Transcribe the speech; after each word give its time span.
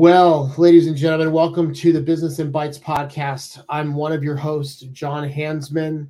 Well, 0.00 0.54
ladies 0.56 0.86
and 0.86 0.96
gentlemen, 0.96 1.30
welcome 1.30 1.74
to 1.74 1.92
the 1.92 2.00
Business 2.00 2.38
in 2.38 2.50
Bites 2.50 2.78
podcast. 2.78 3.62
I'm 3.68 3.92
one 3.92 4.12
of 4.12 4.24
your 4.24 4.34
hosts, 4.34 4.80
John 4.80 5.28
Hansman. 5.28 6.08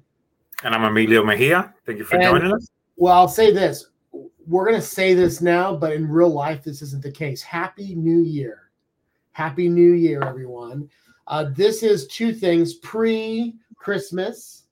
And 0.62 0.74
I'm 0.76 0.84
Emilio 0.84 1.24
Mejia. 1.24 1.74
Thank 1.84 1.98
you 1.98 2.04
for 2.04 2.14
and, 2.14 2.22
joining 2.22 2.54
us. 2.54 2.68
Well, 2.94 3.12
I'll 3.12 3.26
say 3.26 3.50
this. 3.50 3.86
We're 4.46 4.64
going 4.64 4.80
to 4.80 4.86
say 4.86 5.14
this 5.14 5.40
now, 5.40 5.74
but 5.74 5.92
in 5.92 6.08
real 6.08 6.28
life, 6.28 6.62
this 6.62 6.82
isn't 6.82 7.02
the 7.02 7.10
case. 7.10 7.42
Happy 7.42 7.96
New 7.96 8.20
Year. 8.20 8.70
Happy 9.32 9.68
New 9.68 9.94
Year, 9.94 10.22
everyone. 10.22 10.88
Uh, 11.26 11.46
this 11.52 11.82
is 11.82 12.06
two 12.06 12.32
things 12.32 12.74
pre 12.74 13.56
Christmas 13.74 14.66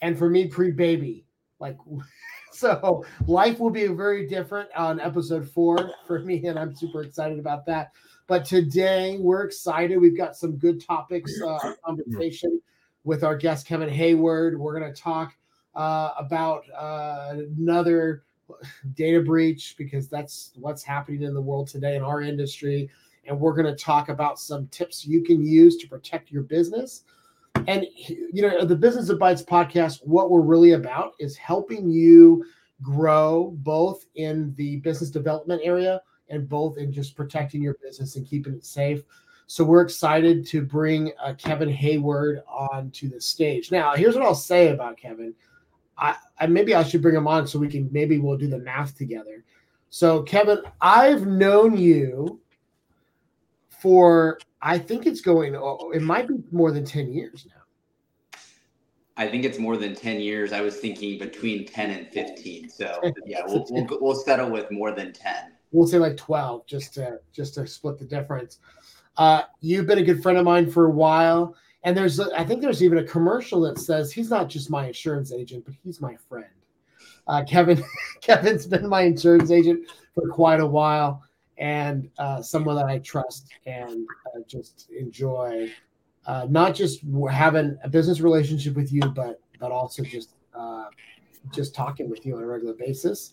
and 0.00 0.18
for 0.18 0.28
me, 0.28 0.48
pre 0.48 0.72
baby. 0.72 1.24
Like, 1.60 1.76
so 2.50 3.04
life 3.28 3.60
will 3.60 3.70
be 3.70 3.86
very 3.86 4.26
different 4.26 4.68
on 4.76 4.98
episode 4.98 5.48
four 5.48 5.92
for 6.08 6.18
me, 6.18 6.44
and 6.44 6.58
I'm 6.58 6.74
super 6.74 7.04
excited 7.04 7.38
about 7.38 7.64
that. 7.66 7.92
But 8.32 8.46
today 8.46 9.18
we're 9.20 9.42
excited. 9.42 9.98
We've 9.98 10.16
got 10.16 10.38
some 10.38 10.52
good 10.52 10.82
topics, 10.82 11.38
uh, 11.42 11.74
conversation 11.84 12.62
with 13.04 13.24
our 13.24 13.36
guest 13.36 13.66
Kevin 13.66 13.90
Hayward. 13.90 14.58
We're 14.58 14.80
going 14.80 14.90
to 14.90 14.98
talk 14.98 15.34
uh, 15.74 16.12
about 16.16 16.64
uh, 16.74 17.34
another 17.58 18.22
data 18.94 19.20
breach 19.20 19.74
because 19.76 20.08
that's 20.08 20.52
what's 20.54 20.82
happening 20.82 21.24
in 21.24 21.34
the 21.34 21.42
world 21.42 21.68
today 21.68 21.94
in 21.94 22.02
our 22.02 22.22
industry. 22.22 22.88
And 23.26 23.38
we're 23.38 23.52
going 23.52 23.66
to 23.66 23.76
talk 23.76 24.08
about 24.08 24.38
some 24.38 24.66
tips 24.68 25.06
you 25.06 25.22
can 25.22 25.44
use 25.44 25.76
to 25.76 25.86
protect 25.86 26.30
your 26.30 26.44
business. 26.44 27.04
And 27.68 27.86
you 28.08 28.40
know, 28.40 28.64
the 28.64 28.74
Business 28.74 29.10
of 29.10 29.18
Bites 29.18 29.42
podcast, 29.42 30.06
what 30.06 30.30
we're 30.30 30.40
really 30.40 30.72
about 30.72 31.12
is 31.20 31.36
helping 31.36 31.90
you 31.90 32.46
grow 32.80 33.54
both 33.58 34.06
in 34.14 34.54
the 34.56 34.76
business 34.76 35.10
development 35.10 35.60
area 35.62 36.00
and 36.32 36.48
both 36.48 36.78
in 36.78 36.92
just 36.92 37.14
protecting 37.14 37.62
your 37.62 37.74
business 37.74 38.16
and 38.16 38.26
keeping 38.26 38.54
it 38.54 38.64
safe. 38.64 39.02
So 39.46 39.62
we're 39.62 39.82
excited 39.82 40.46
to 40.46 40.62
bring 40.62 41.12
uh, 41.22 41.34
Kevin 41.36 41.68
Hayward 41.68 42.42
onto 42.48 43.08
the 43.08 43.20
stage. 43.20 43.70
Now, 43.70 43.94
here's 43.94 44.14
what 44.16 44.24
I'll 44.24 44.34
say 44.34 44.70
about 44.70 44.96
Kevin. 44.96 45.34
I, 45.98 46.16
I 46.40 46.46
maybe 46.46 46.74
I 46.74 46.82
should 46.82 47.02
bring 47.02 47.14
him 47.14 47.28
on 47.28 47.46
so 47.46 47.58
we 47.58 47.68
can 47.68 47.88
maybe 47.92 48.18
we'll 48.18 48.38
do 48.38 48.48
the 48.48 48.58
math 48.58 48.96
together. 48.96 49.44
So 49.90 50.22
Kevin, 50.22 50.62
I've 50.80 51.26
known 51.26 51.76
you 51.76 52.40
for 53.68 54.38
I 54.62 54.78
think 54.78 55.06
it's 55.06 55.20
going 55.20 55.54
oh, 55.54 55.90
it 55.94 56.00
might 56.00 56.28
be 56.28 56.36
more 56.50 56.72
than 56.72 56.86
10 56.86 57.12
years 57.12 57.46
now. 57.46 58.38
I 59.18 59.28
think 59.28 59.44
it's 59.44 59.58
more 59.58 59.76
than 59.76 59.94
10 59.94 60.20
years. 60.20 60.54
I 60.54 60.62
was 60.62 60.78
thinking 60.78 61.18
between 61.18 61.66
10 61.66 61.90
and 61.90 62.08
15. 62.08 62.70
So 62.70 62.98
yeah, 63.26 63.42
we'll, 63.44 63.66
we'll, 63.68 63.98
we'll 64.00 64.14
settle 64.14 64.48
with 64.48 64.70
more 64.70 64.92
than 64.92 65.12
10 65.12 65.52
we'll 65.72 65.88
say 65.88 65.98
like 65.98 66.16
12 66.16 66.66
just 66.66 66.94
to 66.94 67.18
just 67.32 67.54
to 67.54 67.66
split 67.66 67.98
the 67.98 68.04
difference. 68.04 68.58
Uh, 69.16 69.42
you've 69.60 69.86
been 69.86 69.98
a 69.98 70.02
good 70.02 70.22
friend 70.22 70.38
of 70.38 70.44
mine 70.44 70.70
for 70.70 70.86
a 70.86 70.90
while 70.90 71.54
and 71.84 71.96
there's 71.96 72.18
a, 72.18 72.28
i 72.38 72.44
think 72.44 72.60
there's 72.60 72.82
even 72.82 72.98
a 72.98 73.04
commercial 73.04 73.60
that 73.60 73.78
says 73.78 74.12
he's 74.12 74.30
not 74.30 74.48
just 74.48 74.70
my 74.70 74.86
insurance 74.86 75.32
agent 75.32 75.64
but 75.64 75.74
he's 75.82 76.00
my 76.00 76.16
friend. 76.28 76.46
Uh, 77.26 77.44
kevin 77.44 77.82
kevin's 78.20 78.66
been 78.66 78.88
my 78.88 79.02
insurance 79.02 79.50
agent 79.50 79.88
for 80.14 80.28
quite 80.28 80.60
a 80.60 80.66
while 80.66 81.22
and 81.58 82.08
uh, 82.18 82.40
someone 82.42 82.76
that 82.76 82.86
i 82.86 82.98
trust 82.98 83.48
and 83.66 84.06
uh, 84.26 84.40
just 84.46 84.90
enjoy 84.90 85.70
uh, 86.26 86.46
not 86.48 86.74
just 86.74 87.00
having 87.30 87.76
a 87.84 87.88
business 87.88 88.20
relationship 88.20 88.74
with 88.74 88.92
you 88.92 89.02
but 89.02 89.40
but 89.58 89.70
also 89.70 90.02
just 90.02 90.34
uh, 90.54 90.86
just 91.52 91.74
talking 91.74 92.08
with 92.10 92.24
you 92.26 92.36
on 92.36 92.42
a 92.42 92.46
regular 92.46 92.74
basis 92.74 93.32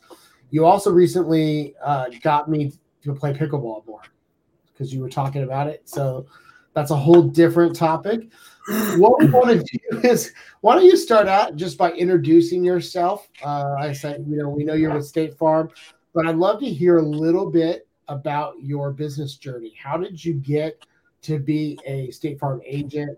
you 0.51 0.65
also 0.65 0.91
recently 0.91 1.75
uh, 1.83 2.05
got 2.21 2.49
me 2.49 2.73
to 3.03 3.13
play 3.13 3.33
pickleball 3.33 3.85
more 3.85 4.01
because 4.71 4.93
you 4.93 5.01
were 5.01 5.09
talking 5.09 5.43
about 5.43 5.67
it. 5.67 5.87
So 5.87 6.25
that's 6.73 6.91
a 6.91 6.95
whole 6.95 7.23
different 7.23 7.75
topic. 7.75 8.29
What 8.97 9.19
we 9.19 9.27
want 9.31 9.47
to 9.47 9.79
do 9.91 10.07
is, 10.07 10.31
why 10.61 10.75
don't 10.75 10.85
you 10.85 10.95
start 10.95 11.27
out 11.27 11.55
just 11.55 11.75
by 11.75 11.91
introducing 11.93 12.63
yourself? 12.63 13.27
Uh, 13.43 13.73
I 13.79 13.91
said, 13.93 14.25
you 14.27 14.37
know, 14.37 14.47
we 14.47 14.63
know 14.63 14.75
you're 14.75 14.93
with 14.93 15.07
State 15.07 15.35
Farm, 15.35 15.71
but 16.13 16.27
I'd 16.27 16.35
love 16.35 16.59
to 16.59 16.69
hear 16.69 16.97
a 16.97 17.01
little 17.01 17.49
bit 17.49 17.87
about 18.09 18.61
your 18.61 18.91
business 18.91 19.37
journey. 19.37 19.73
How 19.81 19.97
did 19.97 20.23
you 20.23 20.35
get 20.35 20.85
to 21.23 21.39
be 21.39 21.79
a 21.87 22.11
State 22.11 22.39
Farm 22.39 22.61
agent? 22.63 23.17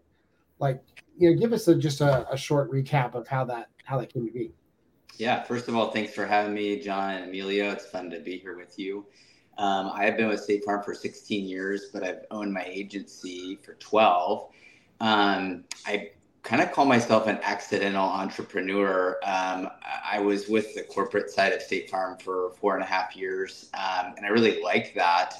Like, 0.59 0.81
you 1.17 1.31
know, 1.31 1.37
give 1.37 1.51
us 1.51 1.67
a, 1.67 1.75
just 1.75 1.99
a, 1.99 2.31
a 2.31 2.37
short 2.37 2.71
recap 2.71 3.13
of 3.13 3.27
how 3.27 3.43
that 3.45 3.67
how 3.83 3.99
that 3.99 4.13
came 4.13 4.25
to 4.25 4.31
be. 4.31 4.53
Yeah, 5.17 5.43
first 5.43 5.67
of 5.67 5.75
all, 5.75 5.91
thanks 5.91 6.13
for 6.13 6.25
having 6.25 6.53
me, 6.53 6.79
John 6.79 7.15
and 7.15 7.25
Emilio. 7.25 7.71
It's 7.71 7.85
fun 7.85 8.09
to 8.09 8.19
be 8.19 8.37
here 8.37 8.57
with 8.57 8.77
you. 8.79 9.05
Um, 9.57 9.91
I 9.93 10.05
have 10.05 10.17
been 10.17 10.29
with 10.29 10.41
State 10.41 10.63
Farm 10.65 10.81
for 10.83 10.95
16 10.95 11.47
years, 11.47 11.89
but 11.93 12.03
I've 12.03 12.25
owned 12.31 12.53
my 12.53 12.63
agency 12.65 13.57
for 13.57 13.73
12. 13.75 14.49
Um, 14.99 15.65
I 15.85 16.11
kind 16.43 16.61
of 16.61 16.71
call 16.71 16.85
myself 16.85 17.27
an 17.27 17.37
accidental 17.43 18.03
entrepreneur. 18.03 19.19
Um, 19.23 19.69
I 20.09 20.19
was 20.19 20.47
with 20.47 20.73
the 20.73 20.83
corporate 20.83 21.29
side 21.29 21.53
of 21.53 21.61
State 21.61 21.89
Farm 21.89 22.17
for 22.17 22.51
four 22.59 22.75
and 22.75 22.83
a 22.83 22.87
half 22.87 23.15
years, 23.15 23.69
um, 23.73 24.13
and 24.17 24.25
I 24.25 24.29
really 24.29 24.61
liked 24.63 24.95
that. 24.95 25.35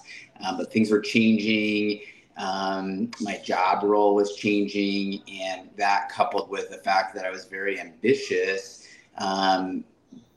Um, 0.46 0.58
but 0.58 0.72
things 0.72 0.92
were 0.92 1.00
changing. 1.00 2.02
Um, 2.38 3.10
my 3.22 3.38
job 3.38 3.84
role 3.84 4.14
was 4.14 4.36
changing, 4.36 5.24
and 5.42 5.70
that 5.78 6.10
coupled 6.10 6.50
with 6.50 6.70
the 6.70 6.78
fact 6.78 7.16
that 7.16 7.26
I 7.26 7.32
was 7.32 7.46
very 7.46 7.80
ambitious 7.80 8.88
um, 9.18 9.84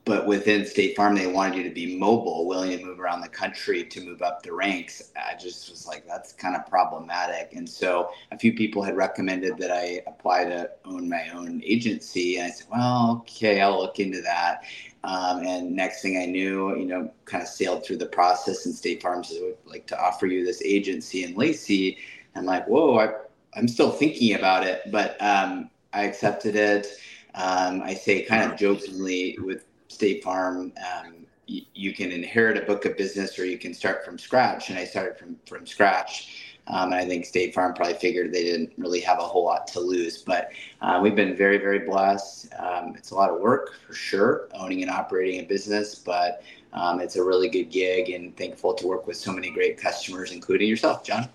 but 0.05 0.27
within 0.27 0.67
State 0.67 0.95
Farm, 0.95 1.15
they 1.15 1.25
wanted 1.25 1.57
you 1.57 1.63
to 1.63 1.71
be 1.71 1.97
mobile, 1.97 2.45
willing 2.45 2.77
to 2.77 2.85
move 2.85 2.99
around 2.99 3.21
the 3.21 3.27
country 3.27 3.83
to 3.83 4.01
move 4.01 4.21
up 4.21 4.43
the 4.43 4.53
ranks. 4.53 5.11
I 5.15 5.35
just 5.35 5.71
was 5.71 5.87
like, 5.87 6.05
that's 6.05 6.31
kind 6.31 6.55
of 6.55 6.67
problematic. 6.67 7.53
And 7.53 7.67
so 7.67 8.11
a 8.31 8.37
few 8.37 8.53
people 8.53 8.83
had 8.83 8.95
recommended 8.95 9.57
that 9.57 9.71
I 9.71 10.01
apply 10.05 10.45
to 10.45 10.69
own 10.85 11.09
my 11.09 11.29
own 11.29 11.59
agency. 11.65 12.37
And 12.37 12.45
I 12.45 12.49
said, 12.51 12.67
well, 12.71 13.17
okay, 13.21 13.61
I'll 13.61 13.79
look 13.79 13.99
into 13.99 14.21
that. 14.21 14.63
Um, 15.03 15.43
and 15.43 15.75
next 15.75 16.03
thing 16.03 16.19
I 16.21 16.27
knew, 16.27 16.77
you 16.77 16.85
know, 16.85 17.11
kind 17.25 17.41
of 17.41 17.49
sailed 17.49 17.83
through 17.83 17.97
the 17.97 18.05
process 18.05 18.67
and 18.67 18.75
State 18.75 19.01
Farm 19.01 19.23
said, 19.23 19.39
would 19.41 19.57
like 19.65 19.87
to 19.87 19.99
offer 19.99 20.27
you 20.27 20.45
this 20.45 20.61
agency 20.61 21.23
in 21.23 21.33
Lacey. 21.33 21.97
I'm 22.35 22.45
like, 22.45 22.67
whoa, 22.67 22.99
I, 22.99 23.09
I'm 23.57 23.67
still 23.67 23.91
thinking 23.91 24.35
about 24.35 24.67
it, 24.67 24.81
but 24.91 25.19
um, 25.19 25.71
I 25.93 26.03
accepted 26.03 26.55
it. 26.55 26.87
Um, 27.35 27.81
I 27.83 27.93
say 27.93 28.23
kind 28.23 28.49
of 28.49 28.57
jokingly 28.57 29.37
with 29.39 29.65
State 29.87 30.23
Farm, 30.23 30.73
um, 30.77 31.13
you, 31.47 31.61
you, 31.73 31.93
can 31.93 32.11
inherit 32.11 32.57
a 32.57 32.61
book 32.61 32.85
of 32.85 32.97
business 32.97 33.37
or 33.37 33.45
you 33.45 33.57
can 33.57 33.73
start 33.73 34.03
from 34.05 34.17
scratch. 34.17 34.69
And 34.69 34.79
I 34.79 34.85
started 34.85 35.17
from 35.17 35.37
from 35.45 35.65
scratch. 35.67 36.55
Um, 36.67 36.91
and 36.91 36.95
I 36.95 37.05
think 37.05 37.25
State 37.25 37.53
Farm 37.53 37.73
probably 37.73 37.93
figured 37.95 38.33
they 38.33 38.43
didn't 38.43 38.71
really 38.77 38.99
have 39.01 39.19
a 39.19 39.23
whole 39.23 39.45
lot 39.45 39.67
to 39.67 39.79
lose. 39.79 40.23
But 40.23 40.51
uh, 40.81 40.99
we've 41.01 41.15
been 41.15 41.35
very, 41.35 41.57
very 41.57 41.79
blessed. 41.79 42.51
Um, 42.57 42.95
it's 42.97 43.11
a 43.11 43.15
lot 43.15 43.29
of 43.29 43.39
work 43.39 43.75
for 43.85 43.93
sure, 43.93 44.49
owning 44.53 44.81
and 44.81 44.89
operating 44.89 45.41
a 45.41 45.43
business, 45.43 45.95
but 45.95 46.41
um, 46.73 46.99
it's 46.99 47.17
a 47.17 47.23
really 47.23 47.49
good 47.49 47.69
gig 47.69 48.09
and 48.09 48.35
thankful 48.35 48.73
to 48.73 48.87
work 48.87 49.05
with 49.05 49.15
so 49.15 49.31
many 49.31 49.51
great 49.51 49.77
customers, 49.77 50.31
including 50.31 50.67
yourself, 50.67 51.03
John. 51.03 51.29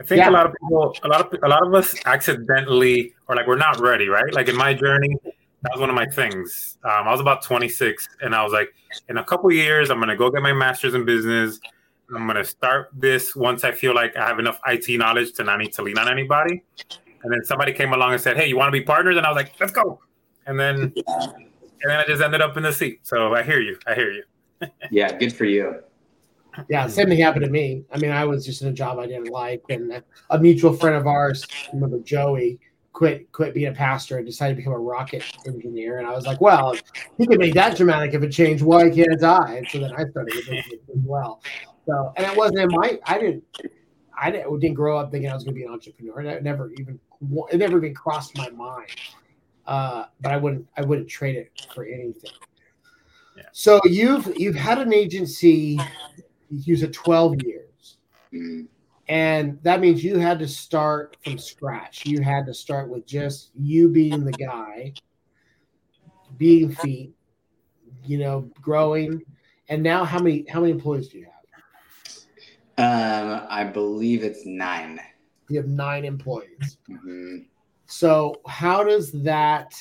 I 0.00 0.04
think 0.04 0.18
yeah. 0.18 0.30
a 0.30 0.32
lot 0.32 0.46
of 0.46 0.52
people, 0.52 0.96
a 1.02 1.08
lot 1.08 1.20
of 1.20 1.42
a 1.42 1.48
lot 1.48 1.66
of 1.66 1.74
us 1.74 1.94
accidentally, 2.04 3.14
or 3.28 3.36
like 3.36 3.46
we're 3.46 3.56
not 3.56 3.78
ready, 3.80 4.08
right? 4.08 4.32
Like 4.32 4.48
in 4.48 4.56
my 4.56 4.74
journey, 4.74 5.16
that 5.62 5.72
was 5.72 5.80
one 5.80 5.90
of 5.90 5.96
my 5.96 6.06
things. 6.06 6.78
Um, 6.84 7.06
I 7.06 7.10
was 7.10 7.20
about 7.20 7.42
26, 7.42 8.08
and 8.22 8.34
I 8.34 8.42
was 8.42 8.52
like, 8.52 8.72
in 9.08 9.18
a 9.18 9.24
couple 9.24 9.50
years, 9.52 9.90
I'm 9.90 10.00
gonna 10.00 10.16
go 10.16 10.30
get 10.30 10.42
my 10.42 10.52
master's 10.52 10.94
in 10.94 11.04
business. 11.04 11.60
I'm 12.14 12.26
gonna 12.26 12.44
start 12.44 12.90
this 12.94 13.36
once 13.36 13.64
I 13.64 13.72
feel 13.72 13.94
like 13.94 14.16
I 14.16 14.26
have 14.26 14.38
enough 14.38 14.60
IT 14.66 14.88
knowledge 14.98 15.32
to 15.34 15.44
not 15.44 15.58
need 15.58 15.72
to 15.74 15.82
lean 15.82 15.98
on 15.98 16.08
anybody. 16.08 16.62
And 17.22 17.32
then 17.32 17.44
somebody 17.44 17.72
came 17.72 17.92
along 17.92 18.12
and 18.12 18.20
said, 18.20 18.36
"Hey, 18.36 18.48
you 18.48 18.56
want 18.56 18.68
to 18.68 18.78
be 18.78 18.84
partners?" 18.84 19.16
And 19.16 19.26
I 19.26 19.30
was 19.30 19.36
like, 19.36 19.52
"Let's 19.60 19.72
go!" 19.72 20.00
And 20.46 20.58
then, 20.58 20.92
and 21.06 21.90
then 21.90 21.98
I 21.98 22.04
just 22.06 22.22
ended 22.22 22.40
up 22.40 22.56
in 22.56 22.62
the 22.62 22.72
seat. 22.72 23.00
So 23.02 23.34
I 23.34 23.42
hear 23.42 23.60
you. 23.60 23.76
I 23.86 23.94
hear 23.94 24.12
you. 24.12 24.22
yeah, 24.90 25.16
good 25.16 25.34
for 25.34 25.44
you. 25.44 25.82
Yeah, 26.68 26.86
same 26.86 27.08
thing 27.08 27.20
happened 27.20 27.44
to 27.44 27.50
me. 27.50 27.84
I 27.92 27.98
mean, 27.98 28.10
I 28.10 28.24
was 28.24 28.44
just 28.44 28.62
in 28.62 28.68
a 28.68 28.72
job 28.72 28.98
I 28.98 29.06
didn't 29.06 29.30
like, 29.30 29.62
and 29.68 30.02
a 30.30 30.38
mutual 30.38 30.72
friend 30.72 30.96
of 30.96 31.06
ours, 31.06 31.46
remember 31.72 32.00
Joey, 32.00 32.58
quit 32.98 33.30
quit 33.30 33.54
being 33.54 33.68
a 33.68 33.72
pastor 33.72 34.16
and 34.16 34.26
decided 34.26 34.54
to 34.54 34.56
become 34.56 34.72
a 34.72 34.78
rocket 34.78 35.22
engineer. 35.46 35.98
And 35.98 36.06
I 36.06 36.10
was 36.10 36.26
like, 36.26 36.40
well, 36.40 36.74
he 37.16 37.28
could 37.28 37.38
make 37.38 37.54
that 37.54 37.76
dramatic 37.76 38.12
of 38.14 38.24
a 38.24 38.28
change. 38.28 38.60
Why 38.60 38.90
can't 38.90 39.22
I? 39.22 39.58
And 39.58 39.68
so 39.68 39.78
then 39.78 39.92
I 39.92 40.04
started 40.10 40.34
as 40.36 40.64
well. 41.04 41.40
So, 41.86 42.12
and 42.16 42.26
it 42.26 42.36
wasn't 42.36 42.58
in 42.58 42.68
my. 42.72 42.98
I 43.06 43.18
didn't. 43.20 43.44
I 44.20 44.32
didn't, 44.32 44.58
didn't 44.58 44.74
grow 44.74 44.98
up 44.98 45.12
thinking 45.12 45.30
I 45.30 45.34
was 45.34 45.44
going 45.44 45.54
to 45.54 45.60
be 45.60 45.64
an 45.64 45.72
entrepreneur. 45.72 46.22
It 46.22 46.42
never 46.42 46.72
even 46.72 46.98
it 47.52 47.58
never 47.58 47.78
even 47.78 47.94
crossed 47.94 48.36
my 48.36 48.50
mind. 48.50 48.90
Uh, 49.64 50.06
but 50.20 50.32
I 50.32 50.36
wouldn't 50.36 50.66
I 50.76 50.82
wouldn't 50.82 51.08
trade 51.08 51.36
it 51.36 51.52
for 51.72 51.84
anything. 51.84 52.32
Yeah. 53.36 53.44
So 53.52 53.80
you've 53.84 54.28
you've 54.36 54.56
had 54.56 54.78
an 54.80 54.92
agency 54.92 55.78
use 56.50 56.80
said 56.80 56.92
12 56.92 57.44
years. 57.44 57.98
Mm-hmm. 58.34 58.62
And 59.08 59.58
that 59.62 59.80
means 59.80 60.04
you 60.04 60.18
had 60.18 60.38
to 60.40 60.48
start 60.48 61.16
from 61.24 61.38
scratch. 61.38 62.04
You 62.04 62.20
had 62.20 62.44
to 62.46 62.54
start 62.54 62.88
with 62.90 63.06
just 63.06 63.50
you 63.54 63.88
being 63.88 64.24
the 64.24 64.32
guy, 64.32 64.92
being 66.36 66.70
feet, 66.70 67.14
you 68.04 68.18
know, 68.18 68.50
growing. 68.60 69.22
And 69.70 69.82
now 69.82 70.04
how 70.04 70.18
many 70.18 70.44
how 70.48 70.60
many 70.60 70.72
employees 70.72 71.08
do 71.08 71.18
you 71.18 71.26
have? 71.26 71.34
Um, 72.78 73.46
I 73.48 73.64
believe 73.64 74.22
it's 74.22 74.44
nine. 74.44 75.00
You 75.48 75.56
have 75.56 75.68
nine 75.68 76.04
employees. 76.04 76.78
Mm-hmm. 76.88 77.38
So 77.86 78.40
how 78.46 78.84
does 78.84 79.10
that? 79.22 79.74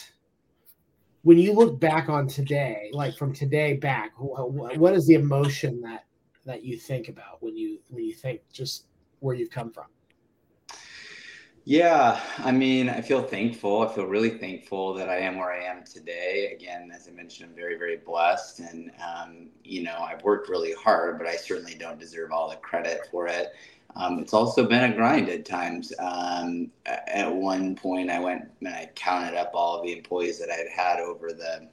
When 1.24 1.38
you 1.38 1.52
look 1.52 1.78
back 1.82 2.08
on 2.08 2.28
today, 2.28 2.90
like 2.94 3.18
from 3.18 3.34
today 3.34 3.74
back, 3.74 4.12
what 4.18 4.94
is 4.94 5.06
the 5.06 5.16
emotion 5.16 5.82
that 5.82 6.06
that 6.46 6.64
you 6.64 6.78
think 6.78 7.10
about 7.10 7.44
when 7.44 7.58
you 7.58 7.80
when 7.90 8.06
you 8.06 8.14
think 8.14 8.42
just 8.54 8.86
where 9.20 9.36
you've 9.36 9.52
come 9.52 9.72
from? 9.72 9.86
Yeah, 11.70 12.22
I 12.38 12.54
mean, 12.54 12.88
I 12.88 13.02
feel 13.02 13.22
thankful. 13.22 13.82
I 13.82 13.94
feel 13.94 14.06
really 14.06 14.38
thankful 14.38 14.94
that 14.94 15.10
I 15.10 15.18
am 15.18 15.38
where 15.38 15.52
I 15.52 15.66
am 15.66 15.84
today. 15.84 16.54
Again, 16.56 16.90
as 16.96 17.10
I 17.10 17.12
mentioned, 17.12 17.50
I'm 17.50 17.56
very, 17.58 17.78
very 17.78 17.98
blessed. 17.98 18.62
And, 18.62 18.90
um, 19.06 19.50
you 19.66 19.84
know, 19.84 19.98
I've 19.98 20.24
worked 20.24 20.48
really 20.48 20.74
hard, 20.82 21.18
but 21.18 21.28
I 21.28 21.36
certainly 21.36 21.76
don't 21.76 22.00
deserve 22.00 22.32
all 22.32 22.50
the 22.50 22.56
credit 22.56 23.02
for 23.12 23.28
it. 23.28 23.48
Um, 23.98 24.18
it's 24.20 24.34
also 24.34 24.66
been 24.66 24.90
a 24.90 24.96
grind 24.96 25.28
at 25.28 25.44
times. 25.44 25.92
Um, 26.00 26.72
at 26.86 27.30
one 27.30 27.76
point, 27.76 28.12
I 28.12 28.20
went 28.20 28.50
and 28.62 28.70
I 28.70 28.90
counted 28.96 29.38
up 29.38 29.52
all 29.54 29.78
of 29.78 29.84
the 29.84 29.92
employees 29.92 30.40
that 30.40 30.50
I'd 30.50 30.70
had 30.74 31.02
over 31.02 31.34
the 31.34 31.68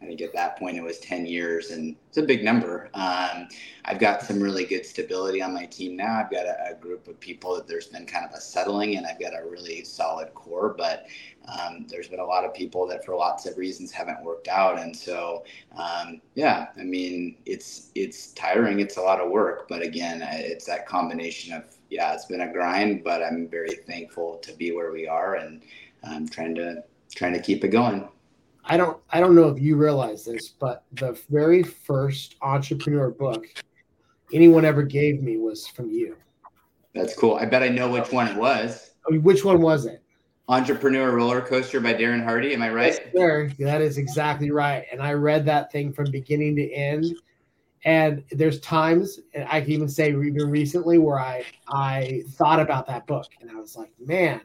I 0.00 0.06
think 0.06 0.20
at 0.20 0.32
that 0.34 0.58
point 0.58 0.76
it 0.76 0.82
was 0.82 0.98
10 1.00 1.26
years 1.26 1.70
and 1.70 1.96
it's 2.08 2.18
a 2.18 2.22
big 2.22 2.44
number. 2.44 2.88
Um, 2.94 3.48
I've 3.84 3.98
got 3.98 4.22
some 4.22 4.40
really 4.40 4.64
good 4.64 4.86
stability 4.86 5.42
on 5.42 5.52
my 5.52 5.66
team 5.66 5.96
now. 5.96 6.20
I've 6.20 6.30
got 6.30 6.46
a, 6.46 6.70
a, 6.70 6.74
group 6.74 7.08
of 7.08 7.18
people 7.18 7.56
that 7.56 7.66
there's 7.66 7.88
been 7.88 8.06
kind 8.06 8.24
of 8.24 8.32
a 8.32 8.40
settling 8.40 8.96
and 8.96 9.06
I've 9.06 9.18
got 9.18 9.32
a 9.32 9.44
really 9.48 9.82
solid 9.82 10.32
core, 10.34 10.74
but 10.78 11.06
um, 11.46 11.86
there's 11.88 12.06
been 12.06 12.20
a 12.20 12.24
lot 12.24 12.44
of 12.44 12.54
people 12.54 12.86
that 12.86 13.04
for 13.04 13.16
lots 13.16 13.44
of 13.46 13.58
reasons 13.58 13.90
haven't 13.90 14.22
worked 14.22 14.46
out. 14.46 14.78
And 14.78 14.96
so, 14.96 15.44
um, 15.76 16.20
yeah, 16.34 16.68
I 16.78 16.82
mean, 16.84 17.36
it's, 17.44 17.90
it's 17.96 18.32
tiring. 18.34 18.78
It's 18.78 18.98
a 18.98 19.02
lot 19.02 19.20
of 19.20 19.30
work, 19.30 19.66
but 19.68 19.82
again, 19.82 20.22
it's 20.22 20.66
that 20.66 20.86
combination 20.86 21.54
of, 21.54 21.64
yeah, 21.90 22.14
it's 22.14 22.26
been 22.26 22.42
a 22.42 22.52
grind, 22.52 23.02
but 23.02 23.22
I'm 23.22 23.48
very 23.48 23.74
thankful 23.86 24.36
to 24.38 24.52
be 24.52 24.70
where 24.70 24.92
we 24.92 25.08
are 25.08 25.36
and 25.36 25.62
I'm 26.04 26.28
trying 26.28 26.54
to, 26.56 26.84
trying 27.14 27.32
to 27.32 27.40
keep 27.40 27.64
it 27.64 27.68
going. 27.68 28.08
I 28.68 28.76
don't 28.76 28.98
I 29.10 29.20
don't 29.20 29.34
know 29.34 29.48
if 29.48 29.60
you 29.60 29.76
realize 29.76 30.24
this, 30.24 30.48
but 30.48 30.84
the 30.92 31.18
very 31.30 31.62
first 31.62 32.36
entrepreneur 32.42 33.10
book 33.10 33.46
anyone 34.32 34.64
ever 34.64 34.82
gave 34.82 35.22
me 35.22 35.38
was 35.38 35.66
from 35.66 35.90
you. 35.90 36.16
That's 36.94 37.16
cool. 37.16 37.34
I 37.34 37.46
bet 37.46 37.62
I 37.62 37.68
know 37.68 37.90
which 37.90 38.12
one 38.12 38.28
it 38.28 38.36
was. 38.36 38.90
I 39.06 39.12
mean, 39.12 39.22
which 39.22 39.44
one 39.44 39.60
was 39.60 39.86
it? 39.86 40.02
Entrepreneur 40.48 41.14
Roller 41.14 41.40
Coaster 41.40 41.80
by 41.80 41.94
Darren 41.94 42.24
Hardy. 42.24 42.54
Am 42.54 42.62
I 42.62 42.70
right? 42.70 42.92
Yes, 42.92 43.12
sir. 43.14 43.50
that 43.58 43.80
is 43.80 43.98
exactly 43.98 44.50
right. 44.50 44.86
And 44.90 45.02
I 45.02 45.12
read 45.12 45.44
that 45.46 45.70
thing 45.70 45.92
from 45.92 46.10
beginning 46.10 46.56
to 46.56 46.70
end. 46.72 47.06
And 47.84 48.24
there's 48.32 48.58
times, 48.60 49.20
and 49.34 49.46
I 49.48 49.60
can 49.60 49.70
even 49.70 49.88
say 49.88 50.08
even 50.08 50.50
recently, 50.50 50.98
where 50.98 51.18
I 51.18 51.44
I 51.68 52.24
thought 52.30 52.60
about 52.60 52.86
that 52.88 53.06
book, 53.06 53.26
and 53.40 53.50
I 53.50 53.54
was 53.54 53.76
like, 53.76 53.92
man, 54.04 54.40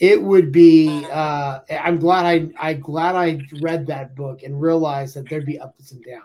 it 0.00 0.20
would 0.20 0.50
be 0.50 1.06
uh, 1.12 1.60
i'm 1.82 1.98
glad 1.98 2.26
i 2.26 2.48
i 2.58 2.74
glad 2.74 3.14
i 3.14 3.40
read 3.60 3.86
that 3.86 4.16
book 4.16 4.42
and 4.42 4.60
realized 4.60 5.14
that 5.14 5.28
there'd 5.28 5.46
be 5.46 5.58
ups 5.60 5.92
and 5.92 6.04
downs. 6.04 6.24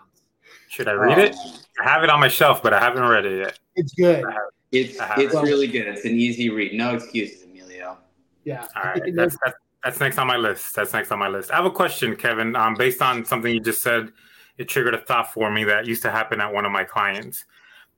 Should 0.68 0.88
i 0.88 0.92
read 0.92 1.18
um, 1.18 1.24
it 1.26 1.36
i 1.80 1.88
have 1.88 2.02
it 2.02 2.10
on 2.10 2.18
my 2.18 2.28
shelf 2.28 2.62
but 2.62 2.72
i 2.72 2.80
haven't 2.80 3.04
read 3.04 3.24
it 3.24 3.38
yet. 3.38 3.58
It's 3.76 3.92
good. 3.94 4.24
It's 4.72 4.98
it's 5.16 5.34
it. 5.34 5.42
really 5.42 5.66
good. 5.66 5.86
It's 5.86 6.04
an 6.04 6.12
easy 6.12 6.50
read. 6.50 6.72
No 6.72 6.94
excuses 6.94 7.44
emilio. 7.44 7.98
Yeah. 8.44 8.66
All 8.74 8.82
right. 8.82 9.02
That's, 9.14 9.36
that's 9.44 9.56
that's 9.84 10.00
next 10.00 10.18
on 10.18 10.26
my 10.26 10.36
list. 10.36 10.74
That's 10.74 10.92
next 10.92 11.12
on 11.12 11.18
my 11.20 11.28
list. 11.28 11.52
I 11.52 11.56
have 11.56 11.64
a 11.64 11.70
question 11.70 12.16
kevin 12.16 12.56
um, 12.56 12.74
based 12.74 13.00
on 13.00 13.24
something 13.24 13.52
you 13.52 13.60
just 13.60 13.82
said. 13.82 14.12
It 14.58 14.68
triggered 14.68 14.94
a 14.94 14.98
thought 14.98 15.32
for 15.32 15.50
me 15.50 15.64
that 15.64 15.86
used 15.86 16.02
to 16.02 16.10
happen 16.10 16.40
at 16.40 16.52
one 16.52 16.64
of 16.64 16.72
my 16.72 16.82
clients. 16.82 17.44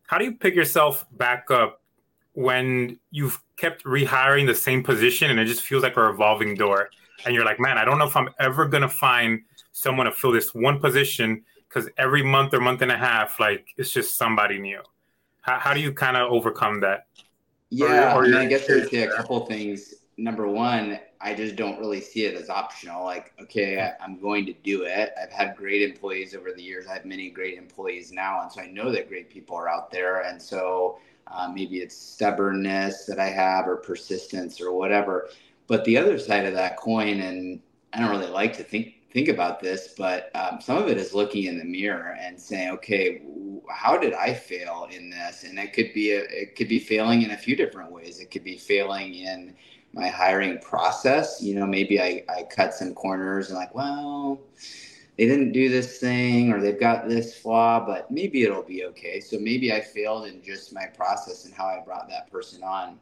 How 0.07 0.19
do 0.19 0.25
you 0.25 0.35
pick 0.35 0.55
yourself 0.55 1.07
back 1.13 1.51
up 1.51 1.81
when 2.39 2.97
you've 3.11 3.43
kept 3.57 3.83
rehiring 3.83 4.47
the 4.47 4.55
same 4.55 4.81
position 4.81 5.29
and 5.29 5.41
it 5.41 5.47
just 5.47 5.63
feels 5.63 5.83
like 5.83 5.97
a 5.97 6.01
revolving 6.01 6.55
door. 6.55 6.89
And 7.27 7.35
you're 7.35 7.45
like 7.45 7.59
man 7.59 7.77
i 7.79 7.85
don't 7.85 7.99
know 7.99 8.07
if 8.07 8.15
i'm 8.15 8.29
ever 8.39 8.65
going 8.65 8.83
to 8.83 8.89
find 8.89 9.41
someone 9.73 10.07
to 10.07 10.13
fill 10.13 10.31
this 10.31 10.55
one 10.55 10.79
position 10.79 11.43
because 11.69 11.91
every 11.99 12.23
month 12.23 12.55
or 12.55 12.61
month 12.61 12.81
and 12.81 12.93
a 12.93 12.97
half 12.97 13.41
like 13.41 13.67
it's 13.77 13.91
just 13.91 14.17
somebody 14.17 14.61
new. 14.61 14.81
How, 15.41 15.59
how 15.59 15.75
do 15.75 15.81
you 15.81 15.93
kind 15.93 16.17
of 16.17 16.31
overcome 16.31 16.79
that? 16.83 17.09
Yeah 17.71 18.15
or, 18.15 18.23
or 18.23 18.25
I, 18.27 18.29
mean, 18.29 18.37
I 18.37 18.47
guess 18.47 18.69
there's 18.69 18.93
a 18.93 19.09
couple 19.09 19.45
things. 19.47 19.95
Number 20.17 20.47
one 20.47 21.01
i 21.21 21.35
just 21.35 21.57
don't 21.57 21.81
really 21.81 22.01
see 22.01 22.25
it 22.27 22.41
as 22.41 22.49
optional 22.49 23.03
like 23.03 23.33
okay 23.43 23.81
I, 23.81 24.05
i'm 24.05 24.21
going 24.21 24.47
to 24.47 24.53
do 24.53 24.85
it. 24.85 25.11
I've 25.21 25.33
had 25.33 25.57
great 25.57 25.83
employees 25.83 26.37
over 26.37 26.53
the 26.53 26.63
years. 26.63 26.87
I 26.87 26.95
have 26.95 27.05
many 27.05 27.31
great 27.31 27.59
employees 27.59 28.13
now 28.13 28.43
and 28.43 28.53
so 28.53 28.61
i 28.61 28.69
know 28.69 28.93
that 28.93 29.09
great 29.09 29.29
people 29.29 29.57
are 29.57 29.69
out 29.69 29.91
there. 29.91 30.23
And 30.23 30.41
so 30.41 31.01
uh, 31.31 31.49
maybe 31.53 31.79
it's 31.79 31.97
stubbornness 31.97 33.05
that 33.07 33.19
I 33.19 33.29
have 33.29 33.67
or 33.67 33.77
persistence 33.77 34.61
or 34.61 34.73
whatever. 34.73 35.29
But 35.67 35.85
the 35.85 35.99
other 35.99 36.19
side 36.19 36.47
of 36.47 36.55
that 36.55 36.77
coin, 36.77 37.21
and 37.21 37.61
I 37.93 38.01
don't 38.01 38.11
really 38.11 38.31
like 38.31 38.57
to 38.57 38.63
think 38.63 38.95
think 39.11 39.29
about 39.29 39.61
this, 39.61 39.95
but 39.97 40.31
um, 40.35 40.61
some 40.61 40.77
of 40.77 40.89
it 40.89 40.99
is 40.99 41.15
looking 41.15 41.45
in 41.45 41.59
the 41.59 41.65
mirror 41.65 42.17
and 42.21 42.39
saying, 42.39 42.71
okay, 42.71 43.23
how 43.71 43.97
did 43.97 44.13
I 44.13 44.35
fail 44.35 44.87
in 44.91 45.09
this? 45.09 45.45
And 45.45 45.59
it 45.59 45.73
could 45.73 45.93
be 45.95 46.13
a, 46.13 46.21
it 46.25 46.57
could 46.57 46.69
be 46.69 46.79
failing 46.79 47.23
in 47.23 47.31
a 47.31 47.37
few 47.37 47.57
different 47.57 47.91
ways. 47.91 48.21
It 48.21 48.31
could 48.31 48.45
be 48.45 48.57
failing 48.57 49.15
in 49.15 49.55
my 49.95 50.09
hiring 50.09 50.59
process. 50.59 51.41
You 51.41 51.55
know, 51.55 51.67
maybe 51.67 52.01
I, 52.01 52.23
I 52.29 52.43
cut 52.43 52.75
some 52.75 52.95
corners 52.95 53.49
and 53.49 53.59
like, 53.59 53.75
well, 53.75 54.41
they 55.19 55.27
didn't 55.27 55.51
do 55.51 55.69
this 55.69 55.99
thing 55.99 56.53
or 56.53 56.61
they've 56.61 56.79
got 56.79 57.09
this 57.09 57.37
flaw, 57.37 57.85
but 57.85 58.09
maybe 58.09 58.45
it'll 58.45 58.63
be 58.63 58.85
okay. 58.85 59.19
So 59.19 59.37
maybe 59.41 59.73
I 59.73 59.81
failed 59.81 60.27
in 60.27 60.41
just 60.43 60.73
my 60.73 60.87
process 60.87 61.45
and 61.45 61.53
how 61.53 61.67
I 61.67 61.83
brought 61.85 62.09
that 62.09 62.31
person 62.31 62.63
on. 62.63 63.01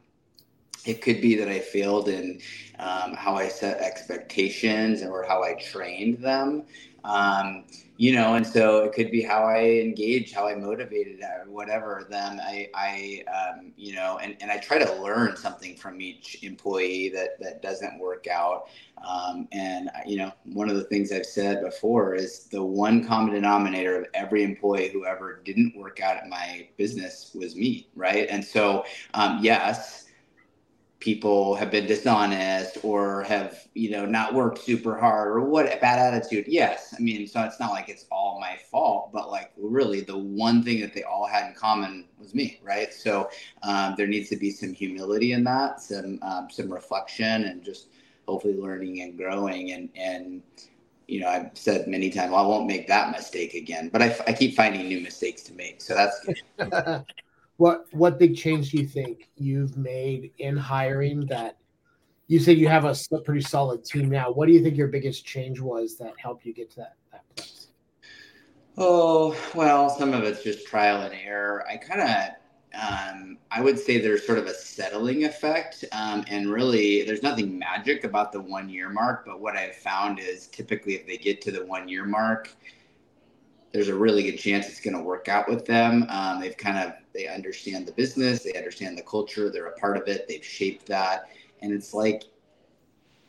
It 0.83 0.99
could 1.01 1.21
be 1.21 1.35
that 1.35 1.47
I 1.47 1.59
failed 1.59 2.09
in 2.09 2.41
um, 2.79 3.13
how 3.13 3.35
I 3.35 3.47
set 3.47 3.81
expectations 3.81 5.03
or 5.03 5.23
how 5.23 5.43
I 5.43 5.53
trained 5.53 6.17
them. 6.17 6.63
Um, 7.03 7.65
you 7.97 8.13
know, 8.13 8.35
and 8.35 8.45
so 8.45 8.83
it 8.83 8.93
could 8.93 9.09
be 9.09 9.23
how 9.23 9.43
I 9.43 9.63
engage, 9.63 10.31
how 10.31 10.47
I 10.47 10.55
motivated 10.55 11.19
or 11.21 11.49
whatever 11.49 12.05
them. 12.09 12.39
I, 12.41 12.69
I, 12.75 13.23
um, 13.33 13.71
you 13.75 13.95
know, 13.95 14.19
and, 14.19 14.37
and 14.39 14.51
I 14.51 14.57
try 14.57 14.77
to 14.77 15.01
learn 15.01 15.35
something 15.35 15.75
from 15.75 15.99
each 15.99 16.43
employee 16.43 17.09
that, 17.09 17.39
that 17.39 17.63
doesn't 17.63 17.99
work 17.99 18.27
out. 18.27 18.69
Um, 19.07 19.47
and, 19.51 19.89
you 20.05 20.17
know, 20.17 20.31
one 20.43 20.69
of 20.69 20.75
the 20.75 20.83
things 20.83 21.11
I've 21.11 21.25
said 21.25 21.63
before 21.63 22.13
is 22.13 22.45
the 22.45 22.63
one 22.63 23.05
common 23.05 23.33
denominator 23.33 24.01
of 24.01 24.05
every 24.13 24.43
employee 24.43 24.89
who 24.89 25.05
ever 25.05 25.41
didn't 25.43 25.75
work 25.75 25.99
out 25.99 26.17
at 26.17 26.29
my 26.29 26.67
business 26.77 27.31
was 27.33 27.55
me. 27.55 27.87
Right. 27.95 28.27
And 28.29 28.45
so, 28.45 28.85
um, 29.15 29.39
yes, 29.41 30.06
people 30.99 31.53
have 31.55 31.69
been 31.69 31.85
dishonest 31.85 32.79
or 32.83 33.23
have 33.23 33.67
you 33.75 33.89
know 33.91 34.05
not 34.05 34.33
worked 34.33 34.57
super 34.59 34.97
hard 34.97 35.29
or 35.29 35.41
what 35.41 35.65
a 35.65 35.77
bad 35.77 35.99
attitude. 35.99 36.45
Yes. 36.47 36.93
I 36.97 37.01
mean 37.01 37.27
so 37.27 37.43
it's 37.43 37.59
not 37.59 37.71
like 37.71 37.87
it's 37.89 38.05
all 38.11 38.39
my 38.39 38.57
fault 38.71 39.11
but 39.13 39.29
like 39.29 39.51
really 39.57 40.01
the 40.01 40.17
one 40.17 40.63
thing 40.63 40.81
that 40.81 40.93
they 40.93 41.03
all 41.03 41.27
had 41.27 41.49
in 41.49 41.53
common 41.53 42.05
was 42.19 42.33
me 42.33 42.59
right? 42.63 42.93
So 42.93 43.29
um, 43.63 43.93
there 43.95 44.07
needs 44.07 44.29
to 44.29 44.37
be 44.37 44.49
some 44.49 44.73
humility 44.73 45.33
in 45.33 45.43
that 45.43 45.81
some 45.81 46.19
um, 46.23 46.49
some 46.49 46.71
reflection 46.71 47.45
and 47.45 47.63
just 47.63 47.89
hopefully 48.27 48.55
learning 48.55 49.01
and 49.01 49.15
growing. 49.17 49.71
And 49.71 49.89
and 49.95 50.41
you 51.07 51.21
know 51.21 51.29
i've 51.29 51.51
said 51.53 51.87
many 51.87 52.09
times 52.09 52.31
well, 52.31 52.43
i 52.43 52.45
won't 52.45 52.67
make 52.67 52.85
that 52.85 53.11
mistake 53.11 53.53
again 53.53 53.87
but 53.87 54.01
I, 54.01 54.13
I 54.27 54.33
keep 54.33 54.57
finding 54.57 54.89
new 54.89 54.99
mistakes 54.99 55.41
to 55.43 55.53
make. 55.53 55.81
So 55.81 55.93
that's 55.93 56.19
good 56.25 57.05
what 57.57 57.85
what 57.91 58.17
big 58.19 58.35
change 58.35 58.71
do 58.71 58.77
you 58.77 58.87
think 58.87 59.29
you've 59.35 59.77
made 59.77 60.31
in 60.37 60.55
hiring 60.55 61.25
that 61.25 61.57
you 62.27 62.39
said 62.39 62.57
you 62.57 62.67
have 62.67 62.85
a 62.85 62.95
pretty 63.21 63.41
solid 63.41 63.83
team 63.83 64.09
now 64.09 64.31
what 64.31 64.47
do 64.47 64.53
you 64.53 64.63
think 64.63 64.77
your 64.77 64.87
biggest 64.87 65.25
change 65.25 65.59
was 65.59 65.97
that 65.97 66.13
helped 66.17 66.45
you 66.45 66.53
get 66.53 66.69
to 66.69 66.77
that, 66.77 66.95
that 67.11 67.23
place 67.35 67.67
oh 68.77 69.35
well 69.53 69.89
some 69.89 70.13
of 70.13 70.23
it's 70.23 70.43
just 70.43 70.65
trial 70.67 71.01
and 71.01 71.13
error 71.13 71.65
i 71.67 71.77
kind 71.77 72.01
of 72.01 72.37
um, 72.79 73.37
I 73.49 73.61
would 73.61 73.79
say 73.79 73.99
there's 73.99 74.25
sort 74.25 74.37
of 74.37 74.45
a 74.45 74.53
settling 74.53 75.25
effect. 75.25 75.83
Um, 75.91 76.23
and 76.27 76.51
really, 76.51 77.03
there's 77.03 77.23
nothing 77.23 77.57
magic 77.57 78.03
about 78.03 78.31
the 78.31 78.41
one 78.41 78.69
year 78.69 78.89
mark. 78.89 79.25
But 79.25 79.39
what 79.39 79.55
I've 79.55 79.75
found 79.75 80.19
is 80.19 80.47
typically 80.47 80.95
if 80.95 81.07
they 81.07 81.17
get 81.17 81.41
to 81.41 81.51
the 81.51 81.65
one 81.65 81.87
year 81.87 82.05
mark, 82.05 82.51
there's 83.77 83.89
a 83.89 83.95
really 83.95 84.23
good 84.23 84.39
chance 84.39 84.67
it's 84.67 84.79
going 84.79 84.97
to 84.97 85.03
work 85.03 85.27
out 85.27 85.47
with 85.47 85.63
them. 85.63 86.07
Um, 86.09 86.41
they've 86.41 86.57
kind 86.57 86.79
of 86.79 86.93
they 87.13 87.27
understand 87.27 87.85
the 87.85 87.91
business, 87.91 88.41
they 88.41 88.53
understand 88.53 88.97
the 88.97 89.03
culture, 89.03 89.51
they're 89.51 89.67
a 89.67 89.73
part 89.73 89.97
of 89.97 90.07
it, 90.07 90.27
they've 90.27 90.43
shaped 90.43 90.87
that, 90.87 91.29
and 91.61 91.71
it's 91.71 91.93
like 91.93 92.23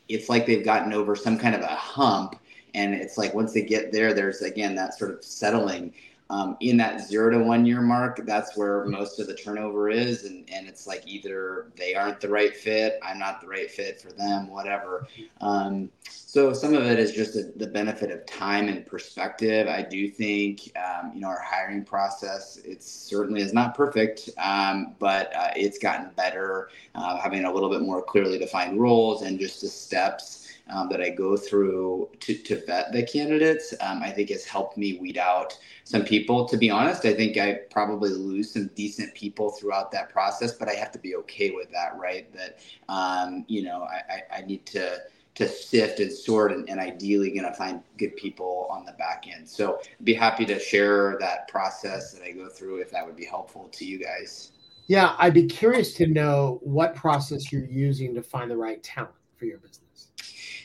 it's 0.09 0.31
like 0.31 0.47
they've 0.47 0.65
gotten 0.65 0.95
over 0.95 1.15
some 1.15 1.37
kind 1.37 1.55
of 1.55 1.61
a 1.61 1.67
hump, 1.67 2.37
and 2.75 2.95
it's 2.95 3.19
like 3.19 3.35
once 3.35 3.53
they 3.53 3.61
get 3.61 3.93
there, 3.93 4.15
there's 4.15 4.41
again 4.41 4.75
that 4.75 4.99
sort 4.99 5.11
of 5.11 5.23
settling. 5.23 5.93
Um, 6.31 6.57
in 6.61 6.77
that 6.77 7.01
zero 7.01 7.31
to 7.31 7.39
one 7.39 7.65
year 7.65 7.81
mark, 7.81 8.21
that's 8.25 8.57
where 8.57 8.85
most 8.85 9.19
of 9.19 9.27
the 9.27 9.35
turnover 9.35 9.89
is. 9.89 10.25
And, 10.25 10.49
and 10.53 10.69
it's 10.69 10.87
like 10.87 11.03
either 11.07 11.69
they 11.77 11.95
aren't 11.95 12.21
the 12.21 12.29
right 12.29 12.55
fit, 12.55 12.99
I'm 13.03 13.19
not 13.19 13.41
the 13.41 13.49
right 13.49 13.71
fit 13.71 14.01
for 14.01 14.13
them, 14.13 14.49
whatever. 14.49 15.07
Um, 15.41 15.91
so 16.09 16.53
some 16.53 16.75
of 16.75 16.85
it 16.85 16.99
is 16.99 17.13
just 17.13 17.37
a, 17.37 17.51
the 17.57 17.67
benefit 17.67 18.11
of 18.11 18.27
time 18.27 18.69
and 18.69 18.85
perspective. 18.85 19.67
I 19.67 19.83
do 19.83 20.11
think, 20.11 20.71
um, 20.77 21.13
you 21.15 21.21
know, 21.21 21.29
our 21.29 21.43
hiring 21.43 21.85
process, 21.85 22.59
it 22.59 22.83
certainly 22.83 23.41
is 23.41 23.55
not 23.55 23.75
perfect, 23.75 24.29
um, 24.37 24.95
but 24.99 25.35
uh, 25.35 25.51
it's 25.57 25.79
gotten 25.79 26.11
better, 26.17 26.69
uh, 26.95 27.19
having 27.19 27.45
a 27.47 27.53
little 27.53 27.71
bit 27.71 27.81
more 27.81 28.03
clearly 28.03 28.39
defined 28.39 28.79
roles 28.79 29.23
and 29.23 29.41
just 29.41 29.63
the 29.63 29.69
steps 29.69 30.38
um, 30.71 30.89
that 30.89 31.01
I 31.01 31.11
go 31.11 31.37
through 31.37 32.11
to, 32.21 32.35
to 32.35 32.65
vet 32.67 32.93
the 32.93 33.03
candidates, 33.03 33.75
um, 33.81 34.03
I 34.03 34.11
think 34.11 34.31
has 34.31 34.45
helped 34.45 34.77
me 34.77 34.99
weed 34.99 35.19
out 35.19 35.59
some 35.85 36.05
people. 36.05 36.47
To 36.47 36.57
be 36.57 36.71
honest, 36.71 37.05
I 37.05 37.15
think 37.15 37.37
I 37.37 37.61
probably 37.71 38.11
lose 38.11 38.53
some 38.53 38.71
decent 38.75 39.15
people 39.15 39.51
throughout 39.51 39.91
that 39.93 40.11
process, 40.11 40.53
but 40.53 40.69
I 40.69 40.75
have 40.75 40.93
to 40.93 40.99
be 40.99 41.17
okay 41.17 41.51
with 41.51 41.71
that, 41.73 41.97
right? 41.99 42.31
That, 42.33 42.59
um, 42.89 43.45
you 43.49 43.63
know, 43.63 43.83
I, 43.83 44.15
I, 44.15 44.39
I, 44.39 44.41
need 44.43 44.67
to 44.67 44.99
to 45.39 45.49
sift 45.49 46.01
and 46.01 46.13
sort 46.13 46.51
and, 46.51 46.69
and 46.69 46.81
ideally 46.81 47.31
going 47.31 47.45
to 47.45 47.53
find 47.53 47.81
good 47.97 48.17
people 48.17 48.67
on 48.71 48.85
the 48.85 48.93
back 48.95 49.25
end. 49.33 49.49
So 49.49 49.81
be 50.03 50.13
happy 50.13 50.45
to 50.45 50.59
share 50.59 51.17
that 51.21 51.47
process 51.47 52.13
that 52.13 52.25
I 52.25 52.33
go 52.33 52.49
through 52.49 52.81
if 52.81 52.91
that 52.91 53.07
would 53.07 53.15
be 53.15 53.25
helpful 53.25 53.69
to 53.69 53.85
you 53.85 54.03
guys. 54.03 54.51
Yeah, 54.89 55.15
I'd 55.19 55.35
be 55.35 55.47
curious 55.47 55.93
to 55.95 56.09
know 56.09 56.59
what 56.63 56.97
process 56.97 57.53
you're 57.53 57.67
using 57.67 58.15
to 58.15 58.23
find 58.23 58.51
the 58.51 58.57
right 58.57 58.83
talent 58.83 59.15
for 59.37 59.45
your 59.45 59.59
business. 59.59 59.88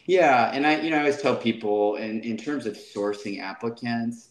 Yeah, 0.06 0.52
and 0.54 0.68
I, 0.68 0.82
you 0.82 0.90
know, 0.90 0.98
I 0.98 1.00
always 1.00 1.22
tell 1.22 1.36
people, 1.36 1.96
in 1.96 2.22
in 2.22 2.36
terms 2.38 2.66
of 2.66 2.76
sourcing 2.76 3.40
applicants, 3.40 4.30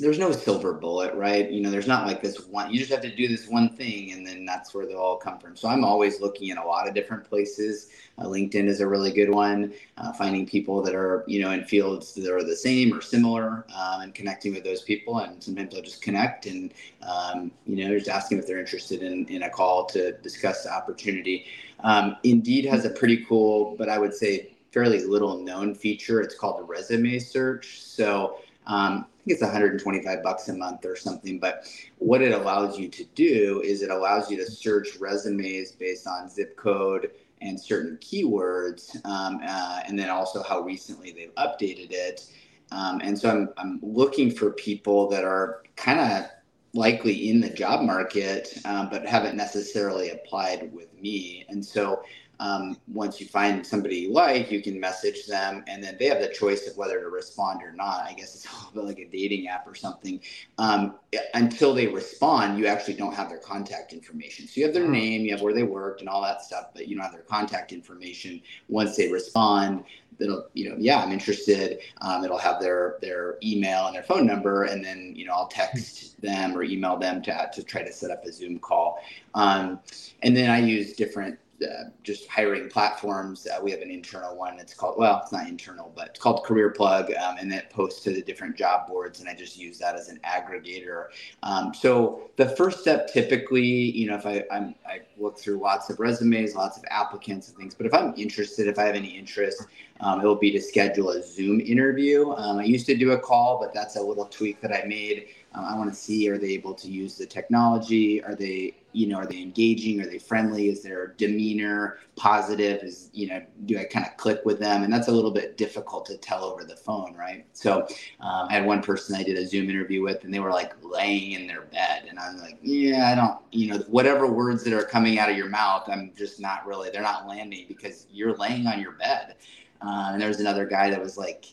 there's 0.00 0.18
no 0.18 0.32
silver 0.32 0.72
bullet, 0.72 1.14
right? 1.14 1.48
You 1.50 1.60
know, 1.60 1.70
there's 1.70 1.86
not 1.86 2.06
like 2.06 2.22
this 2.22 2.40
one. 2.46 2.72
You 2.72 2.78
just 2.78 2.90
have 2.90 3.02
to 3.02 3.14
do 3.14 3.28
this 3.28 3.46
one 3.46 3.76
thing, 3.76 4.12
and 4.12 4.26
then 4.26 4.44
that's 4.44 4.74
where 4.74 4.86
they'll 4.86 4.96
all 4.96 5.16
come 5.18 5.38
from. 5.38 5.54
So 5.56 5.68
I'm 5.68 5.84
always 5.84 6.20
looking 6.20 6.48
in 6.48 6.58
a 6.58 6.64
lot 6.64 6.88
of 6.88 6.94
different 6.94 7.22
places. 7.24 7.90
Uh, 8.18 8.24
LinkedIn 8.24 8.66
is 8.66 8.80
a 8.80 8.86
really 8.86 9.12
good 9.12 9.30
one. 9.30 9.72
Uh, 9.96 10.12
finding 10.12 10.46
people 10.46 10.82
that 10.82 10.94
are, 10.94 11.22
you 11.28 11.40
know, 11.40 11.50
in 11.52 11.64
fields 11.64 12.14
that 12.14 12.32
are 12.32 12.42
the 12.42 12.56
same 12.56 12.92
or 12.92 13.00
similar, 13.00 13.66
um, 13.76 14.00
and 14.00 14.14
connecting 14.14 14.54
with 14.54 14.64
those 14.64 14.82
people. 14.82 15.18
And 15.18 15.40
sometimes 15.42 15.74
I'll 15.74 15.82
just 15.82 16.02
connect 16.02 16.46
and, 16.46 16.72
um, 17.02 17.52
you 17.66 17.86
know, 17.86 17.96
just 17.96 18.08
asking 18.08 18.38
if 18.38 18.46
they're 18.46 18.58
interested 18.58 19.02
in 19.02 19.26
in 19.26 19.44
a 19.44 19.50
call 19.50 19.84
to 19.86 20.12
discuss 20.18 20.64
the 20.64 20.72
opportunity. 20.72 21.44
Um, 21.84 22.16
Indeed 22.24 22.64
has 22.64 22.84
a 22.86 22.90
pretty 22.90 23.24
cool, 23.26 23.76
but 23.76 23.88
I 23.88 23.98
would 23.98 24.14
say 24.14 24.56
fairly 24.72 25.04
little 25.04 25.38
known 25.38 25.74
feature. 25.74 26.20
It's 26.20 26.34
called 26.34 26.60
the 26.60 26.64
resume 26.64 27.18
search. 27.18 27.82
So 27.82 28.38
um, 28.66 29.06
I 29.08 29.24
think 29.24 29.34
it's 29.34 29.42
125 29.42 30.22
bucks 30.22 30.48
a 30.48 30.54
month 30.54 30.84
or 30.84 30.96
something. 30.96 31.38
But 31.38 31.66
what 31.98 32.22
it 32.22 32.32
allows 32.32 32.78
you 32.78 32.88
to 32.88 33.04
do 33.14 33.62
is 33.64 33.82
it 33.82 33.90
allows 33.90 34.30
you 34.30 34.36
to 34.38 34.50
search 34.50 34.96
resumes 34.98 35.72
based 35.72 36.06
on 36.06 36.28
zip 36.28 36.56
code 36.56 37.10
and 37.42 37.58
certain 37.58 37.96
keywords, 38.02 38.94
um, 39.06 39.40
uh, 39.42 39.80
and 39.86 39.98
then 39.98 40.10
also 40.10 40.42
how 40.42 40.60
recently 40.60 41.10
they've 41.10 41.34
updated 41.36 41.90
it. 41.90 42.26
Um, 42.70 43.00
and 43.02 43.18
so 43.18 43.30
I'm, 43.30 43.48
I'm 43.56 43.80
looking 43.82 44.30
for 44.30 44.52
people 44.52 45.08
that 45.08 45.24
are 45.24 45.62
kind 45.76 45.98
of 45.98 46.30
likely 46.72 47.30
in 47.30 47.40
the 47.40 47.50
job 47.50 47.82
market, 47.82 48.56
um, 48.64 48.88
but 48.90 49.06
haven't 49.06 49.36
necessarily 49.36 50.10
applied 50.10 50.72
with 50.72 50.92
me. 51.00 51.44
And 51.48 51.64
so 51.64 52.02
um, 52.40 52.78
once 52.88 53.20
you 53.20 53.26
find 53.26 53.64
somebody 53.64 53.96
you 53.96 54.12
like, 54.14 54.50
you 54.50 54.62
can 54.62 54.80
message 54.80 55.26
them, 55.26 55.62
and 55.68 55.84
then 55.84 55.96
they 55.98 56.06
have 56.06 56.20
the 56.20 56.28
choice 56.28 56.66
of 56.66 56.74
whether 56.74 56.98
to 56.98 57.08
respond 57.10 57.62
or 57.62 57.72
not. 57.72 58.06
I 58.06 58.14
guess 58.14 58.34
it's 58.34 58.46
a 58.46 58.56
little 58.56 58.72
bit 58.72 58.98
like 58.98 59.06
a 59.06 59.10
dating 59.10 59.46
app 59.48 59.68
or 59.68 59.74
something. 59.74 60.20
Um, 60.56 60.94
until 61.34 61.74
they 61.74 61.86
respond, 61.86 62.58
you 62.58 62.66
actually 62.66 62.94
don't 62.94 63.14
have 63.14 63.28
their 63.28 63.38
contact 63.38 63.92
information. 63.92 64.48
So 64.48 64.60
you 64.60 64.64
have 64.64 64.74
their 64.74 64.86
hmm. 64.86 64.92
name, 64.92 65.22
you 65.26 65.32
have 65.32 65.42
where 65.42 65.52
they 65.52 65.64
worked, 65.64 66.00
and 66.00 66.08
all 66.08 66.22
that 66.22 66.42
stuff, 66.42 66.68
but 66.74 66.88
you 66.88 66.96
don't 66.96 67.04
have 67.04 67.12
their 67.12 67.22
contact 67.22 67.72
information. 67.72 68.40
Once 68.68 68.96
they 68.96 69.12
respond, 69.12 69.84
it'll 70.20 70.48
you 70.54 70.68
know 70.68 70.76
yeah 70.78 71.02
i'm 71.02 71.12
interested 71.12 71.78
um, 72.02 72.24
it'll 72.24 72.38
have 72.38 72.60
their 72.60 72.98
their 73.00 73.36
email 73.42 73.86
and 73.86 73.94
their 73.94 74.02
phone 74.02 74.26
number 74.26 74.64
and 74.64 74.84
then 74.84 75.12
you 75.16 75.24
know 75.24 75.32
i'll 75.32 75.46
text 75.46 76.20
them 76.20 76.54
or 76.56 76.62
email 76.62 76.96
them 76.96 77.22
to, 77.22 77.50
to 77.52 77.62
try 77.62 77.82
to 77.82 77.92
set 77.92 78.10
up 78.10 78.24
a 78.24 78.32
zoom 78.32 78.58
call 78.58 79.02
um, 79.34 79.80
and 80.22 80.36
then 80.36 80.50
i 80.50 80.58
use 80.58 80.92
different 80.92 81.38
uh, 81.62 81.90
just 82.02 82.28
hiring 82.28 82.68
platforms. 82.68 83.46
Uh, 83.46 83.60
we 83.62 83.70
have 83.70 83.80
an 83.80 83.90
internal 83.90 84.36
one. 84.36 84.58
It's 84.58 84.74
called 84.74 84.96
well, 84.98 85.20
it's 85.22 85.32
not 85.32 85.48
internal, 85.48 85.92
but 85.94 86.08
it's 86.08 86.18
called 86.18 86.44
CareerPlug, 86.44 87.18
um, 87.20 87.36
and 87.38 87.52
it 87.52 87.70
posts 87.70 88.02
to 88.04 88.12
the 88.12 88.22
different 88.22 88.56
job 88.56 88.88
boards. 88.88 89.20
And 89.20 89.28
I 89.28 89.34
just 89.34 89.58
use 89.58 89.78
that 89.78 89.94
as 89.94 90.08
an 90.08 90.20
aggregator. 90.24 91.06
Um, 91.42 91.74
so 91.74 92.30
the 92.36 92.48
first 92.48 92.80
step, 92.80 93.12
typically, 93.12 93.62
you 93.62 94.08
know, 94.08 94.16
if 94.16 94.26
I 94.26 94.44
I'm, 94.50 94.74
I 94.86 95.00
look 95.18 95.38
through 95.38 95.58
lots 95.58 95.90
of 95.90 96.00
resumes, 96.00 96.54
lots 96.54 96.78
of 96.78 96.84
applicants 96.90 97.48
and 97.48 97.56
things, 97.56 97.74
but 97.74 97.86
if 97.86 97.94
I'm 97.94 98.14
interested, 98.16 98.66
if 98.66 98.78
I 98.78 98.84
have 98.84 98.94
any 98.94 99.16
interest, 99.16 99.66
um, 100.00 100.20
it 100.20 100.24
will 100.24 100.36
be 100.36 100.50
to 100.52 100.60
schedule 100.60 101.10
a 101.10 101.22
Zoom 101.22 101.60
interview. 101.60 102.30
Um, 102.32 102.58
I 102.58 102.64
used 102.64 102.86
to 102.86 102.96
do 102.96 103.12
a 103.12 103.18
call, 103.18 103.58
but 103.60 103.74
that's 103.74 103.96
a 103.96 104.02
little 104.02 104.26
tweak 104.26 104.60
that 104.62 104.72
I 104.72 104.86
made. 104.86 105.26
Um, 105.54 105.64
I 105.64 105.76
want 105.76 105.90
to 105.90 105.96
see 105.96 106.28
are 106.30 106.38
they 106.38 106.50
able 106.50 106.74
to 106.74 106.88
use 106.88 107.18
the 107.18 107.26
technology? 107.26 108.22
Are 108.22 108.34
they, 108.34 108.74
you 108.92 109.06
know, 109.06 109.18
are 109.18 109.26
they 109.26 109.40
engaging? 109.40 110.00
Are 110.00 110.06
they 110.06 110.18
friendly? 110.18 110.68
Is 110.68 110.82
their 110.82 111.08
demeanor 111.16 111.98
positive? 112.16 112.82
Is, 112.82 113.10
you 113.12 113.28
know, 113.28 113.42
do 113.66 113.78
I 113.78 113.84
kind 113.84 114.06
of 114.06 114.16
click 114.16 114.40
with 114.44 114.58
them? 114.58 114.82
And 114.82 114.92
that's 114.92 115.08
a 115.08 115.12
little 115.12 115.30
bit 115.30 115.56
difficult 115.56 116.06
to 116.06 116.16
tell 116.16 116.44
over 116.44 116.64
the 116.64 116.76
phone, 116.76 117.14
right? 117.14 117.46
So 117.52 117.86
um, 118.20 118.48
I 118.48 118.54
had 118.54 118.66
one 118.66 118.82
person 118.82 119.14
I 119.14 119.22
did 119.22 119.36
a 119.36 119.46
Zoom 119.46 119.70
interview 119.70 120.02
with, 120.02 120.24
and 120.24 120.32
they 120.32 120.40
were 120.40 120.50
like 120.50 120.72
laying 120.82 121.32
in 121.32 121.46
their 121.46 121.62
bed. 121.62 122.06
And 122.08 122.18
I'm 122.18 122.38
like, 122.38 122.58
yeah, 122.62 123.10
I 123.10 123.14
don't, 123.14 123.38
you 123.52 123.68
know, 123.72 123.78
whatever 123.88 124.26
words 124.26 124.64
that 124.64 124.72
are 124.72 124.84
coming 124.84 125.18
out 125.18 125.30
of 125.30 125.36
your 125.36 125.48
mouth, 125.48 125.88
I'm 125.88 126.12
just 126.16 126.40
not 126.40 126.66
really, 126.66 126.90
they're 126.90 127.02
not 127.02 127.28
landing 127.28 127.66
because 127.68 128.06
you're 128.10 128.34
laying 128.36 128.66
on 128.66 128.80
your 128.80 128.92
bed. 128.92 129.36
Uh, 129.80 130.10
and 130.12 130.20
there 130.20 130.28
was 130.28 130.40
another 130.40 130.66
guy 130.66 130.90
that 130.90 131.00
was 131.00 131.16
like, 131.16 131.46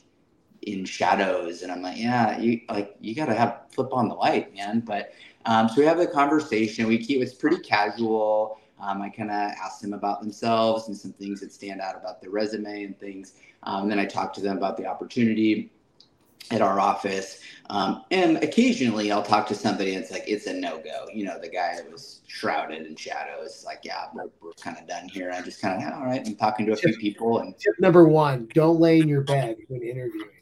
in 0.64 0.84
shadows 0.84 1.62
and 1.62 1.72
i'm 1.72 1.82
like 1.82 1.98
yeah 1.98 2.38
you 2.40 2.60
like 2.70 2.96
you 3.00 3.16
gotta 3.16 3.34
have 3.34 3.62
flip 3.70 3.94
on 3.94 4.10
the 4.10 4.14
light 4.14 4.54
man 4.54 4.80
but 4.82 5.14
um, 5.48 5.70
so 5.70 5.76
we 5.78 5.88
have 5.88 5.98
the 5.98 6.06
conversation. 6.06 6.88
We 6.88 6.98
keep 6.98 7.22
it's 7.22 7.34
pretty 7.34 7.58
casual. 7.58 8.60
Um, 8.80 9.02
i 9.02 9.10
kind 9.10 9.32
of 9.32 9.36
ask 9.36 9.82
them 9.82 9.94
about 9.94 10.22
themselves 10.22 10.88
and 10.88 10.96
some 10.96 11.12
things 11.14 11.40
that 11.40 11.52
stand 11.52 11.82
out 11.82 11.96
about 11.96 12.22
their 12.22 12.30
resume 12.30 12.84
and 12.84 13.00
things. 13.00 13.34
Um, 13.64 13.84
and 13.84 13.92
then 13.92 13.98
i 13.98 14.06
talk 14.06 14.34
to 14.34 14.42
them 14.42 14.58
about 14.58 14.78
the 14.78 14.86
opportunity 14.86 15.72
at 16.52 16.62
our 16.62 16.80
office. 16.80 17.40
Um, 17.72 18.04
and 18.12 18.38
occasionally 18.44 19.12
i'll 19.12 19.24
talk 19.24 19.48
to 19.48 19.56
somebody 19.56 19.96
and 19.96 20.04
it's 20.04 20.12
like 20.12 20.26
it's 20.28 20.46
a 20.46 20.54
no-go. 20.54 21.08
You 21.12 21.26
know 21.26 21.40
the 21.40 21.50
guy 21.50 21.76
that 21.78 21.92
was 21.92 22.20
shrouded 22.28 22.86
in 22.86 22.96
shadows. 22.96 23.64
Like 23.66 23.80
yeah 23.84 24.06
we're, 24.14 24.30
we're 24.42 24.52
kind 24.62 24.78
of 24.78 24.86
done 24.88 25.08
here. 25.08 25.32
I 25.32 25.42
just 25.42 25.60
kind 25.60 25.82
of 25.82 25.94
all 25.94 26.06
right 26.06 26.22
i'm 26.28 26.36
talking 26.36 26.66
to 26.68 26.74
a 26.74 26.76
few 26.76 26.96
people 26.98 27.40
and 27.40 27.58
tip 27.58 27.74
number 27.80 28.04
one 28.08 28.48
don't 28.54 28.80
lay 28.80 29.00
in 29.00 29.08
your 29.08 29.22
bed 29.22 29.56
when 29.70 29.82
interviewing 29.82 30.37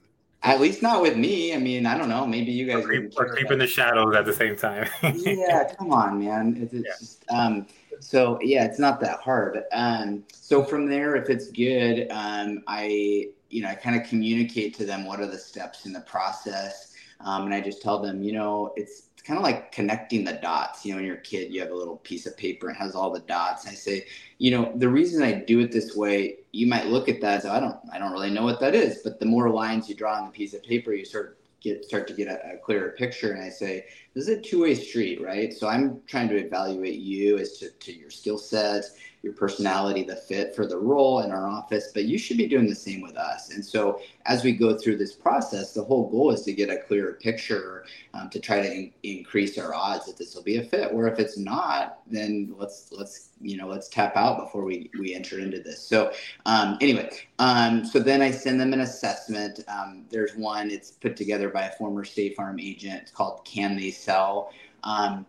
at 0.46 0.62
least 0.62 0.82
not 0.82 1.02
with 1.02 1.18
me. 1.18 1.54
I 1.54 1.58
mean, 1.58 1.86
I 1.86 1.98
don't 1.98 2.08
know. 2.08 2.26
Maybe 2.26 2.52
you 2.52 2.68
guys 2.68 2.86
are 2.86 3.36
keep, 3.36 3.52
in 3.52 3.60
the 3.60 3.68
shadows 3.68 4.16
at 4.16 4.26
the 4.26 4.34
same 4.34 4.56
time. 4.56 4.88
yeah, 5.02 5.74
come 5.78 5.92
on, 5.92 6.20
man. 6.20 6.58
It's, 6.62 6.74
it's 6.74 6.86
yeah. 6.86 6.94
just 7.00 7.26
um, 7.30 7.68
so 8.00 8.40
yeah, 8.42 8.66
it's 8.66 8.80
not 8.80 9.00
that 9.02 9.20
hard. 9.20 9.64
Um, 9.72 10.24
so 10.34 10.64
from 10.64 10.88
there, 10.88 11.16
if 11.16 11.30
it's 11.30 11.50
good, 11.50 12.08
um, 12.12 12.64
I 12.68 13.30
you 13.50 13.62
know 13.62 13.70
I 13.70 13.76
kind 13.76 14.00
of 14.00 14.08
communicate 14.08 14.76
to 14.76 14.86
them 14.86 15.06
what 15.06 15.20
are 15.20 15.28
the 15.28 15.38
steps 15.38 15.86
in 15.86 15.94
the 15.94 16.02
process, 16.02 16.94
um, 17.22 17.46
and 17.46 17.54
I 17.54 17.62
just 17.62 17.82
tell 17.82 18.00
them, 18.00 18.22
you 18.22 18.34
know, 18.34 18.72
it's 18.76 19.10
kind 19.26 19.38
of 19.38 19.44
like 19.44 19.72
connecting 19.72 20.24
the 20.24 20.34
dots. 20.34 20.86
You 20.86 20.92
know, 20.92 20.98
when 20.98 21.06
you're 21.06 21.16
a 21.16 21.22
kid, 21.22 21.52
you 21.52 21.60
have 21.62 21.72
a 21.72 21.76
little 21.76 21.98
piece 21.98 22.28
of 22.28 22.38
paper 22.38 22.70
and 22.70 22.78
has 22.78 22.94
all 22.94 23.12
the 23.12 23.22
dots. 23.22 23.66
And 23.66 23.72
I 23.72 23.76
say, 23.76 24.06
you 24.38 24.52
know, 24.52 24.72
the 24.76 24.88
reason 24.88 25.24
I 25.24 25.34
do 25.34 25.60
it 25.62 25.72
this 25.72 25.96
way, 25.96 26.38
you 26.52 26.68
might 26.68 26.86
look 26.86 27.10
at 27.10 27.22
that. 27.22 27.46
I 27.46 27.60
don't, 27.60 27.78
I 27.92 27.98
don't 27.98 28.12
really 28.12 28.30
know 28.30 28.44
what 28.44 28.60
that 28.60 28.76
is. 28.76 29.00
But 29.04 29.20
the 29.20 29.26
more 29.26 29.50
lines 29.50 29.90
you 29.90 29.96
draw 29.96 30.16
on 30.16 30.26
the 30.26 30.32
piece 30.32 30.54
of 30.54 30.64
paper, 30.64 30.94
you 30.94 31.06
sort 31.06 31.30
of 31.30 31.34
get 31.60 31.84
start 31.84 32.08
to 32.08 32.14
get 32.14 32.28
a, 32.28 32.54
a 32.54 32.58
clearer 32.58 32.92
picture. 32.92 33.32
And 33.32 33.44
I 33.44 33.50
say, 33.50 33.86
this 34.16 34.30
is 34.30 34.38
a 34.38 34.42
two 34.42 34.62
way 34.62 34.74
street, 34.74 35.22
right? 35.22 35.54
So 35.54 35.68
I'm 35.68 36.02
trying 36.08 36.30
to 36.30 36.38
evaluate 36.38 37.00
you 37.00 37.38
as 37.38 37.58
to, 37.60 37.70
to 37.70 37.94
your 37.94 38.10
skill 38.10 38.38
sets 38.38 38.96
your 39.26 39.34
personality, 39.34 40.04
the 40.04 40.16
fit 40.16 40.56
for 40.56 40.68
the 40.68 40.78
role 40.78 41.22
in 41.22 41.32
our 41.32 41.48
office, 41.48 41.90
but 41.94 42.06
you 42.06 42.16
should 42.18 42.38
be 42.38 42.48
doing 42.48 42.68
the 42.68 42.76
same 42.76 43.02
with 43.02 43.18
us. 43.18 43.50
And 43.50 43.66
so, 43.66 44.00
as 44.28 44.44
we 44.44 44.52
go 44.52 44.78
through 44.78 44.98
this 44.98 45.14
process, 45.14 45.74
the 45.74 45.84
whole 45.84 46.10
goal 46.10 46.32
is 46.32 46.44
to 46.44 46.54
get 46.54 46.70
a 46.70 46.78
clearer 46.78 47.14
picture 47.14 47.86
um, 48.14 48.30
to 48.30 48.40
try 48.40 48.62
to 48.62 48.72
in- 48.72 48.94
increase 49.02 49.58
our 49.58 49.74
odds 49.74 50.06
that 50.06 50.18
this 50.18 50.36
will 50.36 50.44
be 50.44 50.58
a 50.58 50.64
fit. 50.64 50.92
Or 50.94 51.08
if 51.08 51.18
it's 51.18 51.40
not, 51.40 52.02
then 52.06 52.54
let's 52.56 52.92
let's 52.92 53.30
you 53.42 53.58
know 53.58 53.68
let's 53.68 53.90
tap 53.90 54.16
out 54.16 54.38
before 54.40 54.64
we 54.64 54.92
we 55.00 55.16
enter 55.16 55.40
into 55.40 55.60
this. 55.60 55.82
So 55.82 56.14
um, 56.46 56.78
anyway, 56.80 57.10
um, 57.40 57.84
so 57.84 57.98
then 57.98 58.22
I 58.22 58.30
send 58.30 58.62
them 58.62 58.74
an 58.74 58.82
assessment. 58.82 59.60
Um, 59.68 60.06
there's 60.12 60.36
one. 60.36 60.70
It's 60.70 60.92
put 60.92 61.18
together 61.18 61.50
by 61.50 61.64
a 61.64 61.72
former 61.72 62.06
State 62.06 62.36
Farm 62.36 62.60
agent. 62.60 63.02
It's 63.02 63.12
called 63.12 63.44
Can 63.44 63.76
They 63.76 63.90
Sell. 64.06 64.52
Um, 64.84 65.26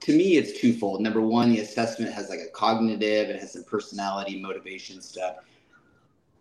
to 0.00 0.16
me, 0.16 0.36
it's 0.36 0.58
twofold. 0.60 1.00
Number 1.00 1.20
one, 1.20 1.50
the 1.50 1.60
assessment 1.60 2.12
has 2.12 2.28
like 2.28 2.40
a 2.40 2.50
cognitive, 2.50 3.30
it 3.30 3.38
has 3.40 3.52
some 3.52 3.64
personality, 3.64 4.40
motivation 4.40 5.00
stuff. 5.00 5.36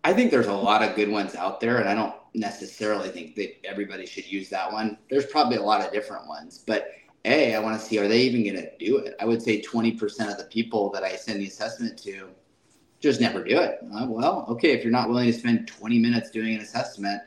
I 0.04 0.14
think 0.14 0.32
there's 0.32 0.48
a 0.48 0.54
lot 0.54 0.82
of 0.82 0.96
good 0.96 1.10
ones 1.10 1.36
out 1.36 1.60
there, 1.60 1.78
and 1.78 1.90
I 1.90 1.94
don't 1.94 2.16
necessarily 2.34 3.10
think 3.10 3.36
that 3.36 3.66
everybody 3.66 4.06
should 4.06 4.26
use 4.32 4.50
that 4.50 4.72
one. 4.72 4.98
There's 5.10 5.26
probably 5.26 5.58
a 5.58 5.62
lot 5.62 5.86
of 5.86 5.92
different 5.92 6.28
ones, 6.28 6.64
but 6.66 6.92
a, 7.26 7.54
I 7.54 7.60
want 7.60 7.80
to 7.80 7.86
see 7.86 8.00
are 8.00 8.08
they 8.08 8.22
even 8.22 8.44
going 8.44 8.56
to 8.56 8.78
do 8.78 8.98
it? 8.98 9.16
I 9.20 9.26
would 9.26 9.42
say 9.42 9.62
20% 9.62 10.32
of 10.32 10.38
the 10.38 10.48
people 10.50 10.90
that 10.92 11.04
I 11.04 11.16
send 11.18 11.42
the 11.42 11.48
assessment 11.48 11.98
to 12.04 12.30
just 13.02 13.20
never 13.20 13.44
do 13.44 13.60
it. 13.60 13.80
Uh, 13.94 14.06
well, 14.08 14.46
okay, 14.48 14.72
if 14.72 14.84
you're 14.84 14.92
not 14.92 15.10
willing 15.10 15.32
to 15.32 15.38
spend 15.38 15.68
20 15.68 16.00
minutes 16.00 16.32
doing 16.32 16.56
an 16.56 16.62
assessment, 16.62 17.22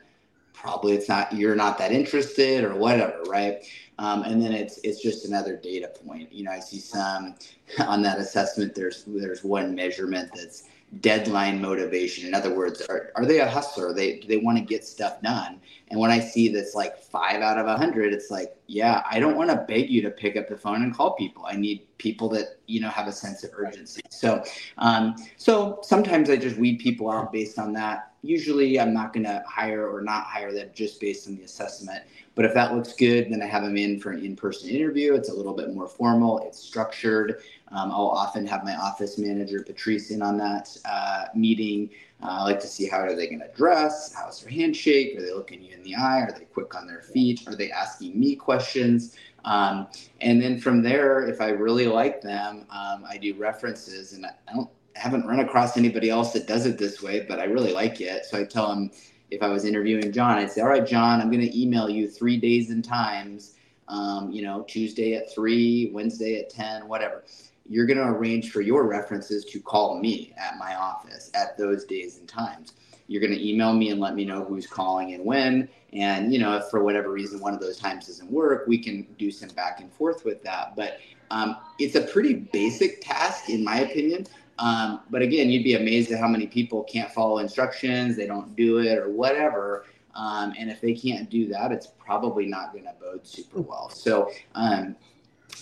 probably 0.53 0.93
it's 0.93 1.09
not 1.09 1.33
you're 1.33 1.55
not 1.55 1.77
that 1.77 1.91
interested 1.91 2.63
or 2.63 2.75
whatever, 2.75 3.21
right? 3.27 3.63
Um, 3.99 4.23
and 4.23 4.41
then 4.41 4.53
it's 4.53 4.79
it's 4.83 5.01
just 5.01 5.25
another 5.25 5.55
data 5.55 5.91
point. 6.05 6.31
You 6.31 6.45
know, 6.45 6.51
I 6.51 6.59
see 6.59 6.79
some 6.79 7.35
on 7.79 8.01
that 8.03 8.19
assessment. 8.19 8.75
There's 8.75 9.03
there's 9.05 9.43
one 9.43 9.75
measurement 9.75 10.31
that's 10.33 10.63
deadline 10.99 11.59
motivation. 11.59 12.27
In 12.27 12.33
other 12.33 12.53
words, 12.53 12.81
are, 12.83 13.11
are 13.15 13.25
they 13.25 13.39
a 13.39 13.47
hustler? 13.47 13.93
They 13.93 14.19
do 14.19 14.27
they 14.27 14.37
want 14.37 14.57
to 14.57 14.63
get 14.63 14.85
stuff 14.85 15.21
done. 15.21 15.59
And 15.89 15.99
when 15.99 16.11
I 16.11 16.19
see 16.19 16.49
that's 16.49 16.75
like 16.75 16.97
five 16.97 17.41
out 17.41 17.57
of 17.57 17.67
a 17.67 17.77
hundred, 17.77 18.13
it's 18.13 18.31
like, 18.31 18.55
yeah, 18.67 19.03
I 19.09 19.19
don't 19.19 19.35
want 19.35 19.49
to 19.49 19.65
beg 19.67 19.89
you 19.89 20.01
to 20.03 20.09
pick 20.09 20.37
up 20.37 20.47
the 20.47 20.57
phone 20.57 20.81
and 20.81 20.93
call 20.93 21.15
people. 21.15 21.45
I 21.45 21.55
need 21.55 21.85
people 21.97 22.29
that 22.29 22.57
you 22.67 22.81
know 22.81 22.89
have 22.89 23.07
a 23.07 23.11
sense 23.11 23.43
of 23.43 23.51
urgency. 23.53 24.01
So, 24.09 24.43
um, 24.77 25.15
so 25.37 25.79
sometimes 25.83 26.29
I 26.29 26.37
just 26.37 26.57
weed 26.57 26.79
people 26.79 27.11
out 27.11 27.31
based 27.31 27.59
on 27.59 27.73
that. 27.73 28.12
Usually, 28.23 28.79
I'm 28.79 28.93
not 28.93 29.11
going 29.11 29.25
to 29.25 29.43
hire 29.45 29.87
or 29.87 30.01
not 30.01 30.23
hire 30.23 30.53
them 30.53 30.69
just 30.73 30.99
based 31.01 31.27
on 31.27 31.35
the 31.35 31.43
assessment. 31.43 32.03
But 32.35 32.45
if 32.45 32.53
that 32.53 32.73
looks 32.73 32.93
good, 32.93 33.29
then 33.29 33.41
I 33.41 33.45
have 33.45 33.63
them 33.63 33.77
in 33.77 33.99
for 33.99 34.11
an 34.11 34.25
in-person 34.25 34.69
interview. 34.69 35.13
It's 35.13 35.29
a 35.29 35.33
little 35.33 35.53
bit 35.53 35.73
more 35.73 35.87
formal. 35.87 36.39
It's 36.39 36.57
structured. 36.57 37.41
Um, 37.67 37.91
I'll 37.91 38.07
often 38.07 38.47
have 38.47 38.63
my 38.63 38.75
office 38.75 39.17
manager, 39.17 39.61
Patrice, 39.61 40.09
in 40.11 40.21
on 40.21 40.37
that 40.37 40.75
uh, 40.85 41.25
meeting. 41.35 41.89
Uh, 42.23 42.37
I 42.39 42.43
like 42.43 42.61
to 42.61 42.67
see 42.67 42.87
how 42.87 42.99
are 42.99 43.13
they 43.13 43.27
going 43.27 43.41
to 43.41 43.51
dress? 43.55 44.13
How's 44.13 44.41
their 44.41 44.51
handshake? 44.51 45.17
Are 45.17 45.21
they 45.21 45.33
looking 45.33 45.61
you 45.61 45.73
in 45.73 45.83
the 45.83 45.95
eye? 45.95 46.21
Are 46.21 46.31
they 46.31 46.45
quick 46.45 46.75
on 46.75 46.87
their 46.87 47.01
feet? 47.01 47.45
Are 47.47 47.55
they 47.55 47.71
asking 47.71 48.17
me 48.17 48.35
questions? 48.35 49.17
Um, 49.43 49.87
and 50.21 50.41
then 50.41 50.59
from 50.59 50.81
there, 50.81 51.27
if 51.27 51.41
I 51.41 51.49
really 51.49 51.87
like 51.87 52.21
them, 52.21 52.65
um, 52.69 53.03
I 53.05 53.17
do 53.17 53.33
references, 53.33 54.13
and 54.13 54.25
I 54.25 54.31
don't 54.53 54.69
haven't 54.95 55.25
run 55.25 55.39
across 55.39 55.77
anybody 55.77 56.09
else 56.09 56.33
that 56.33 56.47
does 56.47 56.65
it 56.65 56.77
this 56.77 57.01
way, 57.01 57.25
but 57.27 57.39
I 57.39 57.45
really 57.45 57.73
like 57.73 58.01
it. 58.01 58.25
So 58.25 58.39
I 58.39 58.43
tell 58.43 58.69
them 58.69 58.91
if 59.31 59.41
I 59.41 59.49
was 59.49 59.65
interviewing 59.65 60.11
John, 60.11 60.37
I'd 60.37 60.51
say, 60.51 60.61
"All 60.61 60.67
right, 60.69 60.85
John, 60.85 61.21
I'm 61.21 61.31
going 61.31 61.41
to 61.41 61.59
email 61.59 61.89
you 61.89 62.07
three 62.07 62.37
days 62.37 62.69
and 62.69 62.83
times. 62.83 63.55
Um, 63.87 64.31
you 64.31 64.41
know, 64.41 64.63
Tuesday 64.67 65.15
at 65.15 65.33
three, 65.33 65.89
Wednesday 65.93 66.39
at 66.39 66.49
ten, 66.49 66.87
whatever." 66.87 67.23
you're 67.69 67.85
going 67.85 67.97
to 67.97 68.03
arrange 68.03 68.51
for 68.51 68.61
your 68.61 68.85
references 68.85 69.45
to 69.45 69.59
call 69.59 69.99
me 69.99 70.33
at 70.37 70.57
my 70.57 70.75
office 70.75 71.31
at 71.33 71.57
those 71.57 71.85
days 71.85 72.17
and 72.17 72.27
times. 72.27 72.73
You're 73.07 73.21
going 73.21 73.33
to 73.33 73.49
email 73.49 73.73
me 73.73 73.89
and 73.89 73.99
let 73.99 74.15
me 74.15 74.25
know 74.25 74.43
who's 74.43 74.67
calling 74.67 75.13
and 75.13 75.25
when. 75.25 75.69
And, 75.91 76.33
you 76.33 76.39
know, 76.39 76.55
if 76.57 76.65
for 76.65 76.83
whatever 76.83 77.11
reason 77.11 77.39
one 77.39 77.53
of 77.53 77.59
those 77.59 77.77
times 77.77 78.07
doesn't 78.07 78.31
work, 78.31 78.65
we 78.67 78.77
can 78.77 79.05
do 79.17 79.29
some 79.29 79.49
back 79.49 79.79
and 79.79 79.91
forth 79.93 80.25
with 80.25 80.41
that. 80.43 80.75
But 80.75 80.99
um, 81.31 81.57
it's 81.79 81.95
a 81.95 82.01
pretty 82.01 82.33
basic 82.33 83.01
task, 83.01 83.49
in 83.49 83.63
my 83.63 83.79
opinion. 83.79 84.27
Um, 84.59 85.01
but 85.09 85.21
again, 85.21 85.49
you'd 85.49 85.63
be 85.63 85.75
amazed 85.75 86.11
at 86.11 86.19
how 86.19 86.27
many 86.27 86.47
people 86.47 86.83
can't 86.83 87.11
follow 87.11 87.39
instructions, 87.39 88.15
they 88.15 88.27
don't 88.27 88.55
do 88.55 88.79
it, 88.79 88.97
or 88.97 89.09
whatever. 89.09 89.85
Um, 90.15 90.53
and 90.57 90.69
if 90.69 90.79
they 90.79 90.93
can't 90.93 91.29
do 91.29 91.47
that, 91.49 91.71
it's 91.71 91.87
probably 91.87 92.45
not 92.45 92.71
going 92.71 92.85
to 92.85 92.93
bode 93.01 93.25
super 93.25 93.61
well. 93.61 93.89
So, 93.89 94.31
um, 94.53 94.95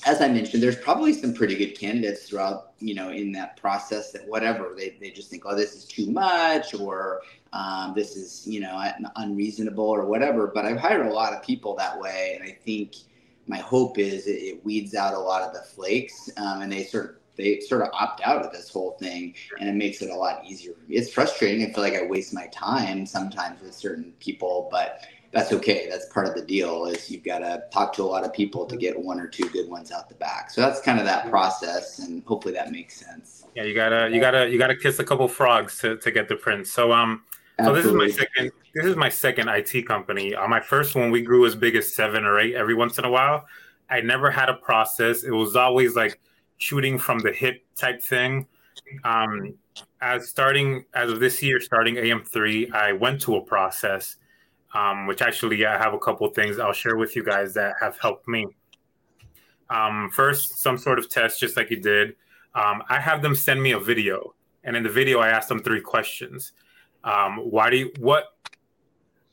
as 0.06 0.22
I 0.22 0.28
mentioned, 0.28 0.64
there's 0.64 0.78
probably 0.78 1.14
some 1.14 1.34
pretty 1.34 1.56
good 1.56 1.78
candidates 1.78 2.28
throughout, 2.28 2.74
you 2.80 2.96
know, 2.96 3.10
in 3.10 3.32
that 3.34 3.58
process 3.58 4.12
that 4.12 4.28
whatever 4.28 4.74
they, 4.76 4.98
they 5.00 5.12
just 5.12 5.30
think, 5.30 5.44
oh, 5.46 5.56
this 5.56 5.76
is 5.76 5.86
too 5.86 6.10
much 6.10 6.74
or 6.74 7.22
um, 7.54 7.94
this 7.96 8.16
is, 8.16 8.48
you 8.48 8.60
know, 8.60 8.82
unreasonable 9.18 9.84
or 9.86 10.06
whatever. 10.06 10.48
But 10.48 10.66
I've 10.66 10.78
hired 10.78 11.06
a 11.06 11.14
lot 11.14 11.34
of 11.34 11.44
people 11.44 11.76
that 11.76 12.00
way. 12.00 12.38
And 12.40 12.50
I 12.50 12.58
think 12.64 12.96
my 13.48 13.58
hope 13.58 14.00
is 14.00 14.28
it, 14.28 14.42
it 14.42 14.66
weeds 14.66 14.96
out 14.96 15.14
a 15.14 15.20
lot 15.20 15.44
of 15.44 15.54
the 15.54 15.62
flakes 15.62 16.30
um, 16.38 16.62
and 16.62 16.72
they 16.72 16.84
sort 16.84 17.06
of, 17.06 17.16
they 17.42 17.60
sort 17.60 17.82
of 17.82 17.90
opt 17.94 18.22
out 18.24 18.46
of 18.46 18.52
this 18.52 18.70
whole 18.70 18.92
thing 19.00 19.34
and 19.60 19.68
it 19.68 19.76
makes 19.76 20.02
it 20.02 20.10
a 20.10 20.16
lot 20.16 20.44
easier 20.46 20.74
for 20.74 20.88
me. 20.88 20.96
It's 20.96 21.12
frustrating. 21.12 21.68
I 21.68 21.74
feel 21.74 21.84
like 21.84 21.96
I 21.96 22.06
waste 22.06 22.34
my 22.34 22.48
time 22.48 23.06
sometimes 23.06 23.62
with 23.62 23.74
certain 23.74 24.14
people, 24.20 24.70
but 24.72 25.06
that's 25.32 25.54
okay. 25.54 25.88
That's 25.90 26.06
part 26.08 26.28
of 26.28 26.36
the 26.36 26.42
deal. 26.42 26.86
Is 26.86 27.10
you've 27.10 27.24
got 27.24 27.40
to 27.40 27.64
talk 27.72 27.94
to 27.94 28.04
a 28.04 28.06
lot 28.06 28.24
of 28.24 28.34
people 28.34 28.66
to 28.66 28.76
get 28.76 29.00
one 29.00 29.20
or 29.20 29.28
two 29.28 29.50
good 29.50 29.70
ones 29.70 29.92
out 29.92 30.10
the 30.10 30.16
back. 30.16 30.50
So 30.50 30.62
that's 30.62 30.82
kind 30.82 31.00
of 31.00 31.06
that 31.06 31.30
process, 31.30 32.00
and 32.00 32.24
hopefully 32.26 32.54
that 32.56 32.72
makes 32.72 32.96
sense. 32.96 33.46
Yeah, 33.56 33.64
you 33.64 33.74
gotta 33.74 34.10
you 34.10 34.20
gotta 34.20 34.50
you 34.50 34.58
gotta 34.58 34.76
kiss 34.76 35.00
a 35.00 35.04
couple 35.04 35.28
frogs 35.28 35.80
to, 35.80 35.98
to 35.98 36.12
get 36.12 36.28
the 36.28 36.36
prince. 36.36 36.72
So 36.72 36.92
um, 36.92 37.24
so 37.64 37.74
this 37.74 37.86
is 37.86 37.94
my 37.94 38.10
second 38.10 38.52
this 38.74 38.86
is 38.86 38.96
my 38.96 39.10
second 39.10 39.50
IT 39.50 39.88
company. 39.88 40.36
Uh, 40.36 40.48
my 40.48 40.60
first 40.60 40.96
one 40.96 41.12
we 41.12 41.22
grew 41.22 41.46
as 41.46 41.56
big 41.56 41.76
as 41.76 41.94
seven 41.94 42.26
or 42.26 42.40
eight 42.40 42.56
every 42.56 42.74
once 42.74 42.98
in 42.98 43.06
a 43.06 43.10
while. 43.12 43.46
I 43.90 44.02
never 44.02 44.32
had 44.32 44.50
a 44.50 44.54
process. 44.54 45.24
It 45.24 45.32
was 45.32 45.56
always 45.56 45.96
like 45.96 46.20
shooting 46.62 46.98
from 46.98 47.20
the 47.20 47.32
hip 47.32 47.64
type 47.76 48.02
thing. 48.02 48.48
Um, 49.04 49.54
as 50.02 50.30
starting 50.30 50.86
as 50.94 51.12
of 51.12 51.20
this 51.20 51.42
year, 51.42 51.60
starting 51.60 51.96
AM3, 51.96 52.74
I 52.74 52.94
went 52.94 53.22
to 53.22 53.36
a 53.36 53.42
process 53.42 54.18
um, 54.74 55.06
which 55.08 55.22
actually 55.22 55.66
I 55.66 55.78
have 55.78 55.94
a 55.94 56.00
couple 56.00 56.28
things 56.30 56.60
I'll 56.60 56.74
share 56.74 56.96
with 56.96 57.16
you 57.16 57.24
guys 57.24 57.54
that 57.56 57.76
have 57.82 57.98
helped 58.00 58.28
me. 58.28 58.48
Um, 59.70 60.10
first, 60.12 60.62
some 60.62 60.78
sort 60.78 61.00
of 61.00 61.10
test, 61.10 61.40
just 61.40 61.58
like 61.58 61.70
you 61.70 61.80
did. 61.80 62.16
Um, 62.56 62.84
I 62.90 63.00
have 63.00 63.22
them 63.22 63.36
send 63.36 63.62
me 63.62 63.72
a 63.72 63.80
video, 63.80 64.34
and 64.64 64.76
in 64.76 64.84
the 64.84 64.90
video, 64.90 65.20
I 65.20 65.30
asked 65.30 65.50
them 65.50 65.62
three 65.62 65.82
questions. 65.82 66.52
Um, 67.04 67.38
why 67.38 67.70
do 67.70 67.78
you 67.78 67.92
what 68.00 68.26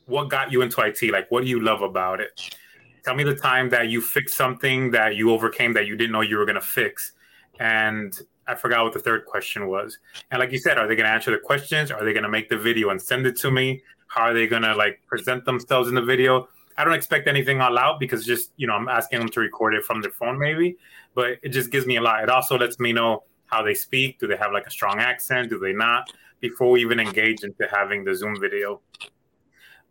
what 0.05 0.29
got 0.29 0.51
you 0.51 0.61
into 0.61 0.81
IT? 0.81 1.11
Like, 1.11 1.29
what 1.29 1.43
do 1.43 1.49
you 1.49 1.61
love 1.61 1.81
about 1.81 2.19
it? 2.19 2.55
Tell 3.03 3.15
me 3.15 3.23
the 3.23 3.35
time 3.35 3.69
that 3.69 3.89
you 3.89 4.01
fixed 4.01 4.35
something 4.35 4.91
that 4.91 5.15
you 5.15 5.31
overcame 5.31 5.73
that 5.73 5.87
you 5.87 5.95
didn't 5.95 6.11
know 6.11 6.21
you 6.21 6.37
were 6.37 6.45
going 6.45 6.55
to 6.55 6.61
fix. 6.61 7.13
And 7.59 8.19
I 8.47 8.55
forgot 8.55 8.83
what 8.83 8.93
the 8.93 8.99
third 8.99 9.25
question 9.25 9.67
was. 9.67 9.99
And 10.31 10.39
like 10.39 10.51
you 10.51 10.57
said, 10.57 10.77
are 10.77 10.87
they 10.87 10.95
going 10.95 11.05
to 11.05 11.11
answer 11.11 11.31
the 11.31 11.37
questions? 11.37 11.91
Are 11.91 12.03
they 12.03 12.13
going 12.13 12.23
to 12.23 12.29
make 12.29 12.49
the 12.49 12.57
video 12.57 12.89
and 12.89 13.01
send 13.01 13.27
it 13.27 13.35
to 13.37 13.51
me? 13.51 13.83
How 14.09 14.23
are 14.23 14.33
they 14.33 14.47
gonna 14.47 14.75
like 14.75 15.01
present 15.07 15.45
themselves 15.45 15.87
in 15.87 15.95
the 15.95 16.01
video? 16.01 16.49
I 16.77 16.83
don't 16.83 16.93
expect 16.93 17.27
anything 17.27 17.61
all 17.61 17.77
out 17.77 17.99
because 17.99 18.25
just 18.25 18.51
you 18.57 18.67
know 18.67 18.73
I'm 18.73 18.89
asking 18.89 19.19
them 19.19 19.29
to 19.29 19.39
record 19.39 19.75
it 19.75 19.85
from 19.85 20.01
their 20.01 20.11
phone 20.11 20.37
maybe, 20.37 20.77
but 21.13 21.37
it 21.43 21.49
just 21.49 21.71
gives 21.71 21.85
me 21.85 21.97
a 21.97 22.01
lot. 22.01 22.23
It 22.23 22.29
also 22.29 22.57
lets 22.57 22.79
me 22.79 22.91
know 22.91 23.23
how 23.45 23.63
they 23.63 23.75
speak. 23.75 24.19
Do 24.19 24.27
they 24.27 24.35
have 24.35 24.51
like 24.51 24.65
a 24.65 24.71
strong 24.71 24.99
accent? 24.99 25.49
Do 25.49 25.59
they 25.59 25.73
not? 25.73 26.11
Before 26.41 26.71
we 26.71 26.81
even 26.81 26.99
engage 26.99 27.43
into 27.43 27.67
having 27.69 28.03
the 28.03 28.15
Zoom 28.15 28.39
video. 28.39 28.81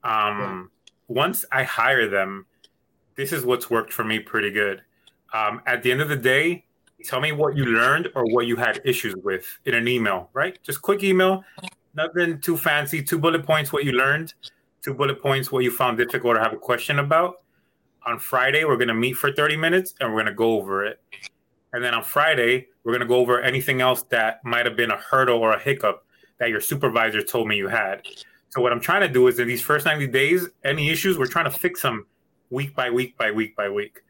Um, 0.03 0.71
once 1.07 1.45
I 1.53 1.63
hire 1.63 2.09
them, 2.09 2.47
this 3.17 3.33
is 3.33 3.45
what's 3.45 3.71
worked 3.71 3.93
for 3.93 4.03
me 4.03 4.19
pretty 4.19 4.51
good. 4.51 4.83
Um, 5.33 5.61
at 5.67 5.83
the 5.83 5.93
end 5.93 6.01
of 6.01 6.09
the 6.09 6.17
day, 6.17 6.65
tell 7.05 7.21
me 7.21 7.33
what 7.33 7.57
you 7.57 7.65
learned 7.65 8.09
or 8.15 8.25
what 8.27 8.47
you 8.47 8.57
had 8.57 8.81
issues 8.85 9.15
with 9.17 9.47
in 9.65 9.75
an 9.75 9.89
email, 9.89 10.31
right? 10.33 10.59
Just 10.63 10.83
quick 10.83 11.03
email 11.03 11.45
nothing 11.99 12.41
too 12.41 12.57
fancy. 12.57 13.03
Two 13.03 13.19
bullet 13.19 13.45
points 13.45 13.73
what 13.73 13.85
you 13.85 13.93
learned, 13.93 14.33
two 14.83 14.95
bullet 14.95 15.21
points 15.21 15.53
what 15.53 15.65
you 15.65 15.71
found 15.71 15.99
difficult 15.99 16.37
or 16.37 16.41
have 16.41 16.55
a 16.55 16.57
question 16.57 16.99
about. 16.99 17.43
On 18.07 18.19
Friday, 18.19 18.65
we're 18.65 18.77
going 18.77 18.89
to 18.89 18.95
meet 18.95 19.15
for 19.15 19.33
30 19.33 19.57
minutes 19.57 19.95
and 20.01 20.09
we're 20.09 20.23
going 20.23 20.33
to 20.33 20.35
go 20.35 20.53
over 20.53 20.87
it. 20.87 21.01
And 21.75 21.85
then 21.85 21.93
on 21.93 22.03
Friday, 22.03 22.69
we're 22.83 22.93
going 22.93 23.03
to 23.03 23.07
go 23.07 23.17
over 23.17 23.43
anything 23.43 23.83
else 23.83 24.03
that 24.05 24.43
might 24.45 24.65
have 24.65 24.77
been 24.77 24.91
a 24.91 24.97
hurdle 24.97 25.39
or 25.39 25.53
a 25.53 25.61
hiccup 25.61 26.07
that 26.39 26.49
your 26.49 26.61
supervisor 26.61 27.21
told 27.21 27.49
me 27.49 27.57
you 27.57 27.69
had. 27.69 28.07
So, 28.51 28.63
what 28.63 28.73
I'm 28.73 28.81
trying 28.81 29.03
to 29.03 29.09
do 29.09 29.27
is 29.27 29.39
in 29.39 29.47
these 29.47 29.61
first 29.61 29.85
90 29.85 30.07
days, 30.07 30.49
any 30.65 30.89
issues, 30.89 31.19
we're 31.19 31.27
trying 31.27 31.45
to 31.45 31.51
fix 31.51 31.83
them 31.83 32.07
week 32.49 32.75
by 32.75 32.89
week 32.89 33.19
by 33.19 33.31
week 33.31 33.55
by 33.55 33.69
week. 33.69 34.01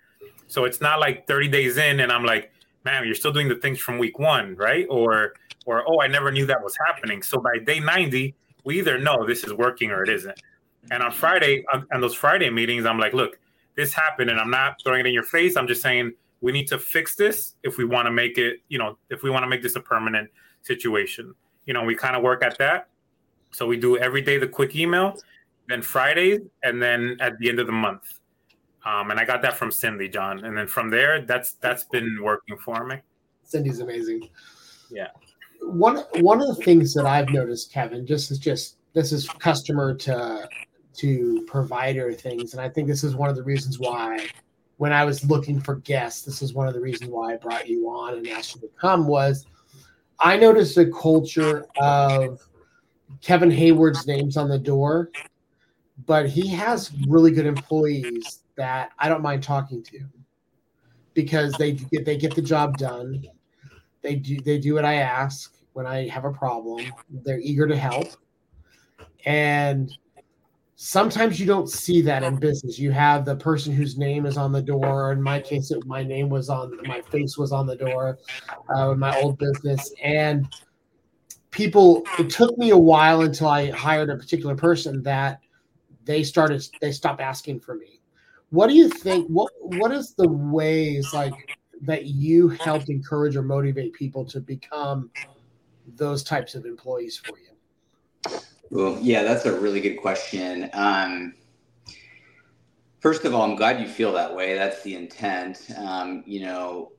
So, 0.47 0.65
it's 0.65 0.81
not 0.81 1.01
like 1.01 1.27
30 1.27 1.49
days 1.49 1.77
in 1.77 1.99
and 1.99 2.13
I'm 2.13 2.25
like, 2.25 2.53
man, 2.85 3.05
you're 3.05 3.15
still 3.15 3.33
doing 3.33 3.49
the 3.49 3.57
things 3.57 3.79
from 3.79 3.99
week 3.99 4.19
one, 4.19 4.55
right? 4.57 4.87
Or 4.89 5.35
or 5.67 5.85
oh, 5.87 6.01
I 6.01 6.07
never 6.07 6.33
knew 6.33 6.47
that 6.47 6.63
was 6.63 6.77
happening. 6.87 7.23
So 7.23 7.39
by 7.39 7.59
day 7.59 7.79
90, 7.79 8.35
we 8.65 8.79
either 8.79 8.99
know 8.99 9.27
this 9.27 9.45
is 9.45 9.53
working 9.53 9.91
or 9.91 10.03
it 10.03 10.09
isn't. 10.09 10.41
And 10.91 11.03
on 11.03 11.13
Friday, 11.13 11.65
on, 11.73 11.87
on 11.93 12.01
those 12.01 12.15
Friday 12.15 12.49
meetings, 12.49 12.87
I'm 12.87 12.99
like, 12.99 13.13
look, 13.13 13.39
this 13.77 13.93
happened, 13.93 14.31
and 14.31 14.41
I'm 14.41 14.51
not 14.51 14.81
throwing 14.83 15.01
it 15.01 15.07
in 15.07 15.13
your 15.13 15.25
face. 15.25 15.57
I'm 15.57 15.67
just 15.67 15.83
saying 15.83 16.13
we 16.41 16.53
need 16.53 16.67
to 16.69 16.79
fix 16.79 17.15
this 17.15 17.55
if 17.63 17.77
we 17.77 17.85
want 17.85 18.07
to 18.07 18.11
make 18.11 18.39
it, 18.39 18.61
you 18.69 18.79
know, 18.79 18.97
if 19.11 19.23
we 19.23 19.31
want 19.31 19.43
to 19.43 19.49
make 19.49 19.63
this 19.63 19.77
a 19.77 19.81
permanent 19.81 20.31
situation. 20.63 21.35
You 21.67 21.75
know, 21.75 21.83
we 21.83 21.95
kind 21.95 22.17
of 22.17 22.23
work 22.23 22.43
at 22.43 22.57
that. 22.59 22.89
So 23.51 23.67
we 23.67 23.77
do 23.77 23.97
every 23.99 24.23
day 24.23 24.39
the 24.39 24.49
quick 24.49 24.75
email, 24.75 25.19
then 25.69 25.83
Fridays, 25.83 26.41
and 26.63 26.83
then 26.83 27.17
at 27.21 27.39
the 27.39 27.49
end 27.49 27.61
of 27.61 27.67
the 27.67 27.73
month. 27.73 28.18
Um, 28.89 29.11
and 29.11 29.21
I 29.21 29.25
got 29.25 29.43
that 29.43 29.59
from 29.59 29.71
Cindy, 29.71 30.09
John. 30.09 30.45
And 30.45 30.57
then 30.57 30.67
from 30.67 30.89
there, 30.89 31.21
that's 31.21 31.55
that's 31.55 31.85
been 31.85 32.19
working 32.23 32.57
for 32.57 32.87
me. 32.87 32.97
Cindy's 33.45 33.81
amazing. 33.81 34.29
Yeah 34.91 35.09
one 35.61 35.99
one 36.21 36.41
of 36.41 36.49
the 36.49 36.63
things 36.65 36.95
that 36.95 37.07
I've 37.07 37.31
noticed, 37.31 37.73
Kevin, 37.73 38.07
just 38.07 38.31
is 38.31 38.39
just 38.39 38.77
this 38.95 39.13
is 39.13 39.29
customer 39.29 39.95
to 39.95 40.49
to 40.95 41.45
provider 41.47 42.13
things, 42.13 42.53
and 42.53 42.61
I 42.61 42.69
think 42.69 42.89
this 42.89 43.05
is 43.05 43.15
one 43.15 43.31
of 43.31 43.37
the 43.37 43.43
reasons 43.43 43.79
why 43.79 44.27
when 44.79 44.93
I 44.93 45.05
was 45.05 45.25
looking 45.25 45.61
for 45.61 45.77
guests, 45.77 46.23
this 46.23 46.41
is 46.41 46.55
one 46.55 46.69
of 46.69 46.75
the 46.75 46.81
reasons 46.81 47.11
why 47.11 47.35
I 47.35 47.37
brought 47.37 47.69
you 47.69 47.89
on 47.89 48.15
and 48.15 48.29
asked 48.29 48.55
you 48.55 48.61
to 48.63 48.69
come 48.81 49.07
was 49.07 49.47
I 50.21 50.37
noticed 50.37 50.77
a 50.79 50.87
culture 50.87 51.67
of 51.81 52.41
Kevin 53.21 53.51
Hayward's 53.51 54.07
name's 54.07 54.37
on 54.37 54.49
the 54.49 54.59
door, 54.59 55.11
but 56.07 56.29
he 56.29 56.49
has 56.49 56.93
really 57.09 57.33
good 57.33 57.47
employees 57.47 58.43
that 58.59 58.91
I 58.99 59.09
don't 59.09 59.23
mind 59.23 59.43
talking 59.43 59.83
to 59.85 60.01
because 61.15 61.57
they 61.57 61.73
get 61.73 62.05
they 62.05 62.19
get 62.19 62.35
the 62.35 62.43
job 62.43 62.77
done. 62.77 63.25
They 64.03 64.17
do 64.17 64.41
they 64.41 64.59
do 64.59 64.75
what 64.75 64.85
I 64.85 64.97
ask 64.97 65.57
when 65.73 65.87
I 65.87 66.09
have 66.09 66.25
a 66.25 66.33
problem. 66.33 66.93
They're 67.09 67.41
eager 67.41 67.67
to 67.67 67.77
help. 67.77 68.09
And 69.25 69.91
sometimes 70.77 71.41
you 71.41 71.47
don't 71.47 71.69
see 71.69 72.01
that 72.03 72.23
in 72.23 72.37
business. 72.37 72.79
You 72.79 72.93
have 72.93 73.25
the 73.25 73.37
person 73.37 73.73
whose 73.73 73.99
name 73.99 74.27
is 74.27 74.37
on 74.37 74.53
the 74.53 74.63
door. 74.63 75.13
In 75.13 75.23
my 75.23 75.41
case, 75.41 75.71
it, 75.71 75.85
my 75.87 76.03
name 76.03 76.29
was 76.29 76.49
on 76.49 76.77
my 76.87 77.01
face 77.03 77.37
was 77.37 77.53
on 77.53 77.67
the 77.67 77.77
door 77.77 78.19
uh, 78.75 78.93
in 78.93 78.99
my 78.99 79.15
old 79.15 79.39
business, 79.39 79.93
and 80.03 80.49
people. 81.51 82.05
It 82.19 82.31
took 82.31 82.57
me 82.59 82.71
a 82.71 82.79
while 82.79 83.23
until 83.23 83.49
I 83.49 83.71
hired 83.71 84.11
a 84.11 84.17
particular 84.17 84.55
person 84.55 85.03
that 85.03 85.41
they 86.05 86.23
started. 86.23 86.65
They 86.81 86.93
stopped 86.93 87.21
asking 87.21 87.61
for 87.61 87.75
me. 87.75 87.98
What 88.51 88.69
do 88.69 88.75
you 88.75 88.89
think? 88.89 89.29
What 89.29 89.53
What 89.61 89.93
is 89.93 90.15
the 90.15 90.29
ways 90.29 91.13
like 91.13 91.35
that 91.83 92.07
you 92.07 92.49
helped 92.49 92.89
encourage 92.89 93.37
or 93.37 93.43
motivate 93.43 93.93
people 93.93 94.25
to 94.27 94.41
become 94.41 95.11
those 95.97 96.23
types 96.23 96.55
of 96.55 96.65
employees 96.65 97.17
for 97.17 97.37
you? 97.39 98.41
Well, 98.71 98.99
yeah, 99.01 99.23
that's 99.23 99.47
a 99.47 99.59
really 99.59 99.81
good 99.81 99.97
question. 99.97 100.69
Um, 100.73 101.35
first 103.01 103.25
of 103.25 103.35
all, 103.35 103.43
I'm 103.43 103.57
glad 103.57 103.81
you 103.81 103.89
feel 103.89 104.13
that 104.13 104.35
way. 104.35 104.55
That's 104.55 104.83
the 104.83 104.95
intent. 104.95 105.71
Um, 105.77 106.23
you 106.27 106.41
know, 106.41 106.93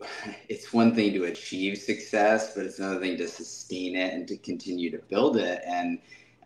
it's 0.48 0.72
one 0.72 0.94
thing 0.94 1.12
to 1.14 1.24
achieve 1.24 1.78
success, 1.78 2.54
but 2.54 2.64
it's 2.64 2.78
another 2.78 3.00
thing 3.00 3.16
to 3.18 3.28
sustain 3.28 3.96
it 3.96 4.14
and 4.14 4.26
to 4.28 4.36
continue 4.38 4.90
to 4.90 4.98
build 5.08 5.36
it. 5.36 5.62
And 5.66 5.98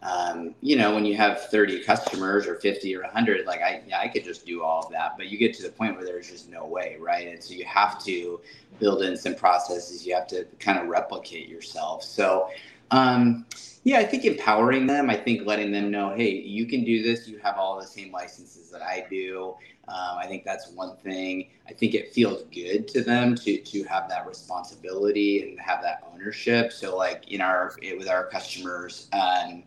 um, 0.04 0.54
you 0.60 0.76
know, 0.76 0.94
when 0.94 1.06
you 1.06 1.16
have 1.16 1.48
30 1.48 1.82
customers 1.82 2.46
or 2.46 2.56
50 2.56 2.94
or 2.94 3.02
100, 3.02 3.46
like 3.46 3.62
I, 3.62 3.82
yeah, 3.88 4.00
I 4.00 4.08
could 4.08 4.22
just 4.22 4.44
do 4.44 4.62
all 4.62 4.84
of 4.84 4.92
that, 4.92 5.16
but 5.16 5.28
you 5.28 5.38
get 5.38 5.54
to 5.54 5.62
the 5.62 5.70
point 5.70 5.96
where 5.96 6.04
there's 6.04 6.30
just 6.30 6.50
no 6.50 6.66
way, 6.66 6.98
right? 7.00 7.26
And 7.26 7.42
so 7.42 7.54
you 7.54 7.64
have 7.64 8.04
to 8.04 8.40
build 8.78 9.02
in 9.02 9.16
some 9.16 9.34
processes. 9.34 10.06
You 10.06 10.14
have 10.14 10.26
to 10.28 10.44
kind 10.60 10.78
of 10.78 10.88
replicate 10.88 11.48
yourself. 11.48 12.02
So, 12.02 12.50
um, 12.90 13.46
yeah, 13.84 13.98
I 13.98 14.04
think 14.04 14.26
empowering 14.26 14.86
them. 14.86 15.08
I 15.08 15.16
think 15.16 15.46
letting 15.46 15.72
them 15.72 15.90
know, 15.90 16.14
hey, 16.14 16.32
you 16.32 16.66
can 16.66 16.84
do 16.84 17.02
this. 17.02 17.26
You 17.26 17.38
have 17.38 17.56
all 17.56 17.80
the 17.80 17.86
same 17.86 18.12
licenses 18.12 18.70
that 18.70 18.82
I 18.82 19.06
do. 19.08 19.54
Um, 19.88 20.18
I 20.18 20.26
think 20.26 20.44
that's 20.44 20.70
one 20.70 20.96
thing. 20.96 21.48
I 21.66 21.72
think 21.72 21.94
it 21.94 22.12
feels 22.12 22.44
good 22.44 22.88
to 22.88 23.02
them 23.02 23.34
to 23.36 23.58
to 23.58 23.84
have 23.84 24.08
that 24.08 24.26
responsibility 24.26 25.42
and 25.42 25.60
have 25.60 25.82
that 25.82 26.02
ownership. 26.12 26.72
So, 26.72 26.96
like 26.96 27.30
in 27.30 27.40
our 27.40 27.74
with 27.96 28.08
our 28.08 28.26
customers. 28.26 29.08
Um, 29.12 29.64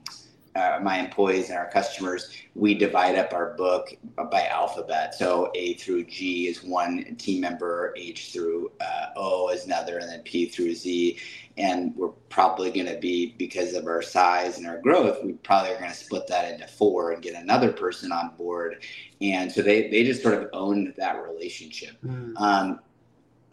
uh, 0.57 0.79
my 0.81 0.97
employees 0.97 1.49
and 1.49 1.57
our 1.57 1.69
customers, 1.69 2.31
we 2.55 2.73
divide 2.73 3.15
up 3.15 3.33
our 3.33 3.53
book 3.53 3.93
by 4.31 4.47
alphabet. 4.47 5.15
So 5.15 5.51
A 5.55 5.75
through 5.75 6.05
G 6.05 6.47
is 6.47 6.63
one 6.63 7.15
team 7.15 7.41
member, 7.41 7.93
H 7.95 8.33
through 8.33 8.71
uh, 8.81 9.07
O 9.15 9.49
is 9.49 9.65
another, 9.65 9.99
and 9.99 10.09
then 10.09 10.21
P 10.23 10.47
through 10.47 10.75
Z. 10.75 11.17
And 11.57 11.95
we're 11.95 12.09
probably 12.29 12.69
going 12.71 12.85
to 12.87 12.99
be, 12.99 13.33
because 13.37 13.73
of 13.73 13.87
our 13.87 14.01
size 14.01 14.57
and 14.57 14.67
our 14.67 14.79
growth, 14.79 15.23
we 15.23 15.33
probably 15.33 15.71
are 15.71 15.79
going 15.79 15.89
to 15.89 15.97
split 15.97 16.27
that 16.27 16.51
into 16.51 16.67
four 16.67 17.11
and 17.11 17.21
get 17.21 17.33
another 17.35 17.71
person 17.71 18.11
on 18.11 18.35
board. 18.37 18.83
And 19.21 19.51
so 19.51 19.61
they, 19.61 19.89
they 19.89 20.03
just 20.03 20.21
sort 20.21 20.35
of 20.35 20.49
own 20.53 20.93
that 20.97 21.15
relationship. 21.23 21.97
Mm. 22.05 22.39
Um, 22.39 22.79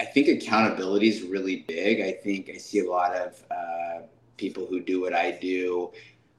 I 0.01 0.05
think 0.05 0.29
accountability 0.29 1.09
is 1.09 1.23
really 1.23 1.65
big. 1.67 2.01
I 2.01 2.13
think 2.13 2.51
I 2.51 2.59
see 2.59 2.81
a 2.81 2.91
lot 2.91 3.15
of 3.15 3.43
uh, 3.51 4.03
people 4.37 4.67
who 4.67 4.81
do 4.81 5.01
what 5.01 5.15
I 5.15 5.31
do 5.31 5.93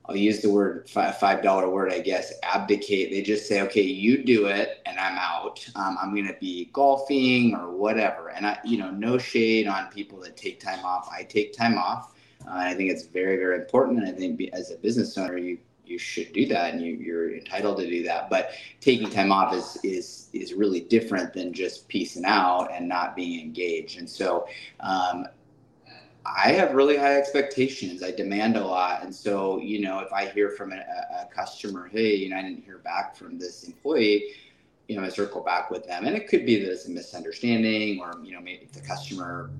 I'll 0.07 0.15
use 0.15 0.41
the 0.41 0.49
word 0.49 0.89
five 0.89 1.41
dollar 1.41 1.69
word, 1.69 1.91
I 1.91 1.99
guess, 1.99 2.33
abdicate. 2.43 3.11
They 3.11 3.21
just 3.21 3.47
say, 3.47 3.61
okay, 3.61 3.81
you 3.81 4.23
do 4.23 4.47
it, 4.47 4.81
and 4.85 4.99
I'm 4.99 5.17
out. 5.17 5.67
Um, 5.75 5.97
I'm 6.01 6.13
going 6.13 6.27
to 6.27 6.37
be 6.39 6.69
golfing 6.73 7.55
or 7.55 7.71
whatever. 7.71 8.29
And 8.29 8.45
I, 8.45 8.59
you 8.63 8.77
know, 8.77 8.91
no 8.91 9.17
shade 9.17 9.67
on 9.67 9.87
people 9.87 10.19
that 10.21 10.37
take 10.37 10.59
time 10.59 10.83
off. 10.85 11.09
I 11.11 11.23
take 11.23 11.53
time 11.53 11.77
off. 11.77 12.13
Uh, 12.47 12.53
I 12.53 12.73
think 12.75 12.91
it's 12.91 13.05
very, 13.05 13.37
very 13.37 13.57
important. 13.57 13.99
And 13.99 14.07
I 14.07 14.11
think 14.11 14.41
as 14.53 14.71
a 14.71 14.75
business 14.77 15.17
owner, 15.17 15.37
you 15.37 15.57
you 15.87 15.97
should 15.99 16.33
do 16.33 16.47
that, 16.47 16.73
and 16.73 16.81
you, 16.81 16.93
you're 16.93 17.35
entitled 17.35 17.77
to 17.77 17.87
do 17.87 18.03
that. 18.03 18.29
But 18.29 18.51
taking 18.81 19.09
time 19.09 19.31
off 19.31 19.53
is 19.53 19.77
is 19.83 20.29
is 20.33 20.53
really 20.53 20.81
different 20.81 21.33
than 21.33 21.53
just 21.53 21.87
piecing 21.87 22.25
out 22.25 22.69
and 22.71 22.87
not 22.87 23.15
being 23.15 23.39
engaged. 23.39 23.99
And 23.99 24.09
so, 24.09 24.47
um, 24.79 25.27
I 26.25 26.51
have 26.53 26.73
really 26.73 26.97
high 26.97 27.17
expectations. 27.17 28.01
I 28.01 28.11
demand 28.11 28.57
a 28.57 28.65
lot. 28.65 29.03
And 29.03 29.13
so, 29.13 29.59
you 29.59 29.81
know, 29.81 29.99
if 29.99 30.11
I 30.11 30.25
hear 30.27 30.49
from 30.49 30.71
a, 30.71 30.77
a, 30.77 31.27
customer, 31.33 31.87
hey, 31.91 32.15
you 32.15 32.29
know, 32.29 32.37
I 32.37 32.41
didn't 32.41 32.63
hear 32.63 32.79
back 32.79 33.15
from 33.15 33.37
this 33.37 33.63
employee, 33.63 34.31
you 34.87 34.95
know, 34.95 35.03
I 35.03 35.09
circle 35.09 35.41
back 35.41 35.69
with 35.69 35.85
them. 35.85 36.05
And 36.05 36.15
it 36.15 36.27
could 36.27 36.45
be 36.45 36.59
that 36.59 36.71
it's 36.71 36.87
a 36.87 36.91
misunderstanding 36.91 37.99
or, 37.99 38.19
you 38.23 38.33
know, 38.33 38.41
maybe 38.41 38.67
the 38.71 38.81
customer, 38.81 39.51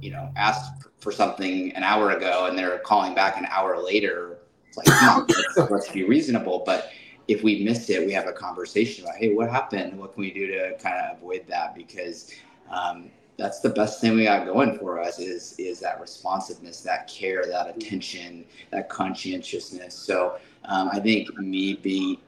you 0.00 0.10
know, 0.10 0.30
asked 0.36 0.84
for 0.98 1.10
something 1.10 1.72
an 1.72 1.82
hour 1.82 2.12
ago 2.12 2.46
and 2.46 2.56
they're 2.56 2.78
calling 2.78 3.14
back 3.14 3.36
an 3.36 3.46
hour 3.50 3.82
later. 3.82 4.38
It's 4.68 4.76
like, 4.76 4.86
let's, 5.28 5.70
let's 5.70 5.88
be 5.90 6.04
reasonable. 6.04 6.62
But 6.64 6.92
if 7.26 7.42
we 7.42 7.64
missed 7.64 7.90
it, 7.90 8.06
we 8.06 8.12
have 8.12 8.26
a 8.28 8.32
conversation 8.32 9.04
about, 9.04 9.16
hey, 9.16 9.34
what 9.34 9.50
happened? 9.50 9.98
What 9.98 10.14
can 10.14 10.20
we 10.20 10.32
do 10.32 10.46
to 10.46 10.76
kind 10.78 10.96
of 10.96 11.16
avoid 11.18 11.46
that? 11.48 11.74
Because, 11.74 12.32
um, 12.70 13.10
that's 13.38 13.60
the 13.60 13.70
best 13.70 14.00
thing 14.00 14.14
we 14.14 14.24
got 14.24 14.46
going 14.46 14.78
for 14.78 15.00
us 15.00 15.18
is 15.18 15.54
is 15.58 15.80
that 15.80 16.00
responsiveness, 16.00 16.80
that 16.82 17.08
care, 17.08 17.44
that 17.46 17.76
attention, 17.76 18.44
that 18.70 18.88
conscientiousness. 18.88 19.94
So 19.94 20.38
um, 20.64 20.90
I 20.92 21.00
think 21.00 21.36
me 21.38 21.74
being 21.74 22.18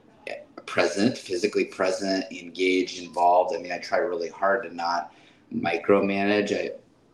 present, 0.65 1.17
physically 1.17 1.65
present, 1.65 2.25
engaged, 2.31 3.01
involved. 3.01 3.55
I 3.55 3.59
mean, 3.59 3.71
I 3.71 3.77
try 3.77 3.99
really 3.99 4.29
hard 4.29 4.63
to 4.63 4.75
not 4.75 5.13
micromanage. 5.53 6.57
I 6.57 6.71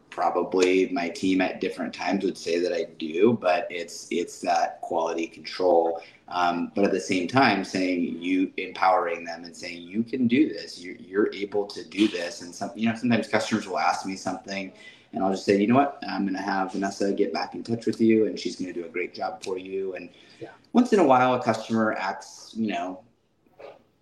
probably 0.10 0.89
my 0.89 1.10
team 1.10 1.41
at 1.41 1.62
different 1.62 1.93
times 1.93 2.23
would 2.23 2.38
say 2.38 2.60
that 2.60 2.73
I 2.73 2.86
do, 2.97 3.38
but 3.39 3.67
it's 3.69 4.08
it's 4.12 4.39
that 4.41 4.82
quality 4.82 5.27
control. 5.27 6.01
Um, 6.31 6.71
but 6.75 6.85
at 6.85 6.91
the 6.91 6.99
same 6.99 7.27
time, 7.27 7.65
saying 7.65 8.21
you 8.21 8.53
empowering 8.55 9.25
them 9.25 9.43
and 9.43 9.55
saying 9.55 9.81
you 9.81 10.01
can 10.01 10.27
do 10.27 10.47
this, 10.47 10.79
you're, 10.79 10.95
you're 10.95 11.33
able 11.33 11.65
to 11.67 11.83
do 11.83 12.07
this. 12.07 12.41
And 12.41 12.55
some 12.55 12.71
you 12.73 12.87
know 12.87 12.95
sometimes 12.95 13.27
customers 13.27 13.67
will 13.67 13.79
ask 13.79 14.05
me 14.05 14.15
something, 14.15 14.71
and 15.11 15.23
I'll 15.23 15.31
just 15.31 15.45
say, 15.45 15.59
you 15.59 15.67
know 15.67 15.75
what, 15.75 16.01
I'm 16.07 16.23
going 16.23 16.35
to 16.35 16.41
have 16.41 16.71
Vanessa 16.71 17.11
get 17.11 17.33
back 17.33 17.53
in 17.53 17.63
touch 17.63 17.85
with 17.85 17.99
you, 17.99 18.27
and 18.27 18.39
she's 18.39 18.55
going 18.55 18.73
to 18.73 18.79
do 18.79 18.85
a 18.85 18.89
great 18.89 19.13
job 19.13 19.43
for 19.43 19.57
you. 19.57 19.93
And 19.95 20.09
yeah. 20.39 20.49
once 20.71 20.93
in 20.93 20.99
a 20.99 21.03
while, 21.03 21.33
a 21.33 21.43
customer 21.43 21.93
acts, 21.99 22.53
you 22.55 22.67
know, 22.67 23.03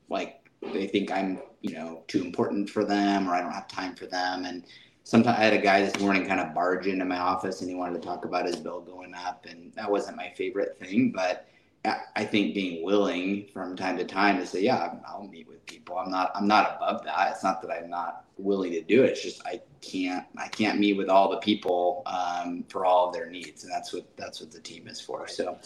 like 0.07 0.47
they 0.61 0.85
think 0.85 1.11
I'm 1.11 1.39
you 1.61 1.73
know 1.73 2.03
too 2.07 2.21
important 2.21 2.69
for 2.69 2.85
them 2.85 3.27
or 3.27 3.33
I 3.33 3.41
don't 3.41 3.51
have 3.51 3.67
time 3.67 3.95
for 3.95 4.05
them, 4.05 4.45
and 4.45 4.65
sometimes 5.03 5.39
I 5.39 5.45
had 5.45 5.53
a 5.53 5.61
guy 5.61 5.81
this 5.81 5.99
morning 5.99 6.27
kind 6.27 6.39
of 6.39 6.53
barge 6.53 6.85
into 6.85 7.05
my 7.05 7.17
office 7.17 7.61
and 7.61 7.69
he 7.71 7.75
wanted 7.75 7.99
to 7.99 8.07
talk 8.07 8.23
about 8.23 8.45
his 8.45 8.57
bill 8.57 8.81
going 8.81 9.15
up, 9.15 9.47
and 9.49 9.73
that 9.73 9.89
wasn't 9.89 10.15
my 10.15 10.31
favorite 10.37 10.77
thing, 10.77 11.11
but 11.11 11.48
I 11.85 12.25
think 12.25 12.53
being 12.53 12.83
willing 12.83 13.47
from 13.53 13.75
time 13.75 13.97
to 13.97 14.03
time 14.03 14.37
to 14.37 14.45
say, 14.45 14.61
yeah, 14.61 14.95
I'll 15.07 15.27
meet 15.27 15.47
with 15.47 15.65
people. 15.65 15.97
I'm 15.97 16.11
not, 16.11 16.31
I'm 16.35 16.47
not 16.47 16.75
above 16.75 17.05
that. 17.05 17.31
It's 17.31 17.43
not 17.43 17.61
that 17.61 17.71
I'm 17.71 17.89
not 17.89 18.25
willing 18.37 18.71
to 18.73 18.81
do 18.81 19.03
it. 19.03 19.11
It's 19.11 19.23
just 19.23 19.41
I 19.45 19.61
can't, 19.81 20.25
I 20.37 20.49
can't 20.49 20.77
meet 20.77 20.97
with 20.97 21.07
all 21.07 21.29
the 21.29 21.37
people 21.37 22.03
um, 22.05 22.65
for 22.67 22.85
all 22.85 23.07
of 23.07 23.13
their 23.13 23.29
needs, 23.29 23.63
and 23.63 23.71
that's 23.71 23.93
what 23.93 24.05
that's 24.17 24.41
what 24.41 24.51
the 24.51 24.59
team 24.59 24.89
is 24.89 24.99
for. 24.99 25.25
So, 25.27 25.57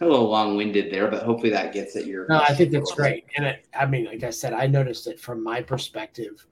a 0.00 0.06
little 0.06 0.28
long-winded 0.28 0.92
there, 0.92 1.08
but 1.08 1.24
hopefully 1.24 1.50
that 1.50 1.72
gets 1.72 1.96
at 1.96 2.06
your. 2.06 2.28
No, 2.28 2.40
I 2.40 2.54
think 2.54 2.70
that's 2.70 2.94
great, 2.94 3.24
and 3.36 3.44
it, 3.44 3.66
I 3.74 3.84
mean, 3.84 4.04
like 4.04 4.22
I 4.22 4.30
said, 4.30 4.52
I 4.52 4.68
noticed 4.68 5.08
it 5.08 5.18
from 5.18 5.42
my 5.42 5.60
perspective. 5.60 6.46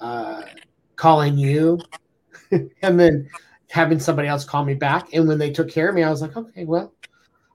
Uh, 0.00 0.42
calling 0.96 1.36
you 1.36 1.80
and 2.82 3.00
then 3.00 3.28
having 3.70 3.98
somebody 3.98 4.28
else 4.28 4.44
call 4.44 4.64
me 4.64 4.74
back. 4.74 5.12
And 5.12 5.26
when 5.26 5.38
they 5.38 5.50
took 5.50 5.68
care 5.68 5.88
of 5.88 5.94
me, 5.94 6.02
I 6.02 6.10
was 6.10 6.22
like, 6.22 6.36
okay, 6.36 6.64
well, 6.64 6.93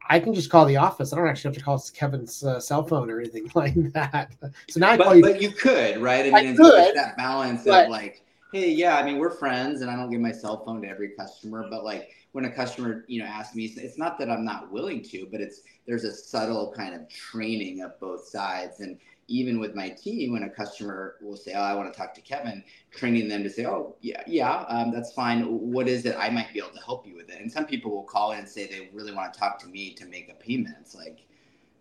I 0.10 0.20
can 0.20 0.34
just 0.34 0.50
call 0.50 0.66
the 0.66 0.78
office. 0.78 1.14
I 1.14 1.18
don't 1.18 1.28
actually 1.28 1.50
have 1.50 1.58
to 1.58 1.64
call 1.64 1.84
Kevin's 1.94 2.44
uh, 2.44 2.60
cell 2.60 2.84
phone 2.84 3.12
or 3.12 3.20
anything 3.20 3.52
like 3.56 3.76
that. 3.94 4.32
So 4.70 4.80
now 4.80 4.90
I 4.90 4.98
but, 4.98 5.04
call 5.04 5.16
you. 5.16 5.22
But 5.22 5.42
you 5.42 5.52
could, 5.52 5.98
right? 5.98 6.22
I 6.22 6.24
mean, 6.24 6.36
I 6.36 6.42
it's 6.52 6.60
could, 6.60 6.96
that 6.96 7.16
balance 7.16 7.64
but, 7.64 7.86
of 7.86 7.92
like, 7.92 8.24
hey, 8.52 8.72
yeah, 8.72 8.98
I 8.98 9.04
mean, 9.04 9.20
we're 9.20 9.30
friends, 9.30 9.82
and 9.82 9.92
I 9.92 9.96
don't 9.96 10.10
give 10.10 10.20
my 10.20 10.32
cell 10.32 10.64
phone 10.66 10.82
to 10.82 10.88
every 10.88 11.10
customer, 11.10 11.68
but 11.70 11.84
like 11.84 12.10
when 12.32 12.46
a 12.46 12.52
customer, 12.52 13.06
you 13.08 13.22
know, 13.22 13.28
asks 13.28 13.56
me, 13.56 13.66
it's 13.66 13.98
not 13.98 14.18
that 14.20 14.30
I'm 14.30 14.44
not 14.44 14.72
willing 14.72 15.04
to, 15.04 15.28
but 15.32 15.42
it's 15.42 15.62
there's 15.86 16.04
a 16.04 16.14
subtle 16.14 16.74
kind 16.76 16.96
of 16.96 17.08
training 17.10 17.82
of 17.82 18.00
both 18.00 18.28
sides, 18.28 18.80
and 18.80 18.98
even 19.30 19.60
with 19.60 19.76
my 19.76 19.90
team, 19.90 20.34
when 20.34 20.44
a 20.44 20.50
customer 20.50 21.16
will 21.22 21.38
say, 21.38 21.54
"Oh, 21.54 21.62
I 21.62 21.76
want 21.76 21.94
to 21.94 21.98
talk 21.98 22.14
to 22.16 22.22
Kevin," 22.22 22.64
training 22.92 23.30
them 23.30 23.44
to 23.44 23.50
say, 23.50 23.66
"Oh, 23.66 23.96
yeah, 24.02 24.22
yeah, 24.28 24.66
um, 24.68 24.92
that's 24.92 25.14
fine. 25.14 25.44
What 25.46 25.88
is 25.88 26.06
it? 26.06 26.16
I 26.18 26.30
might 26.30 26.52
be 26.52 26.60
able 26.60 26.72
to 26.72 26.84
help 26.84 27.08
you 27.08 27.16
with 27.16 27.30
it." 27.30 27.40
And 27.40 27.52
some 27.52 27.66
people 27.66 27.92
will 27.92 28.04
call 28.04 28.32
in 28.32 28.40
and 28.40 28.50
say 28.50 28.68
they 28.68 28.90
really 28.92 29.14
want 29.14 29.34
to 29.34 29.40
talk 29.40 29.60
to 29.60 29.68
me 29.68 29.94
to 29.94 30.06
make 30.06 30.30
a 30.30 30.34
payment. 30.34 30.76
It's 30.82 30.96
like, 30.96 31.26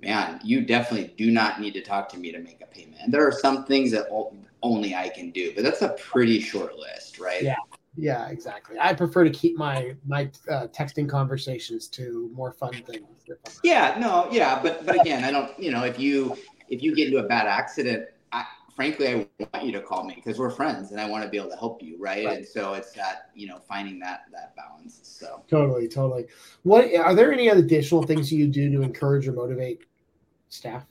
man, 0.01 0.41
you 0.45 0.61
definitely 0.65 1.15
do 1.17 1.31
not 1.31 1.61
need 1.61 1.73
to 1.73 1.83
talk 1.83 2.09
to 2.11 2.19
me 2.19 2.31
to 2.33 2.39
make 2.39 2.61
a 2.61 2.67
payment. 2.67 3.01
And 3.03 3.13
there 3.13 3.27
are 3.27 3.33
some 3.33 3.65
things 3.65 3.91
that 3.93 4.09
only 4.63 4.95
I 4.95 5.09
can 5.09 5.31
do, 5.31 5.53
but 5.55 5.65
that's 5.65 5.83
a 5.83 5.91
pretty 5.91 6.41
short 6.41 6.77
list, 6.77 7.19
right? 7.19 7.43
Yeah, 7.43 7.57
Yeah, 7.97 8.29
exactly. 8.29 8.77
I 8.79 8.95
prefer 8.95 9.25
to 9.25 9.31
keep 9.31 9.57
my 9.57 9.97
my 10.07 10.31
uh, 10.49 10.69
texting 10.69 11.09
conversations 11.09 11.89
to 11.89 12.31
more 12.35 12.53
fun 12.53 12.75
things. 12.87 13.05
Yeah, 13.63 13.97
no, 13.99 14.29
yeah, 14.31 14.61
but 14.63 14.85
but 14.87 15.01
again, 15.01 15.25
I 15.25 15.31
don't. 15.31 15.59
You 15.59 15.71
know, 15.71 15.85
if 15.85 15.99
you 15.99 16.37
if 16.71 16.83
you 16.83 16.95
get 16.95 17.09
into 17.09 17.19
a 17.19 17.29
bad 17.29 17.47
accident, 17.47 18.09
I, 18.33 18.45
frankly, 18.75 19.09
I 19.09 19.27
want 19.39 19.65
you 19.65 19.73
to 19.73 19.81
call 19.81 20.05
me 20.05 20.15
because 20.15 20.39
we're 20.39 20.51
friends 20.51 20.93
and 20.93 21.01
I 21.01 21.09
want 21.09 21.25
to 21.25 21.29
be 21.29 21.37
able 21.37 21.51
to 21.51 21.57
help 21.57 21.83
you, 21.83 21.97
right? 21.99 22.25
right? 22.25 22.39
And 22.39 22.47
so 22.47 22.75
it's 22.75 22.93
that 22.93 23.31
you 23.35 23.49
know 23.49 23.59
finding 23.59 23.99
that 24.01 24.27
that 24.33 24.55
balance. 24.57 25.01
So 25.03 25.43
totally, 25.49 25.89
totally. 25.89 26.27
What 26.63 26.95
are 26.95 27.15
there 27.15 27.33
any 27.33 27.51
other 27.51 27.61
additional 27.61 28.03
things 28.03 28.33
you 28.33 28.47
do 28.47 28.71
to 28.71 28.83
encourage 28.83 29.27
or 29.27 29.33
motivate 29.33 29.85
staff? 30.49 30.87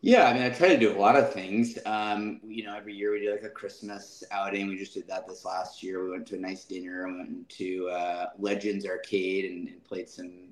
Yeah, 0.00 0.28
I 0.28 0.32
mean, 0.32 0.42
I 0.42 0.50
try 0.50 0.68
to 0.68 0.78
do 0.78 0.96
a 0.96 0.98
lot 0.98 1.16
of 1.16 1.32
things. 1.32 1.76
Um, 1.84 2.40
you 2.46 2.62
know, 2.64 2.76
every 2.76 2.94
year 2.94 3.12
we 3.12 3.20
do 3.20 3.32
like 3.32 3.42
a 3.42 3.48
Christmas 3.48 4.22
outing. 4.30 4.68
We 4.68 4.78
just 4.78 4.94
did 4.94 5.08
that 5.08 5.26
this 5.26 5.44
last 5.44 5.82
year. 5.82 6.04
We 6.04 6.10
went 6.10 6.26
to 6.28 6.36
a 6.36 6.38
nice 6.38 6.64
dinner. 6.64 7.08
We 7.08 7.18
went 7.18 7.48
to 7.48 7.88
uh, 7.88 8.26
Legends 8.38 8.86
Arcade 8.86 9.44
and, 9.46 9.68
and 9.68 9.82
played 9.82 10.08
some 10.08 10.47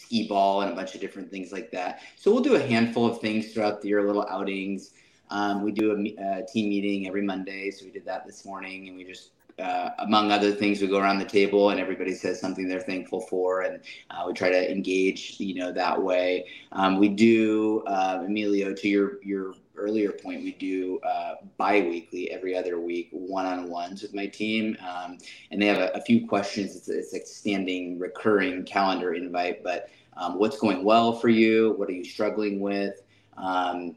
skee 0.00 0.26
ball 0.26 0.62
and 0.62 0.72
a 0.72 0.74
bunch 0.74 0.94
of 0.94 1.00
different 1.00 1.30
things 1.30 1.52
like 1.52 1.70
that. 1.72 2.00
So 2.16 2.32
we'll 2.32 2.42
do 2.42 2.56
a 2.56 2.60
handful 2.60 3.06
of 3.06 3.20
things 3.20 3.52
throughout 3.52 3.80
the 3.80 3.88
year, 3.88 4.06
little 4.06 4.26
outings. 4.28 4.90
Um, 5.30 5.62
we 5.62 5.70
do 5.70 5.92
a, 5.92 6.40
a, 6.40 6.46
team 6.46 6.70
meeting 6.70 7.06
every 7.06 7.22
Monday, 7.22 7.70
so 7.70 7.84
we 7.84 7.92
did 7.92 8.04
that 8.06 8.26
this 8.26 8.44
morning, 8.44 8.88
and 8.88 8.96
we 8.96 9.04
just 9.04 9.30
uh, 9.60 9.90
among 9.98 10.32
other 10.32 10.52
things, 10.52 10.80
we 10.80 10.88
go 10.88 10.98
around 10.98 11.18
the 11.18 11.24
table 11.24 11.70
and 11.70 11.78
everybody 11.78 12.14
says 12.14 12.40
something 12.40 12.68
they're 12.68 12.80
thankful 12.80 13.20
for, 13.20 13.62
and 13.62 13.80
uh, 14.10 14.24
we 14.26 14.32
try 14.32 14.50
to 14.50 14.70
engage, 14.70 15.36
you 15.38 15.54
know, 15.54 15.72
that 15.72 16.00
way. 16.02 16.46
Um, 16.72 16.98
we 16.98 17.08
do, 17.08 17.82
uh, 17.86 18.22
Emilio, 18.26 18.74
to 18.74 18.88
your 18.88 19.22
your 19.22 19.54
earlier 19.76 20.12
point, 20.12 20.42
we 20.42 20.52
do 20.52 20.98
uh, 21.00 21.36
bi-weekly, 21.56 22.30
every 22.30 22.54
other 22.54 22.78
week, 22.78 23.08
one-on-ones 23.12 24.02
with 24.02 24.14
my 24.14 24.26
team, 24.26 24.76
um, 24.86 25.16
and 25.50 25.60
they 25.60 25.66
have 25.66 25.78
a, 25.78 25.90
a 25.94 26.00
few 26.02 26.26
questions. 26.26 26.76
It's, 26.76 26.88
it's 26.88 27.14
a 27.14 27.24
standing, 27.24 27.98
recurring 27.98 28.64
calendar 28.64 29.14
invite, 29.14 29.64
but 29.64 29.88
um, 30.16 30.38
what's 30.38 30.58
going 30.58 30.84
well 30.84 31.12
for 31.14 31.28
you? 31.30 31.74
What 31.78 31.88
are 31.88 31.92
you 31.92 32.04
struggling 32.04 32.60
with? 32.60 33.00
Um, 33.38 33.96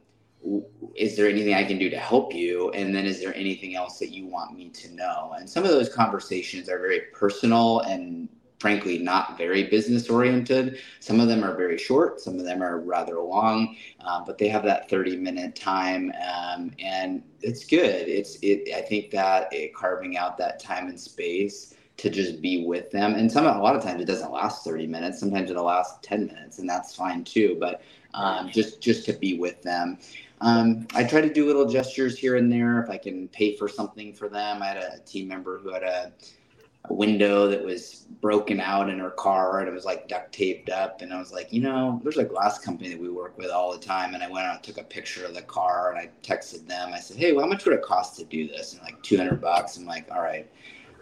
is 0.96 1.16
there 1.16 1.28
anything 1.28 1.54
I 1.54 1.64
can 1.64 1.78
do 1.78 1.90
to 1.90 1.98
help 1.98 2.34
you? 2.34 2.70
And 2.72 2.94
then 2.94 3.06
is 3.06 3.20
there 3.22 3.36
anything 3.36 3.76
else 3.76 4.00
that 4.00 4.10
you 4.10 4.26
want 4.28 4.56
me 4.56 4.70
to 4.70 4.94
know? 4.94 5.36
And 5.38 5.50
some 5.50 5.64
of 5.64 5.72
those 5.72 5.94
conversations 5.94 6.70
are 6.70 6.80
very 6.80 7.02
personal 7.14 7.80
and 7.82 8.30
frankly 8.64 8.98
not 8.98 9.38
very 9.38 9.64
business 9.66 10.10
oriented. 10.10 10.80
Some 11.02 11.20
of 11.20 11.28
them 11.28 11.44
are 11.44 11.54
very 11.54 11.78
short, 11.78 12.22
some 12.22 12.40
of 12.40 12.46
them 12.46 12.64
are 12.64 12.80
rather 12.80 13.20
long, 13.20 13.76
um, 14.00 14.24
but 14.26 14.38
they 14.38 14.48
have 14.48 14.64
that 14.64 14.90
30 14.90 15.18
minute 15.18 15.54
time. 15.54 16.14
Um, 16.26 16.72
and 16.80 17.24
it's 17.42 17.66
good. 17.66 18.08
It's, 18.08 18.38
it, 18.42 18.74
I 18.74 18.80
think 18.80 19.12
that 19.12 19.52
it, 19.52 19.76
carving 19.76 20.16
out 20.16 20.38
that 20.38 20.62
time 20.62 20.88
and 20.88 20.98
space 20.98 21.76
to 21.98 22.10
just 22.10 22.42
be 22.42 22.66
with 22.66 22.90
them. 22.90 23.16
And 23.16 23.30
some, 23.30 23.46
a 23.46 23.62
lot 23.62 23.76
of 23.76 23.84
times 23.84 24.02
it 24.02 24.06
doesn't 24.06 24.32
last 24.32 24.64
30 24.64 24.88
minutes. 24.88 25.20
Sometimes 25.20 25.52
it'll 25.52 25.66
last 25.66 26.02
10 26.02 26.26
minutes 26.28 26.60
and 26.60 26.70
that's 26.70 26.96
fine 26.96 27.26
too. 27.26 27.58
But 27.60 27.82
um, 28.14 28.50
just, 28.50 28.82
just 28.82 29.06
to 29.08 29.14
be 29.14 29.38
with 29.38 29.62
them. 29.62 29.98
Um, 30.44 30.86
I 30.94 31.06
try 31.06 31.22
to 31.22 31.32
do 31.32 31.48
little 31.48 31.66
gestures 31.66 32.18
here 32.20 32.36
and 32.36 32.52
there 32.52 32.84
if 32.84 32.90
I 32.90 32.98
can 32.98 33.30
pay 33.30 33.56
for 33.56 33.70
something 33.70 34.14
for 34.14 34.28
them. 34.28 34.62
I 34.62 34.68
had 34.68 34.78
a 34.78 35.00
team 35.06 35.30
member 35.30 35.58
who 35.58 35.72
had 35.72 35.84
a, 35.84 36.12
a 36.84 36.94
window 36.94 37.48
that 37.48 37.64
was 37.64 38.08
broken 38.20 38.60
out 38.60 38.90
in 38.90 39.00
her 39.00 39.12
car 39.12 39.62
and 39.62 39.70
it 39.70 39.74
was 39.74 39.86
like 39.86 40.10
duct 40.10 40.34
taped 40.34 40.70
up. 40.70 41.02
And 41.02 41.14
I 41.14 41.18
was 41.18 41.32
like, 41.32 41.54
you 41.54 41.62
know, 41.62 42.02
there's 42.04 42.18
a 42.18 42.26
glass 42.26 42.60
company 42.60 42.90
that 42.90 43.00
we 43.00 43.10
work 43.10 43.38
with 43.38 43.52
all 43.52 43.72
the 43.72 43.80
time. 43.80 44.16
And 44.16 44.22
I 44.22 44.30
went 44.30 44.46
out 44.46 44.56
and 44.56 44.64
took 44.64 44.78
a 44.78 44.84
picture 44.84 45.26
of 45.26 45.34
the 45.34 45.44
car 45.44 45.92
and 45.96 45.98
I 45.98 46.12
texted 46.24 46.68
them. 46.68 46.92
I 46.94 47.00
said, 47.00 47.16
hey, 47.16 47.32
well, 47.32 47.46
how 47.46 47.50
much 47.50 47.64
would 47.64 47.76
it 47.76 47.82
cost 47.82 48.20
to 48.20 48.26
do 48.26 48.46
this? 48.46 48.74
And 48.74 48.82
like 48.82 49.02
200 49.02 49.40
bucks. 49.40 49.78
I'm 49.78 49.86
like, 49.86 50.12
all 50.12 50.22
right. 50.22 50.52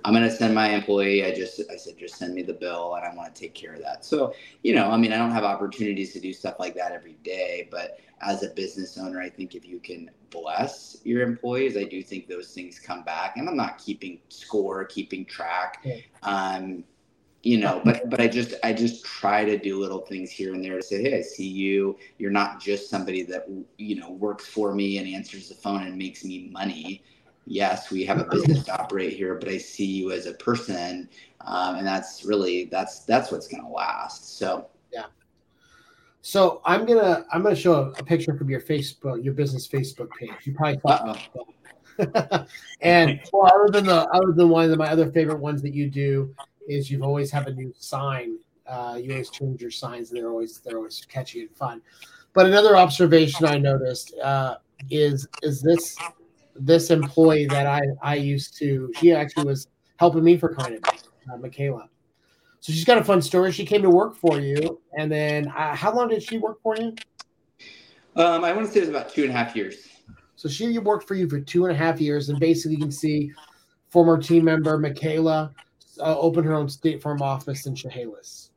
I'm 0.03 0.15
to 0.15 0.31
send 0.31 0.55
my 0.55 0.69
employee. 0.69 1.25
I 1.25 1.33
just, 1.33 1.61
I 1.71 1.75
said, 1.77 1.97
just 1.97 2.15
send 2.15 2.33
me 2.33 2.41
the 2.41 2.53
bill 2.53 2.95
and 2.95 3.05
I 3.05 3.13
want 3.15 3.33
to 3.33 3.39
take 3.39 3.53
care 3.53 3.73
of 3.73 3.81
that. 3.81 4.03
So, 4.03 4.33
you 4.63 4.73
know, 4.73 4.89
I 4.89 4.97
mean, 4.97 5.13
I 5.13 5.17
don't 5.17 5.31
have 5.31 5.43
opportunities 5.43 6.11
to 6.13 6.19
do 6.19 6.33
stuff 6.33 6.55
like 6.59 6.73
that 6.75 6.91
every 6.91 7.17
day, 7.23 7.67
but 7.69 7.99
as 8.21 8.43
a 8.43 8.49
business 8.49 8.97
owner, 8.97 9.21
I 9.21 9.29
think 9.29 9.55
if 9.55 9.65
you 9.65 9.79
can 9.79 10.09
bless 10.29 10.97
your 11.03 11.21
employees, 11.21 11.77
I 11.77 11.83
do 11.83 12.01
think 12.01 12.27
those 12.27 12.53
things 12.53 12.79
come 12.79 13.03
back. 13.03 13.37
And 13.37 13.47
I'm 13.49 13.55
not 13.55 13.77
keeping 13.77 14.19
score, 14.29 14.85
keeping 14.85 15.25
track. 15.25 15.85
Um, 16.23 16.83
you 17.43 17.57
know, 17.57 17.81
but 17.83 18.07
but 18.07 18.21
I 18.21 18.27
just 18.27 18.53
I 18.63 18.71
just 18.71 19.03
try 19.03 19.43
to 19.43 19.57
do 19.57 19.79
little 19.79 20.01
things 20.01 20.29
here 20.29 20.53
and 20.53 20.63
there 20.63 20.77
to 20.77 20.83
say, 20.83 21.01
hey, 21.01 21.17
I 21.17 21.21
see 21.21 21.47
you. 21.47 21.97
You're 22.19 22.29
not 22.29 22.61
just 22.61 22.89
somebody 22.89 23.23
that 23.23 23.47
you 23.77 23.95
know 23.99 24.11
works 24.11 24.45
for 24.45 24.75
me 24.75 24.99
and 24.99 25.07
answers 25.07 25.49
the 25.49 25.55
phone 25.55 25.81
and 25.83 25.97
makes 25.97 26.23
me 26.23 26.49
money 26.51 27.03
yes, 27.45 27.91
we 27.91 28.05
have 28.05 28.19
a 28.19 28.25
business 28.25 28.63
to 28.63 28.79
operate 28.79 29.13
here, 29.13 29.35
but 29.35 29.49
I 29.49 29.57
see 29.57 29.85
you 29.85 30.11
as 30.11 30.25
a 30.25 30.33
person, 30.33 31.09
um, 31.41 31.75
and 31.75 31.87
that's 31.87 32.23
really 32.23 32.65
that's 32.65 33.01
that's 33.01 33.31
what's 33.31 33.47
going 33.47 33.63
to 33.63 33.69
last. 33.69 34.37
So 34.37 34.67
yeah. 34.91 35.05
So 36.21 36.61
I'm 36.65 36.85
gonna 36.85 37.25
I'm 37.31 37.43
gonna 37.43 37.55
show 37.55 37.93
a, 37.97 38.03
picture 38.03 38.35
from 38.37 38.49
your 38.49 38.61
Facebook, 38.61 39.23
your 39.23 39.33
business 39.33 39.67
Facebook 39.67 40.09
page. 40.11 40.31
You 40.43 40.53
probably 40.53 40.77
thought. 40.79 41.19
and 42.81 43.19
well, 43.33 43.51
other 43.53 43.71
than 43.71 43.85
the 43.85 44.07
other 44.09 44.31
than 44.31 44.49
one 44.49 44.71
of 44.71 44.77
my 44.77 44.89
other 44.89 45.11
favorite 45.11 45.39
ones 45.39 45.61
that 45.61 45.73
you 45.73 45.89
do 45.89 46.33
is 46.67 46.91
you've 46.91 47.03
always 47.03 47.31
have 47.31 47.47
a 47.47 47.53
new 47.53 47.73
sign. 47.77 48.37
Uh, 48.67 48.99
you 49.01 49.11
always 49.11 49.29
change 49.29 49.61
your 49.61 49.71
signs, 49.71 50.11
and 50.11 50.19
they're 50.19 50.29
always 50.29 50.59
they're 50.59 50.77
always 50.77 51.05
catchy 51.09 51.41
and 51.41 51.55
fun. 51.55 51.81
But 52.33 52.45
another 52.45 52.77
observation 52.77 53.45
I 53.45 53.57
noticed 53.57 54.13
uh, 54.19 54.57
is 54.89 55.27
is 55.41 55.61
this 55.61 55.97
this 56.55 56.91
employee 56.91 57.45
that 57.47 57.65
I, 57.65 57.81
I 58.01 58.15
used 58.15 58.57
to, 58.59 58.91
she 58.97 59.11
actually 59.13 59.45
was 59.45 59.67
helping 59.97 60.23
me 60.23 60.37
for 60.37 60.53
kind 60.53 60.75
of 60.75 60.83
uh, 61.31 61.37
Michaela. 61.37 61.89
So 62.61 62.71
she's 62.71 62.85
got 62.85 62.99
a 62.99 63.03
fun 63.03 63.21
story. 63.21 63.51
She 63.51 63.65
came 63.65 63.81
to 63.81 63.89
work 63.89 64.15
for 64.15 64.39
you, 64.39 64.79
and 64.97 65.11
then 65.11 65.47
uh, 65.47 65.75
how 65.75 65.93
long 65.93 66.09
did 66.09 66.21
she 66.21 66.37
work 66.37 66.61
for 66.61 66.77
you? 66.77 66.95
Um, 68.15 68.43
I 68.43 68.53
want 68.53 68.67
to 68.67 68.71
say 68.71 68.79
it 68.79 68.81
was 68.81 68.89
about 68.89 69.09
two 69.09 69.23
and 69.23 69.31
a 69.31 69.33
half 69.33 69.55
years. 69.55 69.87
So 70.35 70.47
she 70.47 70.77
worked 70.77 71.07
for 71.07 71.15
you 71.15 71.27
for 71.27 71.39
two 71.39 71.65
and 71.65 71.73
a 71.73 71.77
half 71.77 71.99
years, 71.99 72.29
and 72.29 72.39
basically 72.39 72.75
you 72.75 72.81
can 72.81 72.91
see 72.91 73.31
former 73.89 74.21
team 74.21 74.45
member 74.45 74.77
Michaela 74.77 75.51
uh, 75.99 76.19
open 76.19 76.43
her 76.43 76.53
own 76.53 76.69
State 76.69 77.01
Farm 77.01 77.21
office 77.21 77.65
in 77.65 77.75
Chehalis. 77.75 78.51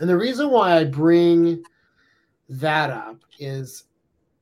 And 0.00 0.08
the 0.08 0.16
reason 0.16 0.50
why 0.50 0.78
I 0.78 0.84
bring 0.84 1.62
that 2.48 2.90
up 2.90 3.18
is 3.38 3.84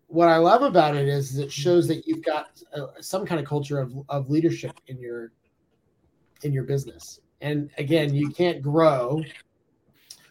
what 0.06 0.28
I 0.28 0.36
love 0.36 0.62
about 0.62 0.96
it 0.96 1.08
is 1.08 1.38
it 1.38 1.50
shows 1.50 1.88
that 1.88 2.06
you've 2.06 2.24
got 2.24 2.62
uh, 2.72 2.86
some 3.00 3.26
kind 3.26 3.40
of 3.40 3.46
culture 3.46 3.80
of, 3.80 3.92
of 4.08 4.30
leadership 4.30 4.78
in 4.86 5.00
your 5.00 5.32
in 6.42 6.52
your 6.52 6.64
business. 6.64 7.20
And 7.40 7.70
again, 7.78 8.14
you 8.14 8.30
can't 8.30 8.62
grow 8.62 9.22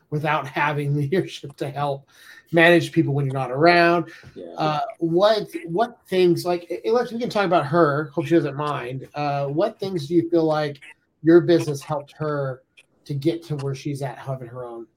without 0.10 0.48
having 0.48 0.96
leadership 0.98 1.56
to 1.58 1.70
help 1.70 2.08
manage 2.52 2.92
people 2.92 3.14
when 3.14 3.26
you're 3.26 3.34
not 3.34 3.52
around. 3.52 4.12
Yeah. 4.34 4.54
Uh, 4.58 4.82
what 5.00 5.48
what 5.66 6.00
things 6.08 6.46
like 6.46 6.82
let's 6.86 7.12
we 7.12 7.20
can 7.20 7.30
talk 7.30 7.46
about 7.46 7.66
her. 7.68 8.06
Hope 8.14 8.26
she 8.26 8.36
doesn't 8.36 8.56
mind. 8.56 9.08
Uh, 9.14 9.48
what 9.48 9.80
things 9.80 10.08
do 10.08 10.16
you 10.16 10.30
feel 10.30 10.46
like 10.46 10.80
your 11.24 11.42
business 11.42 11.82
helped 11.82 12.14
her 12.14 12.64
to 13.06 13.14
get 13.14 13.44
to 13.44 13.56
where 13.58 13.76
she's 13.76 14.02
at, 14.02 14.18
having 14.18 14.48
her 14.48 14.64
own 14.64 14.88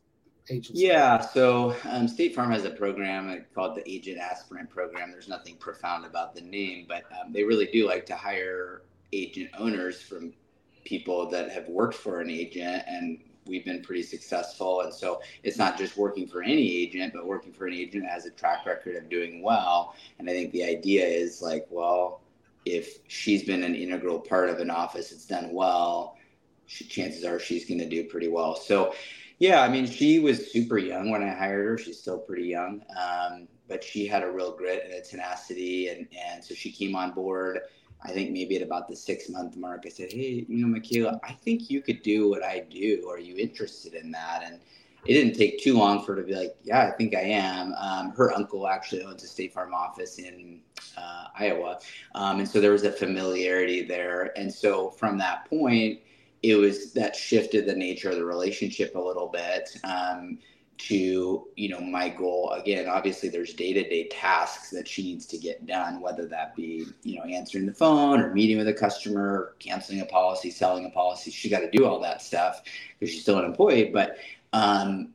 agency? 0.51 0.85
Yeah, 0.85 1.21
so 1.21 1.75
um, 1.85 2.09
State 2.09 2.35
Farm 2.35 2.51
has 2.51 2.64
a 2.64 2.71
program 2.71 3.44
called 3.55 3.77
the 3.77 3.90
Agent 3.90 4.18
Aspirant 4.18 4.71
Program. 4.71 5.11
There's 5.11 5.29
nothing 5.29 5.57
profound 5.57 6.07
about 6.07 6.35
the 6.35 6.40
name, 6.40 6.87
but 6.88 7.05
um, 7.21 7.33
they 7.33 7.44
really 7.44 7.66
do 7.66 7.87
like 7.87 8.07
to 8.07 8.14
hire 8.14 8.83
agent 9.12 9.51
owners 9.59 10.03
from 10.03 10.33
people 10.88 11.29
that 11.29 11.51
have 11.51 11.68
worked 11.68 11.94
for 11.94 12.20
an 12.20 12.31
agent 12.31 12.83
and 12.87 13.18
we've 13.46 13.64
been 13.64 13.83
pretty 13.83 14.03
successful 14.03 14.81
and 14.81 14.92
so 14.92 15.20
it's 15.42 15.59
not 15.59 15.77
just 15.77 15.96
working 15.96 16.27
for 16.27 16.42
any 16.42 16.77
agent 16.77 17.12
but 17.12 17.27
working 17.27 17.53
for 17.53 17.66
an 17.66 17.74
agent 17.74 18.05
that 18.05 18.11
has 18.11 18.24
a 18.24 18.31
track 18.31 18.64
record 18.64 18.96
of 18.96 19.09
doing 19.11 19.42
well 19.42 19.94
and 20.18 20.29
i 20.29 20.33
think 20.33 20.51
the 20.53 20.64
idea 20.64 21.05
is 21.05 21.42
like 21.42 21.66
well 21.70 22.20
if 22.64 22.98
she's 23.07 23.44
been 23.44 23.62
an 23.62 23.74
integral 23.74 24.18
part 24.18 24.48
of 24.48 24.59
an 24.61 24.70
office 24.70 25.11
that's 25.11 25.27
done 25.27 25.53
well 25.53 26.16
she, 26.66 26.85
chances 26.85 27.24
are 27.24 27.38
she's 27.38 27.66
going 27.66 27.79
to 27.79 27.88
do 27.88 28.05
pretty 28.05 28.29
well 28.29 28.57
so 28.57 28.94
yeah, 29.38 29.62
I 29.62 29.68
mean, 29.68 29.87
she 29.87 30.18
was 30.18 30.51
super 30.51 30.79
young 30.79 31.11
when 31.11 31.22
I 31.22 31.33
hired 31.33 31.66
her. 31.66 31.79
She's 31.79 32.01
still 32.01 32.18
pretty 32.18 32.46
young, 32.46 32.83
um, 33.01 33.46
but 33.68 33.85
she 33.85 34.07
had 34.07 34.24
a 34.24 34.31
real 34.31 34.57
grit 34.57 34.83
and 34.85 34.94
a 34.94 35.01
tenacity, 35.01 35.88
and 35.88 36.09
and 36.12 36.44
so 36.44 36.55
she 36.55 36.72
came 36.72 36.96
on 36.96 37.12
board. 37.12 37.61
I 38.03 38.13
think 38.13 38.31
maybe 38.31 38.57
at 38.57 38.63
about 38.63 38.89
the 38.89 38.97
six 38.97 39.29
month 39.29 39.57
mark, 39.57 39.83
I 39.87 39.89
said, 39.89 40.13
"Hey, 40.13 40.45
you 40.49 40.65
know, 40.65 40.69
Michaela, 40.69 41.21
I 41.25 41.33
think 41.33 41.71
you 41.71 41.81
could 41.81 42.03
do 42.03 42.29
what 42.29 42.43
I 42.45 42.61
do. 42.61 43.09
Are 43.11 43.19
you 43.19 43.37
interested 43.37 43.95
in 43.95 44.11
that?" 44.13 44.43
And 44.45 44.61
it 45.07 45.15
didn't 45.15 45.35
take 45.35 45.61
too 45.61 45.77
long 45.77 46.05
for 46.05 46.15
her 46.15 46.23
to 46.23 46.27
be 46.27 46.35
like, 46.35 46.57
"Yeah, 46.63 46.87
I 46.87 46.91
think 46.93 47.15
I 47.15 47.23
am." 47.23 47.75
Um, 47.75 48.11
her 48.13 48.33
uncle 48.33 48.69
actually 48.69 49.03
owns 49.03 49.25
a 49.25 49.29
State 49.29 49.53
Farm 49.53 49.75
office 49.75 50.19
in 50.19 50.61
uh, 50.97 51.27
Iowa, 51.39 51.81
um, 52.15 52.39
and 52.39 52.49
so 52.49 52.61
there 52.61 52.73
was 52.73 52.85
a 52.85 52.93
familiarity 52.93 53.83
there. 53.83 54.33
And 54.39 54.53
so 54.53 54.91
from 54.91 55.19
that 55.19 55.47
point, 55.47 56.01
it 56.43 56.55
was 56.55 56.93
that 56.93 57.17
shifted 57.17 57.67
the 57.67 57.75
nature 57.75 58.11
of 58.11 58.17
the 58.17 58.25
relationship 58.25 58.95
a 58.95 59.01
little 59.01 59.29
bit. 59.29 59.77
Um, 59.85 60.39
to 60.79 61.49
you 61.57 61.69
know 61.69 61.81
my 61.81 62.09
goal. 62.09 62.51
Again 62.51 62.88
obviously 62.88 63.29
there's 63.29 63.53
day-to-day 63.55 64.09
tasks 64.09 64.71
that 64.71 64.88
she 64.88 65.03
needs 65.03 65.27
to 65.27 65.38
get 65.38 65.67
done 65.67 66.01
whether 66.01 66.27
that 66.27 66.55
be 66.57 66.87
you 67.03 67.17
know 67.17 67.25
answering 67.25 67.67
the 67.67 67.75
phone 67.75 68.21
or 68.21 68.33
meeting 68.33 68.59
with 68.59 68.69
a 68.69 68.73
customer 68.73 69.55
canceling 69.59 70.01
a 70.01 70.07
policy 70.07 70.51
selling 70.51 70.87
a 70.87 70.91
policy. 70.91 71.31
She 71.31 71.49
got 71.49 71.61
to 71.61 71.71
do 71.71 71.85
all 71.85 72.01
that 72.01 72.23
stuff 72.23 72.62
because 72.99 73.12
she's 73.12 73.23
still 73.23 73.38
an 73.38 73.45
employee 73.45 73.91
but 73.93 74.17
um 74.53 75.11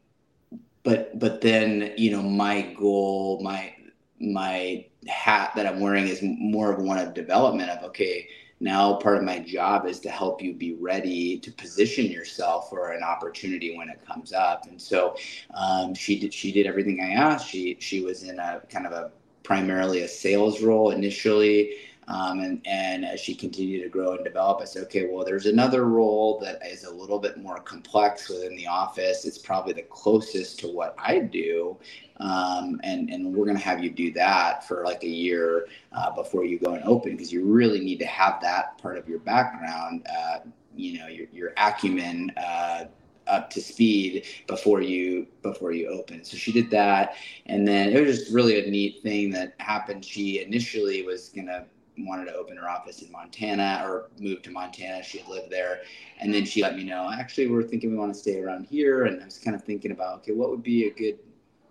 but 0.84 1.18
but 1.18 1.42
then 1.42 1.94
you 1.98 2.12
know 2.12 2.22
my 2.22 2.62
goal 2.78 3.42
my 3.42 3.74
my 4.20 4.86
hat 5.08 5.52
that 5.56 5.66
i'm 5.66 5.80
wearing 5.80 6.08
is 6.08 6.20
more 6.22 6.72
of 6.72 6.82
one 6.82 6.98
of 6.98 7.14
development 7.14 7.70
of 7.70 7.84
okay 7.84 8.28
now 8.64 8.96
part 8.96 9.18
of 9.18 9.24
my 9.24 9.40
job 9.40 9.86
is 9.86 10.00
to 10.00 10.10
help 10.10 10.42
you 10.42 10.54
be 10.54 10.74
ready 10.76 11.38
to 11.40 11.52
position 11.52 12.06
yourself 12.06 12.70
for 12.70 12.92
an 12.92 13.04
opportunity 13.04 13.78
when 13.78 13.90
it 13.90 14.04
comes 14.08 14.32
up. 14.32 14.66
And 14.68 14.82
so 14.82 15.16
um, 15.54 15.94
she 15.94 16.18
did 16.18 16.34
she 16.34 16.52
did 16.52 16.66
everything 16.66 17.02
i 17.02 17.12
asked. 17.12 17.50
She 17.50 17.78
she 17.80 18.02
was 18.02 18.24
in 18.24 18.40
a 18.40 18.62
kind 18.70 18.88
of 18.88 18.94
a 18.94 19.12
primarily 19.44 20.02
a 20.02 20.08
sales 20.08 20.62
role 20.62 20.92
initially 20.92 21.76
um, 22.08 22.40
and, 22.42 22.62
and 22.66 23.06
as 23.06 23.20
she 23.20 23.34
continued 23.34 23.84
to 23.84 23.90
grow 23.90 24.16
and 24.16 24.24
develop, 24.24 24.62
I 24.62 24.66
said, 24.66 24.84
okay, 24.84 25.08
well, 25.10 25.24
there's 25.24 25.46
another 25.46 25.86
role 25.86 26.40
that 26.40 26.60
is 26.66 26.84
a 26.84 26.92
little 26.92 27.20
bit 27.20 27.38
more 27.38 27.60
complex 27.60 28.30
within 28.30 28.56
the 28.56 28.68
office. 28.68 29.26
It's 29.26 29.38
probably 29.38 29.74
the 29.74 29.84
closest 29.84 30.60
to 30.60 30.68
what 30.68 30.96
I 30.98 31.20
do. 31.20 31.78
Um, 32.18 32.80
and, 32.84 33.10
and 33.10 33.34
we're 33.34 33.46
going 33.46 33.58
to 33.58 33.64
have 33.64 33.84
you 33.84 33.90
do 33.90 34.12
that 34.14 34.68
for 34.68 34.84
like 34.84 35.04
a 35.04 35.10
year 35.10 35.68
uh, 35.94 36.12
before 36.12 36.46
you 36.46 36.60
go 36.60 36.74
and 36.74 36.84
open 36.84 37.12
because 37.12 37.32
you 37.32 37.46
really 37.46 37.80
need 37.80 38.00
to 38.00 38.06
have 38.06 38.42
that 38.42 38.78
part 38.78 38.98
of 38.98 39.08
your 39.08 39.20
background, 39.20 40.06
uh, 40.10 40.40
you 40.76 41.00
know, 41.00 41.08
your, 41.08 41.28
your 41.32 41.54
acumen. 41.58 42.32
Uh, 42.38 42.86
up 43.26 43.50
to 43.50 43.62
speed 43.62 44.26
before 44.48 44.82
you 44.82 45.26
before 45.44 45.72
you 45.72 45.88
open. 45.88 46.26
So 46.26 46.36
she 46.36 46.52
did 46.52 46.70
that, 46.72 47.16
and 47.46 47.66
then 47.66 47.94
it 47.94 48.06
was 48.06 48.20
just 48.20 48.34
really 48.34 48.60
a 48.60 48.70
neat 48.70 49.02
thing 49.02 49.30
that 49.32 49.54
happened. 49.60 50.04
She 50.04 50.44
initially 50.44 51.04
was 51.04 51.30
gonna 51.30 51.66
wanted 51.98 52.26
to 52.26 52.36
open 52.36 52.58
her 52.58 52.70
office 52.70 53.02
in 53.02 53.12
Montana 53.12 53.84
or 53.86 54.10
move 54.20 54.42
to 54.44 54.52
Montana. 54.52 55.04
She 55.04 55.20
had 55.20 55.28
lived 55.28 55.52
there. 55.52 55.82
And 56.20 56.34
then 56.34 56.46
she 56.46 56.62
let 56.62 56.76
me 56.76 56.84
know, 56.84 57.12
actually, 57.12 57.48
we're 57.48 57.64
thinking 57.64 57.92
we 57.92 57.98
want 57.98 58.14
to 58.14 58.20
stay 58.20 58.40
around 58.42 58.66
here. 58.66 59.06
And 59.06 59.22
I 59.22 59.26
was 59.26 59.38
kind 59.38 59.56
of 59.56 59.64
thinking 59.64 59.92
about, 59.92 60.20
okay, 60.20 60.32
what 60.32 60.50
would 60.50 60.64
be 60.64 60.88
a 60.88 60.92
good 60.92 61.20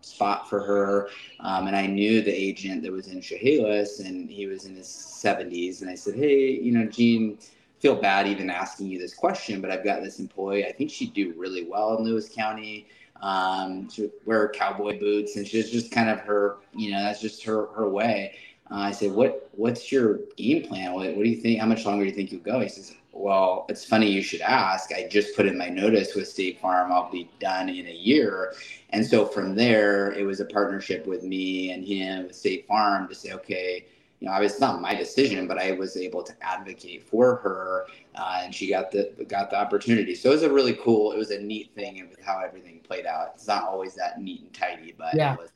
spot 0.00 0.48
for 0.48 0.60
her? 0.60 1.08
Um, 1.40 1.66
and 1.66 1.76
I 1.76 1.86
knew 1.86 2.22
the 2.22 2.32
agent 2.32 2.82
that 2.82 2.92
was 2.92 3.08
in 3.08 3.20
Chehalis 3.20 4.00
and 4.00 4.30
he 4.30 4.46
was 4.46 4.64
in 4.64 4.76
his 4.76 4.86
70s. 4.86 5.80
And 5.80 5.90
I 5.90 5.94
said, 5.94 6.14
hey, 6.14 6.50
you 6.50 6.72
know, 6.72 6.86
Gene, 6.86 7.38
feel 7.78 7.96
bad 7.96 8.28
even 8.28 8.48
asking 8.48 8.86
you 8.86 8.98
this 8.98 9.14
question, 9.14 9.60
but 9.60 9.70
I've 9.70 9.84
got 9.84 10.02
this 10.02 10.20
employee. 10.20 10.66
I 10.66 10.72
think 10.72 10.90
she'd 10.90 11.14
do 11.14 11.34
really 11.36 11.64
well 11.64 11.96
in 11.96 12.04
Lewis 12.04 12.28
County. 12.28 12.86
Um, 13.20 13.88
she 13.88 14.10
wear 14.24 14.48
cowboy 14.48 14.98
boots 14.98 15.36
and 15.36 15.46
she's 15.46 15.70
just 15.70 15.92
kind 15.92 16.10
of 16.10 16.20
her, 16.20 16.56
you 16.74 16.90
know, 16.90 17.02
that's 17.02 17.20
just 17.20 17.44
her, 17.44 17.66
her 17.66 17.88
way. 17.88 18.34
Uh, 18.72 18.76
I 18.76 18.90
said, 18.90 19.12
"What 19.12 19.50
what's 19.52 19.92
your 19.92 20.20
game 20.36 20.66
plan? 20.66 20.94
What, 20.94 21.14
what 21.14 21.24
do 21.24 21.28
you 21.28 21.36
think? 21.36 21.60
How 21.60 21.66
much 21.66 21.84
longer 21.84 22.04
do 22.04 22.10
you 22.10 22.16
think 22.16 22.32
you'll 22.32 22.40
go?" 22.40 22.60
He 22.60 22.68
says, 22.68 22.94
"Well, 23.12 23.66
it's 23.68 23.84
funny 23.84 24.10
you 24.10 24.22
should 24.22 24.40
ask. 24.40 24.92
I 24.92 25.06
just 25.08 25.36
put 25.36 25.46
in 25.46 25.58
my 25.58 25.68
notice 25.68 26.14
with 26.14 26.26
State 26.26 26.58
Farm. 26.60 26.90
I'll 26.90 27.10
be 27.10 27.28
done 27.38 27.68
in 27.68 27.86
a 27.86 27.94
year." 27.94 28.54
And 28.90 29.04
so 29.06 29.26
from 29.26 29.54
there, 29.54 30.12
it 30.12 30.24
was 30.24 30.40
a 30.40 30.46
partnership 30.46 31.06
with 31.06 31.22
me 31.22 31.70
and 31.72 31.84
him 31.84 32.28
with 32.28 32.36
State 32.36 32.66
Farm 32.66 33.08
to 33.08 33.14
say, 33.14 33.32
"Okay." 33.32 33.84
You 34.20 34.28
know, 34.28 34.36
it's 34.36 34.60
not 34.60 34.80
my 34.80 34.94
decision, 34.94 35.48
but 35.48 35.58
I 35.58 35.72
was 35.72 35.96
able 35.96 36.22
to 36.22 36.32
advocate 36.42 37.02
for 37.02 37.36
her, 37.36 37.86
uh, 38.14 38.42
and 38.44 38.54
she 38.54 38.70
got 38.70 38.92
the 38.92 39.12
got 39.28 39.50
the 39.50 39.58
opportunity. 39.58 40.14
So 40.14 40.30
it 40.30 40.34
was 40.34 40.42
a 40.44 40.52
really 40.52 40.74
cool. 40.74 41.12
It 41.12 41.18
was 41.18 41.32
a 41.32 41.40
neat 41.40 41.74
thing 41.74 42.00
of 42.00 42.06
how 42.24 42.38
everything 42.38 42.80
played 42.84 43.04
out. 43.04 43.32
It's 43.34 43.48
not 43.48 43.64
always 43.64 43.94
that 43.96 44.22
neat 44.22 44.42
and 44.42 44.52
tidy, 44.54 44.94
but 44.96 45.14
yeah. 45.14 45.34
it 45.34 45.40
was 45.40 45.51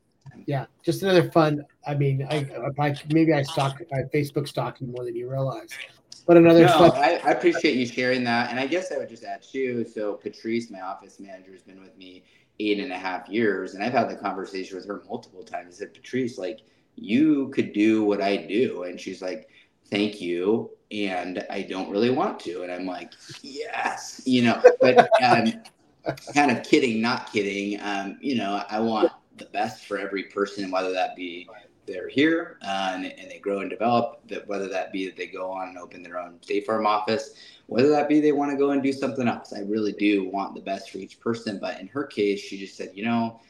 yeah, 0.46 0.66
just 0.83 1.03
another 1.03 1.31
fun. 1.31 1.64
I 1.87 1.94
mean, 1.94 2.27
I, 2.31 2.46
I 2.79 2.94
maybe 3.11 3.33
I 3.33 3.42
stalk, 3.42 3.81
I 3.92 4.03
Facebook 4.14 4.49
stalk 4.49 4.81
you 4.81 4.87
more 4.88 5.05
than 5.05 5.16
you 5.16 5.31
realize. 5.31 5.70
But 6.27 6.37
another 6.37 6.66
no, 6.66 6.79
fun. 6.79 6.92
I, 6.96 7.20
I 7.25 7.31
appreciate 7.31 7.77
you 7.77 7.87
sharing 7.87 8.25
that, 8.25 8.51
and 8.51 8.59
I 8.59 8.66
guess 8.66 8.92
I 8.92 8.99
would 8.99 9.09
just 9.09 9.25
add 9.25 9.42
too. 9.42 9.85
So 9.85 10.14
Patrice, 10.14 10.70
my 10.70 10.81
office 10.81 11.20
manager, 11.20 11.53
has 11.53 11.62
been 11.62 11.81
with 11.81 11.96
me 11.96 12.25
eight 12.59 12.81
and 12.81 12.92
a 12.92 12.99
half 12.99 13.29
years, 13.29 13.75
and 13.75 13.83
I've 13.83 13.92
had 13.92 14.11
the 14.11 14.16
conversation 14.16 14.77
with 14.77 14.87
her 14.87 15.03
multiple 15.09 15.42
times. 15.42 15.77
I 15.77 15.79
said, 15.79 15.94
Patrice, 15.94 16.38
like 16.38 16.61
you 16.96 17.49
could 17.51 17.72
do 17.72 18.05
what 18.05 18.20
I 18.20 18.37
do, 18.37 18.85
and 18.85 19.01
she's 19.01 19.22
like, 19.22 19.49
thank 19.90 20.20
you 20.20 20.70
and 20.90 21.44
i 21.51 21.62
don't 21.62 21.90
really 21.90 22.11
want 22.11 22.38
to 22.38 22.62
and 22.62 22.70
i'm 22.70 22.87
like 22.87 23.12
yes 23.42 24.22
you 24.25 24.42
know 24.42 24.61
but 24.81 25.09
um, 25.22 25.53
kind 26.33 26.51
of 26.51 26.62
kidding 26.62 27.01
not 27.01 27.33
kidding 27.33 27.81
um, 27.81 28.16
you 28.20 28.37
know 28.37 28.62
i 28.70 28.79
want 28.79 29.11
the 29.38 29.46
best 29.46 29.87
for 29.87 29.99
every 29.99 30.25
person, 30.25 30.70
whether 30.70 30.92
that 30.92 31.16
be 31.16 31.49
they're 31.87 32.09
here 32.09 32.59
uh, 32.62 32.92
and, 32.94 33.07
and, 33.07 33.31
they 33.31 33.38
grow 33.38 33.61
and 33.61 33.70
develop, 33.70 34.20
that 34.29 34.46
whether 34.49 34.68
that 34.68 34.92
be 34.92 35.07
that 35.07 35.16
they 35.16 35.27
go 35.27 35.51
on 35.51 35.68
and 35.68 35.79
open 35.79 36.03
their 36.03 36.18
own 36.18 36.42
State 36.42 36.66
Farm 36.66 36.87
office, 36.87 37.35
whether 37.66 37.88
that 37.90 38.09
be 38.09 38.20
they 38.20 38.33
want 38.33 38.51
to 38.51 38.57
go 38.57 38.70
and 38.70 38.83
do 38.83 38.92
something 38.92 39.29
else. 39.29 39.53
I 39.53 39.61
really 39.61 39.92
do 39.92 40.29
want 40.29 40.55
the 40.55 40.61
best 40.61 40.90
for 40.90 40.99
each 40.99 41.20
person. 41.20 41.59
But 41.61 41.81
in 41.81 41.87
her 41.88 42.05
case, 42.05 42.40
she 42.40 42.59
just 42.59 42.77
said, 42.77 42.90
you 42.94 43.05
know, 43.05 43.40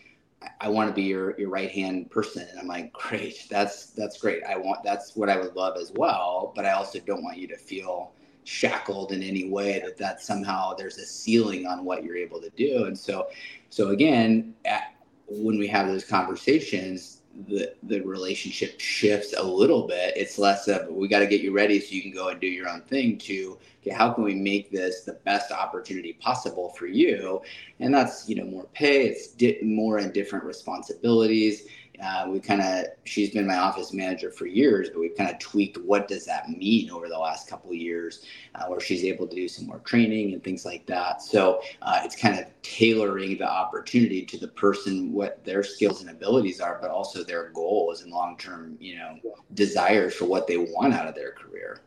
I, 0.42 0.49
I 0.62 0.68
want 0.68 0.88
to 0.88 0.94
be 0.94 1.03
your, 1.03 1.38
your 1.38 1.49
right 1.49 1.70
hand 1.70 2.11
person. 2.11 2.46
And 2.51 2.61
I'm 2.61 2.66
like, 2.66 2.92
great, 2.92 3.46
that's 3.51 3.87
that's 3.87 4.18
great. 4.18 4.42
I 4.44 4.57
want 4.57 4.83
that's 4.85 5.16
what 5.16 5.31
I 5.31 5.38
would 5.38 5.57
love 5.57 5.77
as 5.79 5.92
well. 5.96 6.53
But 6.55 6.66
I 6.66 6.72
also 6.72 6.99
don't 7.01 7.22
want 7.22 7.38
you 7.38 7.49
to 7.49 7.57
feel 7.57 8.12
shackled 8.44 9.11
in 9.11 9.25
any 9.25 9.49
way 9.49 9.81
that 9.81 9.96
that 9.99 10.20
somehow 10.20 10.72
there's 10.75 10.99
a 10.99 11.07
ceiling 11.07 11.66
on 11.66 11.85
what 11.85 12.05
you're 12.05 12.16
able 12.16 12.40
to 12.40 12.51
do. 12.51 12.85
And 12.85 12.96
so 12.96 13.29
so 13.70 13.88
again, 13.88 14.55
at, 14.64 14.95
when 15.29 15.59
we 15.59 15.67
have 15.69 15.87
those 15.87 16.05
conversations, 16.05 17.23
the 17.49 17.75
the 17.83 18.01
relationship 18.01 18.81
shifts 18.81 19.35
a 19.37 19.43
little 19.43 19.87
bit. 19.87 20.17
It's 20.17 20.39
less 20.39 20.69
of 20.69 20.89
we 20.89 21.09
got 21.09 21.19
to 21.19 21.27
get 21.27 21.43
you 21.43 21.53
ready 21.53 21.79
so 21.81 21.95
you 21.95 22.03
can 22.03 22.12
go 22.12 22.29
and 22.29 22.41
do 22.41 22.47
your 22.47 22.69
own 22.69 22.83
thing. 22.83 23.19
To 23.19 23.59
okay, 23.83 23.91
how 23.91 24.12
can 24.12 24.25
we 24.25 24.35
make 24.35 24.71
this 24.71 25.03
the 25.03 25.15
best 25.25 25.53
opportunity 25.53 26.15
possible 26.15 26.71
for 26.71 26.87
you? 26.87 27.43
And 27.81 27.93
that's 27.93 28.29
you 28.29 28.37
know 28.37 28.45
more 28.45 28.67
pay. 28.73 29.07
It's 29.07 29.29
di- 29.29 29.61
more 29.62 29.99
and 29.99 30.12
different 30.12 30.45
responsibilities. 30.45 31.65
Uh, 32.02 32.26
we 32.28 32.40
kind 32.40 32.61
of 32.61 32.87
she's 33.04 33.30
been 33.30 33.46
my 33.46 33.56
office 33.56 33.92
manager 33.92 34.30
for 34.30 34.46
years, 34.46 34.90
but 34.90 35.00
we've 35.00 35.16
kind 35.16 35.30
of 35.30 35.38
tweaked 35.38 35.78
what 35.78 36.09
does 36.09 36.24
that 36.26 36.48
mean 36.50 36.90
over 36.90 37.09
the 37.09 37.18
last 37.18 37.48
couple 37.48 37.70
of 37.70 37.76
years, 37.76 38.24
uh, 38.54 38.66
where 38.66 38.80
she's 38.80 39.04
able 39.04 39.26
to 39.26 39.35
do 39.35 39.48
some 39.48 39.66
more 39.66 39.78
training 39.80 40.32
and 40.32 40.42
things 40.42 40.64
like 40.64 40.85
that. 40.87 41.22
So 41.22 41.61
uh, 41.82 42.00
it's 42.04 42.16
kind 42.16 42.38
of 42.38 42.46
tailoring 42.62 43.38
the 43.38 43.48
opportunity 43.48 44.24
to 44.26 44.38
the 44.38 44.48
person, 44.48 45.12
what 45.12 45.44
their 45.44 45.62
skills 45.62 46.00
and 46.00 46.11
abilities 46.11 46.61
are, 46.61 46.78
but 46.80 46.90
also 46.90 47.24
their 47.24 47.50
goals 47.50 48.02
and 48.02 48.12
long 48.12 48.37
term, 48.37 48.76
you 48.80 48.98
know, 48.98 49.18
desires 49.54 50.14
for 50.14 50.26
what 50.26 50.46
they 50.46 50.56
want 50.56 50.94
out 50.94 51.06
of 51.06 51.14
their 51.14 51.32
career. 51.32 51.80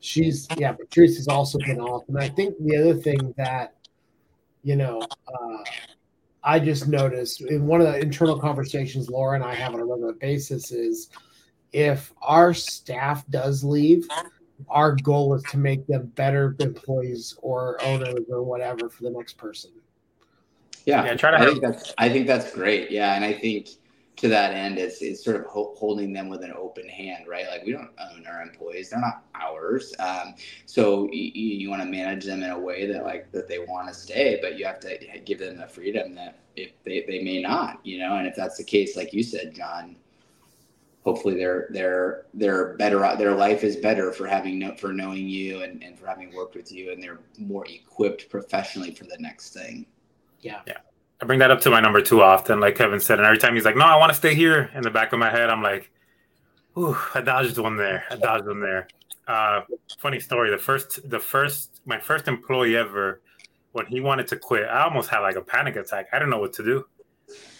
She's 0.00 0.48
yeah, 0.56 0.72
Patrice 0.72 1.16
has 1.16 1.28
also 1.28 1.58
been 1.58 1.80
awesome. 1.80 2.16
I 2.16 2.28
think 2.28 2.56
the 2.58 2.76
other 2.76 2.94
thing 2.94 3.34
that 3.36 3.74
you 4.62 4.76
know. 4.76 5.02
I 6.44 6.58
just 6.58 6.88
noticed 6.88 7.40
in 7.42 7.66
one 7.66 7.80
of 7.80 7.86
the 7.86 7.98
internal 8.00 8.38
conversations 8.38 9.08
Laura 9.08 9.36
and 9.36 9.44
I 9.44 9.54
have 9.54 9.74
on 9.74 9.80
a 9.80 9.84
regular 9.84 10.14
basis 10.14 10.72
is 10.72 11.08
if 11.72 12.12
our 12.20 12.52
staff 12.52 13.24
does 13.28 13.62
leave, 13.62 14.06
our 14.68 14.94
goal 14.96 15.34
is 15.34 15.42
to 15.44 15.58
make 15.58 15.86
them 15.86 16.06
better 16.14 16.56
employees 16.58 17.36
or 17.42 17.82
owners 17.82 18.24
or 18.28 18.42
whatever 18.42 18.88
for 18.88 19.04
the 19.04 19.10
next 19.10 19.34
person. 19.34 19.70
Yeah, 20.84 21.04
yeah 21.04 21.14
try 21.14 21.30
to 21.30 21.38
I 21.38 21.46
think 21.46 21.62
that's 21.62 21.94
I 21.98 22.08
think 22.08 22.26
that's 22.26 22.52
great. 22.52 22.90
Yeah, 22.90 23.14
and 23.14 23.24
I 23.24 23.32
think 23.32 23.68
to 24.16 24.28
that 24.28 24.52
end, 24.52 24.78
it's 24.78 25.00
it's 25.02 25.24
sort 25.24 25.36
of 25.36 25.46
ho- 25.46 25.74
holding 25.76 26.12
them 26.12 26.28
with 26.28 26.42
an 26.42 26.52
open 26.56 26.88
hand, 26.88 27.26
right? 27.26 27.46
Like 27.48 27.64
we 27.64 27.72
don't 27.72 27.90
own 27.98 28.26
our 28.26 28.42
employees; 28.42 28.90
they're 28.90 29.00
not 29.00 29.24
ours. 29.34 29.94
Um, 29.98 30.34
so 30.66 31.08
you, 31.12 31.30
you 31.32 31.70
want 31.70 31.82
to 31.82 31.88
manage 31.88 32.24
them 32.24 32.42
in 32.42 32.50
a 32.50 32.58
way 32.58 32.86
that 32.86 33.04
like 33.04 33.32
that 33.32 33.48
they 33.48 33.58
want 33.58 33.88
to 33.88 33.94
stay, 33.94 34.38
but 34.42 34.58
you 34.58 34.66
have 34.66 34.80
to 34.80 34.98
give 35.24 35.38
them 35.38 35.56
the 35.56 35.66
freedom 35.66 36.14
that 36.14 36.38
if 36.56 36.72
they, 36.84 37.04
they 37.08 37.22
may 37.22 37.40
not, 37.40 37.80
you 37.84 37.98
know. 37.98 38.16
And 38.16 38.26
if 38.26 38.36
that's 38.36 38.58
the 38.58 38.64
case, 38.64 38.96
like 38.96 39.12
you 39.12 39.22
said, 39.22 39.54
John, 39.54 39.96
hopefully 41.02 41.36
they're 41.36 41.68
they're 41.70 42.26
they're 42.34 42.76
better. 42.76 42.98
Their 43.16 43.34
life 43.34 43.64
is 43.64 43.76
better 43.76 44.12
for 44.12 44.26
having 44.26 44.58
no, 44.58 44.74
for 44.76 44.92
knowing 44.92 45.28
you 45.28 45.62
and, 45.62 45.82
and 45.82 45.98
for 45.98 46.06
having 46.06 46.34
worked 46.34 46.54
with 46.54 46.70
you, 46.70 46.92
and 46.92 47.02
they're 47.02 47.20
more 47.38 47.66
equipped 47.66 48.28
professionally 48.28 48.92
for 48.92 49.04
the 49.04 49.16
next 49.18 49.54
thing. 49.54 49.86
Yeah. 50.40 50.60
Yeah. 50.66 50.78
I 51.22 51.24
bring 51.24 51.38
that 51.38 51.52
up 51.52 51.60
to 51.60 51.70
my 51.70 51.78
number 51.78 52.00
two 52.00 52.20
often, 52.20 52.58
like 52.58 52.74
Kevin 52.74 52.98
said. 52.98 53.20
And 53.20 53.26
every 53.26 53.38
time 53.38 53.54
he's 53.54 53.64
like, 53.64 53.76
no, 53.76 53.84
I 53.84 53.94
want 53.94 54.10
to 54.10 54.16
stay 54.16 54.34
here 54.34 54.68
in 54.74 54.82
the 54.82 54.90
back 54.90 55.12
of 55.12 55.20
my 55.20 55.30
head, 55.30 55.50
I'm 55.50 55.62
like, 55.62 55.88
ooh, 56.76 56.96
I 57.14 57.20
dodged 57.20 57.56
one 57.58 57.76
there. 57.76 58.02
I 58.10 58.16
dodged 58.16 58.48
one 58.48 58.60
there. 58.60 58.88
Uh, 59.28 59.60
funny 60.00 60.18
story. 60.18 60.50
The 60.50 60.58
first, 60.58 61.08
the 61.08 61.20
first, 61.20 61.80
my 61.86 62.00
first 62.00 62.26
employee 62.26 62.76
ever, 62.76 63.22
when 63.70 63.86
he 63.86 64.00
wanted 64.00 64.26
to 64.28 64.36
quit, 64.36 64.64
I 64.64 64.82
almost 64.82 65.10
had 65.10 65.20
like 65.20 65.36
a 65.36 65.40
panic 65.42 65.76
attack. 65.76 66.08
I 66.12 66.18
didn't 66.18 66.30
know 66.30 66.40
what 66.40 66.54
to 66.54 66.64
do. 66.64 66.86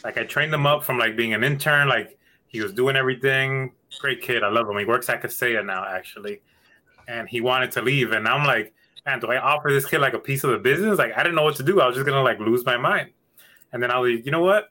Like 0.02 0.18
I 0.18 0.24
trained 0.24 0.52
him 0.52 0.66
up 0.66 0.82
from 0.82 0.98
like 0.98 1.16
being 1.16 1.32
an 1.32 1.44
intern, 1.44 1.88
like 1.88 2.18
he 2.48 2.60
was 2.60 2.72
doing 2.72 2.96
everything. 2.96 3.70
Great 4.00 4.22
kid. 4.22 4.42
I 4.42 4.48
love 4.48 4.68
him. 4.68 4.76
He 4.76 4.86
works 4.86 5.08
at 5.08 5.22
Kaseya 5.22 5.64
now, 5.64 5.84
actually. 5.84 6.42
And 7.06 7.28
he 7.28 7.40
wanted 7.40 7.70
to 7.72 7.82
leave. 7.82 8.10
And 8.10 8.26
I'm 8.26 8.44
like, 8.44 8.74
man, 9.06 9.20
do 9.20 9.28
I 9.28 9.38
offer 9.38 9.70
this 9.72 9.86
kid 9.86 10.00
like 10.00 10.14
a 10.14 10.18
piece 10.18 10.42
of 10.42 10.50
the 10.50 10.58
business? 10.58 10.98
Like 10.98 11.12
I 11.16 11.22
didn't 11.22 11.36
know 11.36 11.44
what 11.44 11.54
to 11.56 11.62
do. 11.62 11.80
I 11.80 11.86
was 11.86 11.94
just 11.94 12.08
gonna 12.08 12.24
like 12.24 12.40
lose 12.40 12.66
my 12.66 12.76
mind. 12.76 13.10
And 13.72 13.82
then 13.82 13.90
I'll 13.90 14.04
be, 14.04 14.22
you 14.24 14.30
know 14.30 14.42
what? 14.42 14.70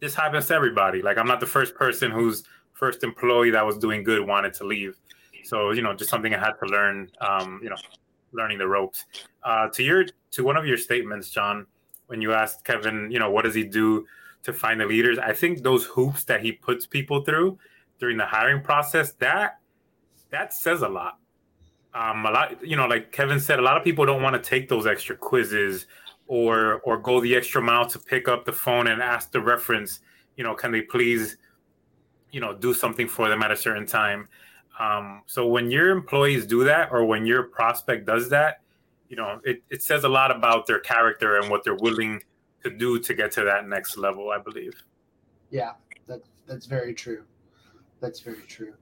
This 0.00 0.14
happens 0.14 0.46
to 0.46 0.54
everybody. 0.54 1.02
Like 1.02 1.18
I'm 1.18 1.26
not 1.26 1.40
the 1.40 1.46
first 1.46 1.74
person 1.74 2.10
whose 2.10 2.44
first 2.72 3.04
employee 3.04 3.50
that 3.50 3.64
was 3.64 3.76
doing 3.76 4.02
good 4.02 4.26
wanted 4.26 4.54
to 4.54 4.64
leave. 4.64 4.96
So 5.44 5.72
you 5.72 5.82
know, 5.82 5.94
just 5.94 6.10
something 6.10 6.34
I 6.34 6.38
had 6.38 6.52
to 6.62 6.66
learn. 6.66 7.10
Um, 7.20 7.60
you 7.62 7.70
know, 7.70 7.76
learning 8.32 8.58
the 8.58 8.66
ropes. 8.66 9.04
Uh, 9.42 9.68
to 9.68 9.82
your 9.82 10.04
to 10.32 10.44
one 10.44 10.56
of 10.56 10.66
your 10.66 10.76
statements, 10.76 11.30
John, 11.30 11.66
when 12.06 12.20
you 12.20 12.32
asked 12.32 12.64
Kevin, 12.64 13.10
you 13.10 13.18
know, 13.18 13.30
what 13.30 13.44
does 13.44 13.54
he 13.54 13.64
do 13.64 14.06
to 14.42 14.52
find 14.52 14.80
the 14.80 14.86
leaders? 14.86 15.18
I 15.18 15.32
think 15.32 15.62
those 15.62 15.84
hoops 15.84 16.24
that 16.24 16.40
he 16.40 16.52
puts 16.52 16.86
people 16.86 17.24
through 17.24 17.58
during 17.98 18.16
the 18.16 18.26
hiring 18.26 18.62
process 18.62 19.12
that 19.14 19.58
that 20.30 20.54
says 20.54 20.82
a 20.82 20.88
lot. 20.88 21.18
Um, 21.92 22.24
a 22.24 22.30
lot, 22.30 22.64
you 22.64 22.76
know, 22.76 22.86
like 22.86 23.10
Kevin 23.10 23.40
said, 23.40 23.58
a 23.58 23.62
lot 23.62 23.76
of 23.76 23.82
people 23.82 24.06
don't 24.06 24.22
want 24.22 24.40
to 24.40 24.48
take 24.48 24.68
those 24.68 24.86
extra 24.86 25.16
quizzes 25.16 25.86
or 26.30 26.80
or 26.84 26.96
go 26.96 27.20
the 27.20 27.34
extra 27.34 27.60
mile 27.60 27.84
to 27.84 27.98
pick 27.98 28.28
up 28.28 28.44
the 28.44 28.52
phone 28.52 28.86
and 28.86 29.02
ask 29.02 29.32
the 29.32 29.40
reference. 29.40 29.98
You 30.36 30.44
know, 30.44 30.54
can 30.54 30.70
they 30.70 30.82
please, 30.82 31.36
you 32.30 32.40
know, 32.40 32.54
do 32.54 32.72
something 32.72 33.08
for 33.08 33.28
them 33.28 33.42
at 33.42 33.50
a 33.50 33.56
certain 33.56 33.84
time? 33.84 34.28
Um, 34.78 35.22
so 35.26 35.48
when 35.48 35.72
your 35.72 35.90
employees 35.90 36.46
do 36.46 36.62
that, 36.62 36.92
or 36.92 37.04
when 37.04 37.26
your 37.26 37.42
prospect 37.42 38.06
does 38.06 38.30
that, 38.30 38.60
you 39.08 39.16
know, 39.16 39.40
it, 39.44 39.60
it 39.70 39.82
says 39.82 40.04
a 40.04 40.08
lot 40.08 40.30
about 40.30 40.68
their 40.68 40.78
character 40.78 41.38
and 41.38 41.50
what 41.50 41.64
they're 41.64 41.74
willing 41.74 42.22
to 42.62 42.70
do 42.70 43.00
to 43.00 43.12
get 43.12 43.32
to 43.32 43.42
that 43.42 43.66
next 43.66 43.96
level. 43.96 44.30
I 44.30 44.38
believe. 44.38 44.74
Yeah, 45.50 45.72
that 46.06 46.20
that's 46.46 46.66
very 46.66 46.94
true. 46.94 47.24
That's 48.00 48.20
very 48.20 48.46
true. 48.46 48.74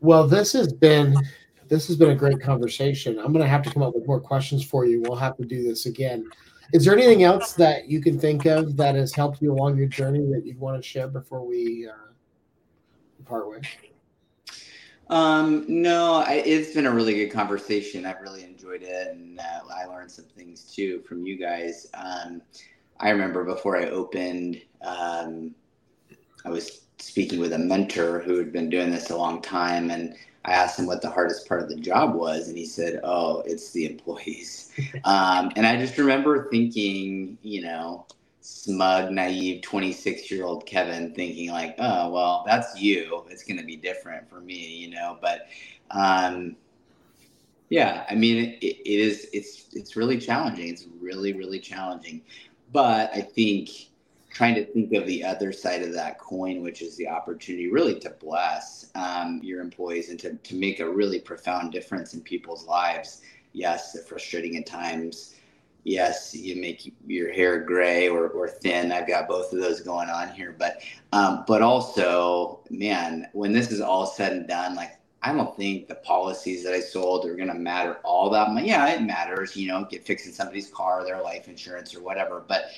Well, 0.00 0.26
this 0.26 0.52
has 0.52 0.72
been 0.72 1.16
this 1.68 1.86
has 1.86 1.96
been 1.96 2.10
a 2.10 2.14
great 2.14 2.40
conversation. 2.40 3.18
I'm 3.18 3.32
going 3.32 3.44
to 3.44 3.48
have 3.48 3.62
to 3.62 3.70
come 3.70 3.82
up 3.82 3.94
with 3.94 4.06
more 4.06 4.20
questions 4.20 4.64
for 4.64 4.84
you. 4.84 5.02
We'll 5.02 5.16
have 5.16 5.36
to 5.36 5.44
do 5.44 5.62
this 5.62 5.86
again. 5.86 6.28
Is 6.72 6.84
there 6.84 6.94
anything 6.94 7.22
else 7.22 7.54
that 7.54 7.88
you 7.88 8.00
can 8.00 8.18
think 8.18 8.44
of 8.44 8.76
that 8.76 8.94
has 8.94 9.14
helped 9.14 9.40
you 9.40 9.52
along 9.52 9.76
your 9.76 9.86
journey 9.86 10.30
that 10.32 10.44
you 10.44 10.56
want 10.58 10.76
to 10.76 10.86
share 10.86 11.08
before 11.08 11.46
we 11.46 11.88
uh, 11.88 13.24
part 13.24 13.48
ways? 13.48 13.64
Um, 15.08 15.64
no, 15.68 16.16
I, 16.26 16.42
it's 16.44 16.74
been 16.74 16.86
a 16.86 16.90
really 16.90 17.14
good 17.14 17.30
conversation. 17.30 18.04
I've 18.04 18.20
really 18.20 18.44
enjoyed 18.44 18.82
it, 18.82 19.08
and 19.08 19.40
uh, 19.40 19.60
I 19.74 19.86
learned 19.86 20.10
some 20.10 20.26
things 20.36 20.64
too 20.74 21.02
from 21.08 21.24
you 21.24 21.38
guys. 21.38 21.86
Um, 21.94 22.42
I 23.00 23.10
remember 23.10 23.44
before 23.44 23.78
I 23.78 23.86
opened, 23.86 24.60
um, 24.82 25.54
I 26.44 26.50
was 26.50 26.82
speaking 26.98 27.40
with 27.40 27.54
a 27.54 27.58
mentor 27.58 28.20
who 28.20 28.36
had 28.36 28.52
been 28.52 28.68
doing 28.68 28.90
this 28.90 29.08
a 29.08 29.16
long 29.16 29.40
time, 29.40 29.90
and 29.90 30.14
I 30.48 30.52
asked 30.52 30.78
him 30.78 30.86
what 30.86 31.02
the 31.02 31.10
hardest 31.10 31.46
part 31.46 31.62
of 31.62 31.68
the 31.68 31.76
job 31.76 32.14
was, 32.14 32.48
and 32.48 32.56
he 32.56 32.64
said, 32.64 33.00
"Oh, 33.04 33.42
it's 33.46 33.70
the 33.72 33.84
employees." 33.86 34.72
um, 35.04 35.52
and 35.56 35.66
I 35.66 35.76
just 35.76 35.98
remember 35.98 36.48
thinking, 36.50 37.36
you 37.42 37.62
know, 37.62 38.06
smug, 38.40 39.10
naive 39.12 39.60
26 39.60 40.30
year 40.30 40.46
old 40.46 40.64
Kevin 40.64 41.14
thinking 41.14 41.50
like, 41.50 41.74
oh, 41.78 42.10
well, 42.10 42.44
that's 42.46 42.80
you. 42.80 43.24
It's 43.28 43.44
going 43.44 43.58
to 43.58 43.64
be 43.64 43.76
different 43.76 44.28
for 44.30 44.40
me, 44.40 44.74
you 44.76 44.90
know, 44.90 45.18
but, 45.20 45.48
um, 45.90 46.56
yeah, 47.68 48.06
I 48.08 48.14
mean, 48.14 48.56
it, 48.62 48.64
it 48.64 49.00
is, 49.00 49.28
it's, 49.34 49.66
it's 49.74 49.96
really 49.96 50.18
challenging. 50.18 50.68
It's 50.68 50.86
really, 50.98 51.34
really 51.34 51.60
challenging, 51.60 52.22
but 52.72 53.10
I 53.14 53.20
think 53.20 53.68
trying 54.30 54.54
to 54.54 54.64
think 54.66 54.92
of 54.92 55.06
the 55.06 55.24
other 55.24 55.52
side 55.52 55.82
of 55.82 55.92
that 55.94 56.18
coin, 56.18 56.62
which 56.62 56.82
is 56.82 56.96
the 56.96 57.08
opportunity 57.08 57.70
really 57.70 57.98
to 58.00 58.10
bless 58.10 58.90
um, 58.94 59.40
your 59.42 59.60
employees 59.60 60.10
and 60.10 60.18
to, 60.20 60.34
to 60.34 60.54
make 60.54 60.80
a 60.80 60.88
really 60.88 61.18
profound 61.18 61.72
difference 61.72 62.14
in 62.14 62.20
people's 62.20 62.66
lives. 62.66 63.22
Yes, 63.52 63.92
they're 63.92 64.02
frustrating 64.02 64.56
at 64.56 64.66
times 64.66 65.34
yes, 65.88 66.34
you 66.34 66.60
make 66.60 66.92
your 67.06 67.32
hair 67.32 67.60
gray 67.60 68.08
or, 68.08 68.28
or 68.28 68.48
thin. 68.48 68.92
I've 68.92 69.08
got 69.08 69.28
both 69.28 69.52
of 69.52 69.60
those 69.60 69.80
going 69.80 70.10
on 70.10 70.28
here. 70.28 70.54
But 70.56 70.82
um, 71.12 71.44
but 71.46 71.62
also, 71.62 72.60
man, 72.70 73.28
when 73.32 73.52
this 73.52 73.70
is 73.70 73.80
all 73.80 74.06
said 74.06 74.32
and 74.32 74.46
done, 74.46 74.74
like 74.74 74.98
I 75.22 75.32
don't 75.32 75.56
think 75.56 75.88
the 75.88 75.96
policies 75.96 76.62
that 76.64 76.74
I 76.74 76.80
sold 76.80 77.24
are 77.26 77.34
gonna 77.34 77.54
matter 77.54 77.94
all 78.04 78.30
that 78.30 78.52
much. 78.52 78.64
Yeah, 78.64 78.86
it 78.88 79.02
matters, 79.02 79.56
you 79.56 79.68
know, 79.68 79.86
get 79.90 80.04
fixing 80.04 80.32
somebody's 80.32 80.68
car, 80.68 81.04
their 81.04 81.22
life 81.22 81.48
insurance 81.48 81.94
or 81.94 82.02
whatever. 82.02 82.44
But 82.46 82.70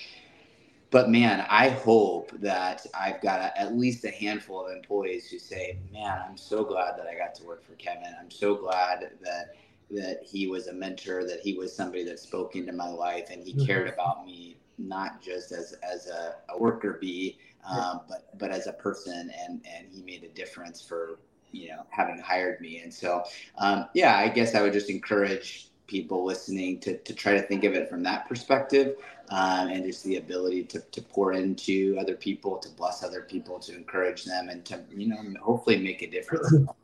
but 0.91 1.09
man, 1.09 1.47
I 1.49 1.68
hope 1.68 2.32
that 2.41 2.84
I've 2.99 3.20
got 3.20 3.41
a, 3.41 3.59
at 3.59 3.76
least 3.76 4.05
a 4.05 4.11
handful 4.11 4.66
of 4.66 4.72
employees 4.72 5.30
who 5.30 5.38
say, 5.38 5.78
"Man, 5.93 6.20
I'm 6.28 6.36
so 6.36 6.64
glad 6.64 6.99
that 6.99 7.07
I 7.07 7.16
got 7.16 7.34
to 7.36 7.45
work 7.45 7.64
for 7.64 7.74
Kevin. 7.74 8.14
I'm 8.20 8.30
so 8.30 8.57
glad 8.57 9.11
that 9.22 9.55
that 9.91 10.22
he 10.24 10.47
was 10.47 10.66
a 10.66 10.72
mentor, 10.72 11.24
that 11.26 11.41
he 11.41 11.55
was 11.55 11.74
somebody 11.74 12.05
that 12.05 12.18
spoke 12.18 12.57
into 12.57 12.72
my 12.72 12.88
life, 12.88 13.30
and 13.30 13.43
he 13.43 13.53
mm-hmm. 13.53 13.66
cared 13.66 13.88
about 13.88 14.26
me 14.26 14.57
not 14.78 15.22
just 15.22 15.53
as 15.53 15.74
as 15.82 16.09
a, 16.09 16.34
a 16.49 16.59
worker 16.59 16.99
bee, 17.01 17.38
um, 17.68 17.78
yeah. 17.78 17.99
but 18.09 18.38
but 18.38 18.51
as 18.51 18.66
a 18.66 18.72
person, 18.72 19.30
and 19.47 19.64
and 19.64 19.86
he 19.93 20.03
made 20.03 20.24
a 20.24 20.28
difference 20.28 20.82
for 20.82 21.20
you 21.53 21.68
know 21.68 21.86
having 21.91 22.18
hired 22.18 22.61
me. 22.61 22.80
And 22.80 22.93
so, 22.93 23.22
um, 23.59 23.86
yeah, 23.95 24.16
I 24.16 24.28
guess 24.28 24.55
I 24.55 24.62
would 24.62 24.72
just 24.72 24.91
encourage 24.91 25.70
people 25.86 26.24
listening 26.24 26.78
to, 26.78 26.97
to 26.99 27.12
try 27.12 27.32
to 27.32 27.43
think 27.43 27.64
of 27.64 27.74
it 27.74 27.91
from 27.91 28.03
that 28.05 28.28
perspective 28.28 28.95
um, 29.30 29.68
and 29.68 29.84
just 29.84 30.04
the 30.04 30.16
ability 30.16 30.64
to, 30.64 30.80
to 30.80 31.00
pour 31.00 31.32
into 31.32 31.96
other 32.00 32.14
people 32.14 32.58
to 32.58 32.68
bless 32.70 33.02
other 33.02 33.22
people 33.22 33.58
to 33.58 33.74
encourage 33.74 34.24
them 34.24 34.48
and 34.48 34.64
to 34.64 34.80
you 34.90 35.08
know 35.08 35.16
hopefully 35.40 35.78
make 35.78 36.02
a 36.02 36.10
difference 36.10 36.52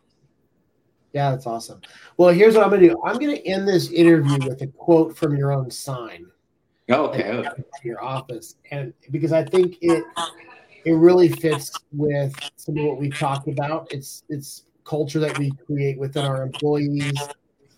Yeah, 1.13 1.31
that's 1.31 1.47
awesome. 1.47 1.81
Well, 2.19 2.29
here's 2.29 2.57
what 2.57 2.65
I'm 2.65 2.69
going 2.69 2.83
to 2.83 2.89
do. 2.91 3.03
I'm 3.03 3.19
going 3.19 3.35
to 3.35 3.47
end 3.47 3.67
this 3.67 3.91
interview 3.91 4.37
with 4.47 4.61
a 4.61 4.67
quote 4.67 5.17
from 5.17 5.35
your 5.35 5.51
own 5.51 5.71
sign. 5.71 6.27
Oh, 6.91 7.07
okay. 7.07 7.31
okay. 7.31 7.63
Your 7.83 8.05
office, 8.05 8.57
and 8.71 8.93
because 9.11 9.33
I 9.33 9.43
think 9.43 9.79
it 9.81 10.05
it 10.85 10.93
really 10.93 11.31
fits 11.31 11.73
with 11.91 12.35
some 12.57 12.77
of 12.77 12.85
what 12.85 13.01
we 13.01 13.09
talked 13.09 13.49
about. 13.49 13.89
It's 13.91 14.25
it's 14.29 14.65
culture 14.85 15.19
that 15.21 15.39
we 15.39 15.53
create 15.67 15.99
within 15.99 16.27
our 16.27 16.43
employees, 16.43 17.19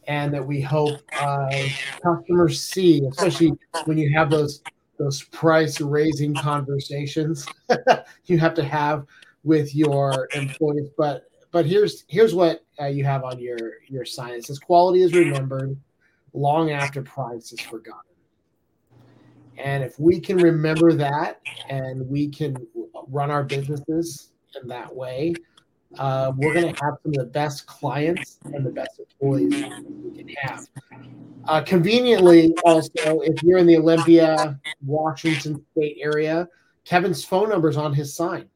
and 0.08 0.32
that 0.32 0.44
we 0.44 0.60
hope 0.60 1.00
uh, 1.20 1.48
customers 2.02 2.60
see, 2.60 3.02
especially 3.10 3.52
when 3.84 3.98
you 3.98 4.10
have 4.16 4.30
those 4.30 4.62
those 4.98 5.22
price 5.24 5.80
raising 5.80 6.34
conversations 6.34 7.46
you 8.24 8.36
have 8.36 8.54
to 8.54 8.64
have 8.64 9.06
with 9.44 9.72
your 9.74 10.28
employees. 10.34 10.88
But 10.96 11.30
but 11.52 11.66
here's 11.66 12.04
here's 12.08 12.34
what 12.34 12.64
uh, 12.80 12.86
you 12.86 13.04
have 13.04 13.22
on 13.22 13.38
your 13.38 13.74
your 13.86 14.04
sign. 14.04 14.32
It 14.34 14.46
says 14.46 14.58
quality 14.58 15.02
is 15.02 15.12
remembered 15.14 15.76
long 16.32 16.70
after 16.70 17.02
price 17.02 17.52
is 17.52 17.60
forgotten. 17.60 18.02
And 19.58 19.82
if 19.82 19.98
we 19.98 20.20
can 20.20 20.36
remember 20.36 20.92
that 20.94 21.40
and 21.68 22.08
we 22.08 22.28
can 22.28 22.56
run 23.08 23.30
our 23.30 23.42
businesses 23.42 24.30
in 24.60 24.68
that 24.68 24.94
way, 24.94 25.34
uh, 25.96 26.32
we're 26.36 26.52
going 26.52 26.74
to 26.74 26.84
have 26.84 26.94
some 27.02 27.12
of 27.12 27.14
the 27.14 27.30
best 27.32 27.66
clients 27.66 28.38
and 28.44 28.64
the 28.64 28.70
best 28.70 29.00
employees 29.00 29.64
we 30.04 30.18
can 30.18 30.28
have. 30.40 30.66
Uh, 31.46 31.62
conveniently, 31.62 32.54
also, 32.64 33.20
if 33.20 33.42
you're 33.42 33.58
in 33.58 33.66
the 33.66 33.76
Olympia, 33.76 34.58
Washington 34.84 35.64
State 35.72 35.96
area, 36.00 36.46
Kevin's 36.84 37.24
phone 37.24 37.48
number 37.48 37.68
is 37.68 37.76
on 37.76 37.94
his 37.94 38.14
sign 38.14 38.48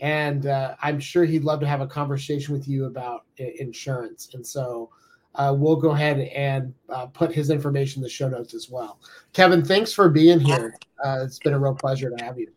and 0.00 0.46
uh, 0.46 0.74
I'm 0.82 0.98
sure 0.98 1.24
he'd 1.24 1.44
love 1.44 1.60
to 1.60 1.66
have 1.66 1.80
a 1.80 1.86
conversation 1.86 2.54
with 2.54 2.66
you 2.66 2.86
about 2.86 3.26
insurance. 3.36 4.30
And 4.34 4.46
so 4.46 4.90
uh, 5.34 5.54
we'll 5.56 5.76
go 5.76 5.90
ahead 5.90 6.20
and 6.20 6.74
uh, 6.88 7.06
put 7.06 7.32
his 7.32 7.50
information 7.50 8.00
in 8.00 8.04
the 8.04 8.08
show 8.08 8.28
notes 8.28 8.54
as 8.54 8.70
well. 8.70 8.98
Kevin, 9.32 9.64
thanks 9.64 9.92
for 9.92 10.08
being 10.08 10.40
here. 10.40 10.74
Uh, 11.04 11.20
it's 11.22 11.38
been 11.38 11.52
a 11.52 11.58
real 11.58 11.74
pleasure 11.74 12.10
to 12.10 12.24
have 12.24 12.38
you. 12.38 12.50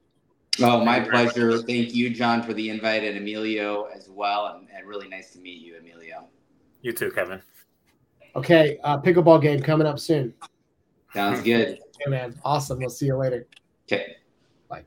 Oh, 0.60 0.84
my 0.84 0.99
pleasure. 0.99 1.58
Thank 1.60 1.95
you, 1.95 2.12
John, 2.12 2.43
for 2.43 2.54
the 2.54 2.70
invite, 2.70 3.04
and 3.04 3.18
Emilio 3.18 3.86
as 3.86 4.10
well. 4.10 4.47
And, 4.47 4.68
and 4.76 4.88
really 4.88 5.08
nice 5.08 5.32
to 5.32 5.39
meet 5.39 5.62
you, 5.62 5.78
Emilio. 5.78 6.28
You 6.82 6.93
too, 6.93 7.12
Kevin. 7.12 7.41
Okay, 8.36 8.78
uh, 8.84 8.99
pickleball 8.99 9.41
game 9.41 9.62
coming 9.62 9.88
up 9.88 9.99
soon. 9.99 10.34
Sounds 11.14 11.41
good. 11.41 11.80
Hey, 11.99 12.10
man. 12.10 12.39
Awesome. 12.43 12.80
We'll 12.80 12.89
see 12.89 13.06
you 13.06 13.16
later. 13.16 13.47
Okay. 13.88 14.16
Bye. 14.68 14.84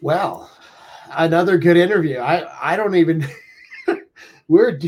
Well, 0.00 0.50
another 1.10 1.58
good 1.58 1.76
interview. 1.76 2.18
I 2.18 2.72
I 2.72 2.76
don't 2.76 2.94
even 2.94 3.26
we're 4.48 4.78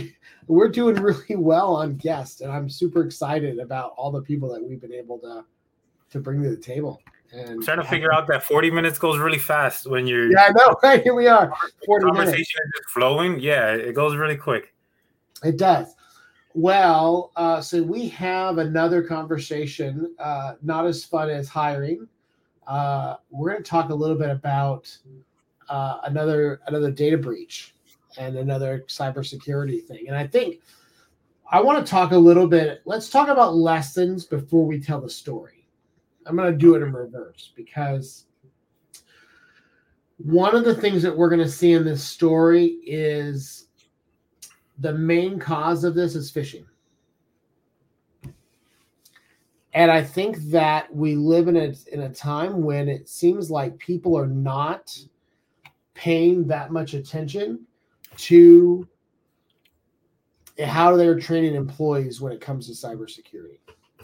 we're 0.47 0.69
doing 0.69 0.97
really 0.97 1.37
well 1.37 1.77
on 1.77 1.97
guests, 1.97 2.41
and 2.41 2.51
I'm 2.51 2.71
super 2.71 3.03
excited 3.03 3.59
about 3.59 3.93
all 3.97 4.11
the 4.11 4.23
people 4.23 4.51
that 4.53 4.63
we've 4.63 4.81
been 4.81 4.95
able 4.95 5.19
to 5.21 5.45
to 6.11 6.21
bring 6.21 6.43
to 6.43 6.51
the 6.51 6.57
table. 6.57 7.03
And 7.33 7.51
I'm 7.51 7.63
trying 7.63 7.79
to 7.79 7.85
figure 7.85 8.13
out 8.13 8.27
that 8.29 8.43
40 8.43 8.71
minutes 8.71 8.99
goes 8.99 9.19
really 9.19 9.39
fast 9.39 9.87
when 9.87 10.07
you're 10.07 10.31
yeah, 10.33 10.47
I 10.49 10.53
know, 10.53 10.77
right? 10.83 11.03
Here 11.03 11.15
we 11.15 11.27
are. 11.27 11.53
40 11.85 12.05
conversation 12.07 12.25
minutes. 12.25 12.51
is 12.51 12.73
just 12.77 12.91
flowing. 12.91 13.39
Yeah, 13.41 13.73
it 13.75 13.95
goes 13.95 14.17
really 14.17 14.37
quick. 14.37 14.75
It 15.45 15.59
does. 15.59 15.95
Well, 16.55 17.33
uh, 17.37 17.61
so 17.61 17.83
we 17.83 18.09
have 18.09 18.59
another 18.59 19.03
conversation, 19.03 20.15
uh, 20.19 20.55
not 20.63 20.87
as 20.87 21.05
fun 21.05 21.29
as 21.29 21.49
hiring, 21.49 22.09
uh, 22.69 23.17
we're 23.31 23.51
going 23.51 23.63
to 23.63 23.69
talk 23.69 23.89
a 23.89 23.95
little 23.95 24.17
bit 24.17 24.29
about 24.29 24.95
uh, 25.71 26.01
another 26.05 26.61
another 26.67 26.91
data 26.91 27.17
breach 27.17 27.75
and 28.19 28.37
another 28.37 28.85
cybersecurity 28.89 29.83
thing. 29.83 30.05
And 30.07 30.17
I 30.17 30.27
think 30.27 30.61
I 31.51 31.63
want 31.63 31.85
to 31.85 31.91
talk 31.91 32.13
a 32.13 32.19
little 32.19 32.47
bit. 32.47 32.83
Let's 32.85 33.09
talk 33.09 33.29
about 33.29 33.55
lessons 33.55 34.27
before 34.27 34.67
we 34.67 34.81
tell 34.81 35.01
the 35.01 35.09
story. 35.09 35.58
I'm 36.29 36.37
going 36.37 36.53
to 36.53 36.59
do 36.59 36.75
it 36.75 36.83
in 36.83 36.93
reverse 36.93 37.53
because 37.57 38.27
one 40.19 40.55
of 40.55 40.65
the 40.65 40.75
things 40.75 41.03
that 41.03 41.17
we're 41.17 41.31
going 41.31 41.41
to 41.41 41.49
see 41.49 41.73
in 41.73 41.85
this 41.85 42.05
story 42.05 42.79
is 42.85 43.69
the 44.79 44.93
main 44.93 45.39
cause 45.39 45.85
of 45.85 45.95
this 45.95 46.15
is 46.15 46.31
phishing. 46.31 46.65
And 49.73 49.91
I 49.91 50.03
think 50.03 50.37
that 50.51 50.95
we 50.95 51.15
live 51.15 51.49
in 51.49 51.57
a 51.57 51.75
in 51.93 52.03
a 52.03 52.13
time 52.13 52.63
when 52.63 52.89
it 52.89 53.09
seems 53.09 53.51
like 53.51 53.79
people 53.79 54.19
are 54.19 54.27
not 54.27 54.99
paying 55.95 56.47
that 56.49 56.73
much 56.73 56.95
attention 56.95 57.61
to 58.17 58.89
how 60.65 60.97
they're 60.97 61.19
training 61.19 61.55
employees 61.55 62.21
when 62.21 62.33
it 62.33 62.41
comes 62.41 62.67
to 62.67 62.73
cybersecurity. 62.73 63.59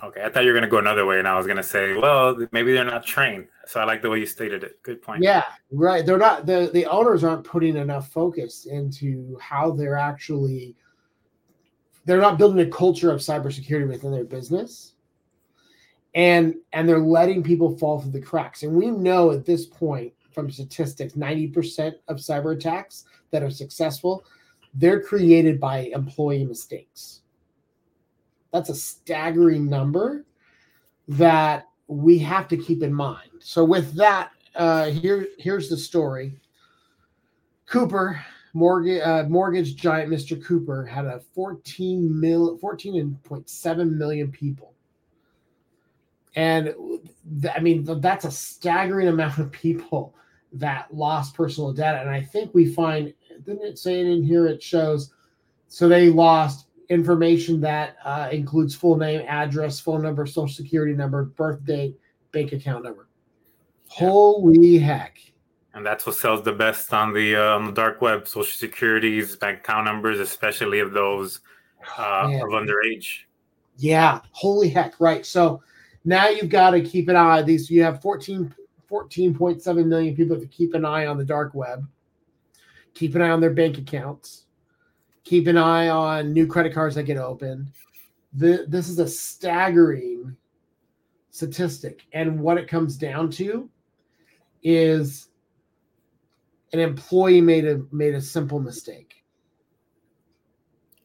Okay, 0.04 0.22
I 0.22 0.28
thought 0.28 0.44
you 0.44 0.52
were 0.52 0.58
going 0.58 0.64
to 0.64 0.70
go 0.70 0.78
another 0.78 1.06
way, 1.06 1.18
and 1.18 1.26
I 1.26 1.34
was 1.36 1.46
going 1.46 1.56
to 1.56 1.62
say, 1.62 1.94
well, 1.94 2.36
maybe 2.52 2.72
they're 2.72 2.84
not 2.84 3.06
trained. 3.06 3.46
So 3.66 3.80
I 3.80 3.84
like 3.84 4.02
the 4.02 4.10
way 4.10 4.18
you 4.18 4.26
stated 4.26 4.62
it. 4.62 4.82
Good 4.82 5.00
point. 5.00 5.22
Yeah, 5.22 5.44
right. 5.70 6.04
They're 6.04 6.18
not 6.18 6.44
the 6.44 6.70
the 6.74 6.84
owners 6.86 7.24
aren't 7.24 7.44
putting 7.44 7.76
enough 7.76 8.12
focus 8.12 8.66
into 8.66 9.38
how 9.40 9.70
they're 9.70 9.96
actually. 9.96 10.76
They're 12.04 12.20
not 12.20 12.36
building 12.36 12.60
a 12.66 12.70
culture 12.70 13.10
of 13.10 13.20
cybersecurity 13.20 13.88
within 13.88 14.12
their 14.12 14.24
business, 14.24 14.92
and 16.14 16.56
and 16.74 16.86
they're 16.86 16.98
letting 16.98 17.42
people 17.42 17.78
fall 17.78 18.00
through 18.00 18.12
the 18.12 18.20
cracks. 18.20 18.62
And 18.62 18.74
we 18.74 18.90
know 18.90 19.30
at 19.30 19.46
this 19.46 19.64
point 19.64 20.12
from 20.32 20.50
statistics, 20.50 21.16
ninety 21.16 21.48
percent 21.48 21.96
of 22.08 22.18
cyber 22.18 22.54
attacks 22.54 23.04
that 23.30 23.42
are 23.42 23.50
successful, 23.50 24.22
they're 24.74 25.00
created 25.00 25.58
by 25.58 25.90
employee 25.94 26.44
mistakes 26.44 27.22
that's 28.54 28.68
a 28.68 28.74
staggering 28.74 29.68
number 29.68 30.24
that 31.08 31.66
we 31.88 32.20
have 32.20 32.46
to 32.46 32.56
keep 32.56 32.84
in 32.84 32.94
mind. 32.94 33.28
So 33.40 33.64
with 33.64 33.92
that, 33.94 34.30
uh, 34.54 34.90
here 34.90 35.26
here's 35.38 35.68
the 35.68 35.76
story. 35.76 36.36
Cooper 37.66 38.24
mortgage 38.52 39.02
uh, 39.02 39.24
mortgage 39.24 39.74
giant 39.74 40.08
Mr. 40.08 40.42
Cooper 40.42 40.86
had 40.86 41.04
a 41.04 41.20
14 41.34 42.20
mil 42.20 42.56
14.7 42.60 43.90
million 43.90 44.30
people. 44.30 44.72
And 46.36 46.72
th- 47.42 47.54
I 47.56 47.58
mean 47.58 47.84
that's 48.00 48.24
a 48.24 48.30
staggering 48.30 49.08
amount 49.08 49.38
of 49.38 49.50
people 49.50 50.14
that 50.52 50.94
lost 50.94 51.34
personal 51.34 51.72
data. 51.72 52.00
And 52.00 52.08
I 52.08 52.22
think 52.22 52.54
we 52.54 52.72
find 52.72 53.12
didn't 53.44 53.64
it 53.64 53.80
say 53.80 53.98
it 53.98 54.06
in 54.06 54.22
here? 54.22 54.46
It 54.46 54.62
shows 54.62 55.12
so 55.66 55.88
they 55.88 56.08
lost 56.08 56.68
information 56.94 57.60
that 57.60 57.96
uh, 58.04 58.28
includes 58.32 58.74
full 58.74 58.96
name, 58.96 59.22
address, 59.28 59.80
phone 59.80 60.02
number, 60.02 60.24
social 60.26 60.54
security 60.54 60.94
number, 60.94 61.24
birth 61.24 61.64
date, 61.64 61.98
bank 62.32 62.52
account 62.52 62.84
number. 62.84 63.08
Yeah. 63.90 64.08
Holy 64.08 64.78
heck! 64.78 65.18
And 65.74 65.84
that's 65.84 66.06
what 66.06 66.14
sells 66.14 66.42
the 66.42 66.52
best 66.52 66.94
on 66.94 67.12
the 67.12 67.36
uh, 67.36 67.56
on 67.56 67.66
the 67.66 67.72
dark 67.72 68.00
web: 68.00 68.26
social 68.26 68.56
securities, 68.56 69.36
bank 69.36 69.58
account 69.58 69.84
numbers, 69.84 70.20
especially 70.20 70.80
of 70.80 70.92
those 70.92 71.40
uh, 71.98 72.30
of 72.32 72.48
underage. 72.50 73.24
Yeah, 73.76 74.20
holy 74.30 74.68
heck! 74.68 74.98
Right. 75.00 75.26
So 75.26 75.62
now 76.04 76.28
you've 76.28 76.48
got 76.48 76.70
to 76.70 76.80
keep 76.80 77.08
an 77.08 77.16
eye. 77.16 77.42
These 77.42 77.70
you 77.70 77.82
have 77.82 78.00
14, 78.00 78.54
14.7 78.90 79.86
million 79.86 80.16
people 80.16 80.38
to 80.38 80.46
keep 80.46 80.74
an 80.74 80.84
eye 80.84 81.06
on 81.06 81.18
the 81.18 81.24
dark 81.24 81.54
web. 81.54 81.86
Keep 82.94 83.16
an 83.16 83.22
eye 83.22 83.30
on 83.30 83.40
their 83.40 83.50
bank 83.50 83.76
accounts 83.78 84.43
keep 85.24 85.46
an 85.46 85.56
eye 85.56 85.88
on 85.88 86.32
new 86.32 86.46
credit 86.46 86.72
cards 86.72 86.94
that 86.94 87.04
get 87.04 87.16
opened. 87.16 87.72
The, 88.34 88.66
this 88.68 88.88
is 88.88 88.98
a 88.98 89.08
staggering 89.08 90.36
statistic. 91.30 92.06
And 92.12 92.40
what 92.40 92.58
it 92.58 92.68
comes 92.68 92.96
down 92.96 93.30
to 93.32 93.68
is 94.62 95.28
an 96.72 96.80
employee 96.80 97.40
made 97.40 97.66
a 97.66 97.82
made 97.92 98.14
a 98.14 98.20
simple 98.20 98.60
mistake. 98.60 99.24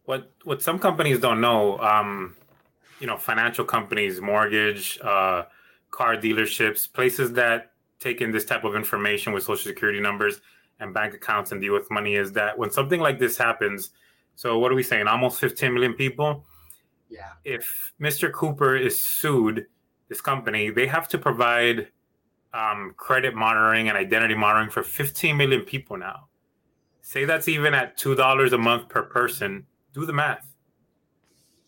What 0.06 0.32
what 0.44 0.62
some 0.62 0.80
companies 0.80 1.20
don't 1.20 1.42
know, 1.42 1.80
um, 1.80 2.36
you 3.00 3.08
know, 3.08 3.18
financial 3.18 3.66
companies, 3.66 4.22
mortgage, 4.22 5.00
uh, 5.02 5.44
car 5.92 6.16
dealerships, 6.16 6.92
places 6.92 7.34
that 7.34 7.72
take 8.00 8.22
in 8.22 8.32
this 8.32 8.46
type 8.46 8.64
of 8.64 8.76
information 8.76 9.34
with 9.34 9.44
social 9.44 9.70
security 9.70 10.00
numbers 10.00 10.42
and 10.80 10.94
bank 10.94 11.14
accounts 11.14 11.52
and 11.52 11.62
deal 11.62 11.74
with 11.74 11.92
money 11.92 12.16
is 12.16 12.32
that 12.32 12.58
when 12.58 12.72
something 12.72 13.00
like 13.00 13.20
this 13.20 13.38
happens, 13.38 13.92
so 14.40 14.58
what 14.58 14.72
are 14.72 14.76
we 14.76 14.84
saying? 14.84 15.06
Almost 15.06 15.38
15 15.42 15.74
million 15.74 15.94
people. 15.96 16.46
Yeah. 17.10 17.32
If 17.44 17.92
Mr. 18.02 18.32
Cooper 18.32 18.78
is 18.78 19.04
sued, 19.04 19.66
this 20.08 20.22
company, 20.22 20.70
they 20.70 20.88
have 20.88 21.10
to 21.10 21.18
provide 21.18 21.90
um, 22.54 22.94
credit 22.96 23.36
monitoring 23.36 23.90
and 23.90 23.98
identity 23.98 24.36
monitoring 24.36 24.70
for 24.70 24.82
15 24.82 25.36
million 25.36 25.64
people 25.64 25.98
now. 25.98 26.30
Say 27.02 27.26
that's 27.26 27.50
even 27.50 27.74
at 27.74 27.98
two 27.98 28.16
dollars 28.16 28.54
a 28.54 28.58
month 28.58 28.88
per 28.88 29.04
person. 29.04 29.66
Do 29.94 30.06
the 30.06 30.14
math. 30.14 30.48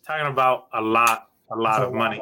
Talking 0.07 0.27
about 0.27 0.67
a 0.73 0.79
lot, 0.79 1.27
a 1.51 1.57
lot 1.57 1.83
of 1.83 1.91
money. 1.91 2.21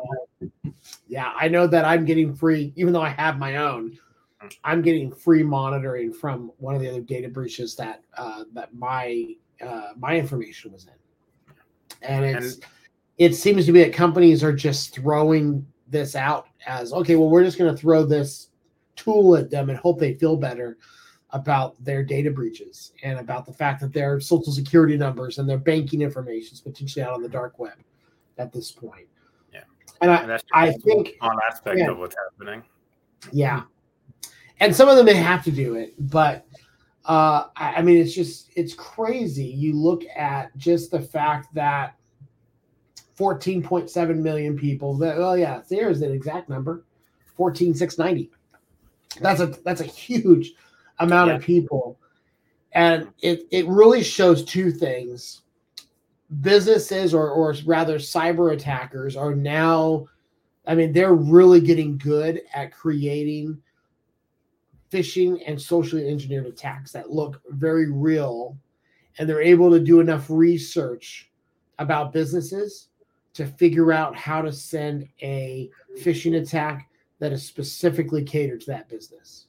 Yeah, 1.08 1.32
I 1.40 1.48
know 1.48 1.68
that 1.68 1.86
I'm 1.86 2.06
getting 2.06 2.34
free, 2.34 2.74
even 2.76 2.92
though 2.92 3.04
I 3.04 3.10
have 3.10 3.38
my 3.38 3.58
own. 3.58 4.00
Mm. 4.44 4.56
I'm 4.64 4.82
getting 4.82 5.12
free 5.12 5.44
monitoring 5.44 6.12
from 6.12 6.52
one 6.58 6.74
of 6.74 6.82
the 6.82 6.90
other 6.90 7.02
data 7.02 7.30
breaches 7.30 7.76
that 7.76 8.02
uh, 8.18 8.46
that 8.54 8.74
my 8.74 9.36
uh, 9.66 9.90
my 9.98 10.18
information 10.18 10.72
was 10.72 10.86
in. 10.86 10.94
And 12.02 12.26
it's 12.26 12.56
and, 12.56 12.66
it 13.18 13.36
seems 13.36 13.66
to 13.66 13.72
be 13.72 13.84
that 13.84 13.94
companies 13.94 14.44
are 14.44 14.54
just 14.54 14.96
throwing 14.96 15.66
this 15.88 16.16
out 16.16 16.48
as 16.66 16.94
okay, 16.94 17.16
well, 17.16 17.30
we're 17.30 17.44
just 17.44 17.58
going 17.58 17.74
to 17.74 17.80
throw 17.80 18.04
this 18.04 18.50
tool 18.96 19.36
at 19.36 19.50
them 19.50 19.70
and 19.70 19.78
hope 19.80 20.00
they 20.00 20.14
feel 20.14 20.38
better 20.38 20.78
about 21.32 21.82
their 21.84 22.04
data 22.04 22.32
breaches 22.32 22.92
and 23.04 23.20
about 23.20 23.46
the 23.46 23.54
fact 23.54 23.82
that 23.82 23.94
their 23.94 24.20
social 24.20 24.52
security 24.52 24.98
numbers 24.98 25.38
and 25.38 25.48
their 25.48 25.58
banking 25.58 26.02
information 26.02 26.54
is 26.54 26.62
potentially 26.62 27.04
out 27.04 27.14
on 27.14 27.22
the 27.22 27.30
dark 27.30 27.60
web 27.60 27.78
at 28.38 28.52
this 28.52 28.72
point. 28.72 29.08
Yeah. 29.54 29.62
And 30.02 30.12
I, 30.12 30.16
and 30.24 30.42
I 30.54 30.72
think 30.72 31.16
on 31.22 31.38
aspect 31.50 31.78
yeah, 31.78 31.92
of 31.92 32.00
what's 32.00 32.16
happening. 32.16 32.64
Yeah. 33.32 33.64
And 34.60 34.76
some 34.76 34.90
of 34.90 34.98
them 34.98 35.06
may 35.06 35.14
have 35.14 35.44
to 35.44 35.52
do 35.52 35.76
it, 35.76 35.94
but 36.10 36.46
uh, 37.10 37.48
I, 37.56 37.74
I 37.78 37.82
mean, 37.82 37.98
it's 37.98 38.14
just 38.14 38.52
it's 38.56 38.76
crazy. 38.76 39.44
You 39.44 39.74
look 39.76 40.04
at 40.16 40.56
just 40.58 40.92
the 40.92 41.02
fact 41.02 41.52
that 41.56 41.96
14.7 43.18 44.18
million 44.18 44.56
people. 44.56 44.96
That, 44.96 45.18
well, 45.18 45.36
yeah, 45.36 45.62
there's 45.68 46.04
an 46.04 46.12
exact 46.14 46.50
number, 46.50 46.86
14,690. 47.36 48.30
That's 49.22 49.40
a 49.40 49.48
that's 49.66 49.82
a 49.82 49.86
huge 49.86 50.54
amount 51.00 51.30
yeah. 51.32 51.38
of 51.38 51.42
people, 51.42 52.00
and 52.74 53.08
it 53.24 53.48
it 53.50 53.68
really 53.68 54.04
shows 54.04 54.46
two 54.46 54.72
things. 54.72 55.42
Businesses, 56.42 57.16
or 57.16 57.32
or 57.32 57.56
rather, 57.66 57.98
cyber 57.98 58.54
attackers 58.54 59.16
are 59.16 59.34
now. 59.34 60.06
I 60.68 60.76
mean, 60.76 60.94
they're 60.94 61.16
really 61.16 61.60
getting 61.60 61.98
good 61.98 62.42
at 62.54 62.72
creating 62.72 63.60
phishing 64.92 65.42
and 65.46 65.62
socially 65.62 66.08
engineered 66.08 66.46
attacks 66.46 66.92
that 66.92 67.12
look 67.12 67.42
very 67.50 67.92
real 67.92 68.58
and 69.18 69.28
they're 69.28 69.42
able 69.42 69.70
to 69.70 69.80
do 69.80 70.00
enough 70.00 70.26
research 70.30 71.30
about 71.78 72.14
businesses 72.14 72.90
to 73.34 73.46
figure 73.46 73.92
out 73.92 74.16
how 74.16 74.42
to 74.42 74.52
send 74.52 75.08
a 75.22 75.70
phishing 76.00 76.42
attack 76.42 76.90
that 77.20 77.32
is 77.32 77.46
specifically 77.46 78.24
catered 78.24 78.62
to 78.62 78.68
that 78.68 78.90
business. 78.90 79.46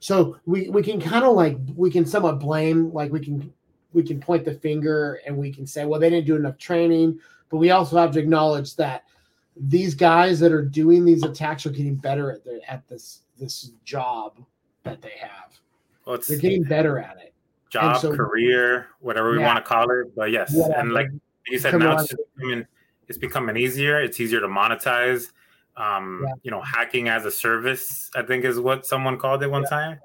So 0.00 0.36
we 0.46 0.68
we 0.68 0.82
can 0.82 1.00
kind 1.00 1.24
of 1.24 1.34
like 1.34 1.56
we 1.76 1.90
can 1.90 2.04
somewhat 2.04 2.40
blame 2.40 2.92
like 2.92 3.12
we 3.12 3.20
can 3.20 3.52
we 3.92 4.02
can 4.02 4.20
point 4.20 4.44
the 4.44 4.54
finger 4.54 5.20
and 5.26 5.36
we 5.36 5.52
can 5.52 5.66
say 5.66 5.84
well 5.84 6.00
they 6.00 6.10
didn't 6.10 6.26
do 6.26 6.34
enough 6.34 6.58
training 6.58 7.20
but 7.50 7.58
we 7.58 7.70
also 7.70 7.96
have 7.98 8.10
to 8.12 8.18
acknowledge 8.18 8.74
that 8.76 9.04
these 9.54 9.94
guys 9.94 10.40
that 10.40 10.50
are 10.50 10.64
doing 10.64 11.04
these 11.04 11.22
attacks 11.22 11.66
are 11.66 11.70
getting 11.70 11.94
better 11.94 12.32
at 12.32 12.40
at 12.66 12.88
this 12.88 13.20
this 13.42 13.72
job 13.84 14.38
that 14.84 15.02
they 15.02 15.12
have. 15.20 15.58
Well, 16.06 16.18
They're 16.26 16.38
getting 16.38 16.64
better 16.64 16.98
at 16.98 17.18
it. 17.18 17.34
Job, 17.70 18.00
so, 18.00 18.14
career, 18.14 18.88
whatever 19.00 19.30
we 19.30 19.38
yeah, 19.38 19.46
want 19.46 19.56
to 19.56 19.62
call 19.62 19.90
it. 19.90 20.14
But 20.14 20.30
yes, 20.30 20.52
whatever. 20.54 20.80
and 20.80 20.92
like 20.92 21.08
you 21.48 21.58
said, 21.58 21.78
now 21.78 21.98
it's 21.98 22.14
becoming, 22.36 22.66
it's 23.08 23.18
becoming 23.18 23.56
easier. 23.56 24.00
It's 24.00 24.20
easier 24.20 24.40
to 24.40 24.48
monetize. 24.48 25.30
Um, 25.76 26.22
yeah. 26.26 26.34
You 26.42 26.50
know, 26.50 26.60
hacking 26.60 27.08
as 27.08 27.24
a 27.24 27.30
service, 27.30 28.10
I 28.14 28.22
think 28.22 28.44
is 28.44 28.60
what 28.60 28.84
someone 28.84 29.18
called 29.18 29.42
it 29.42 29.50
one 29.50 29.62
yeah. 29.62 29.68
time. 29.68 30.00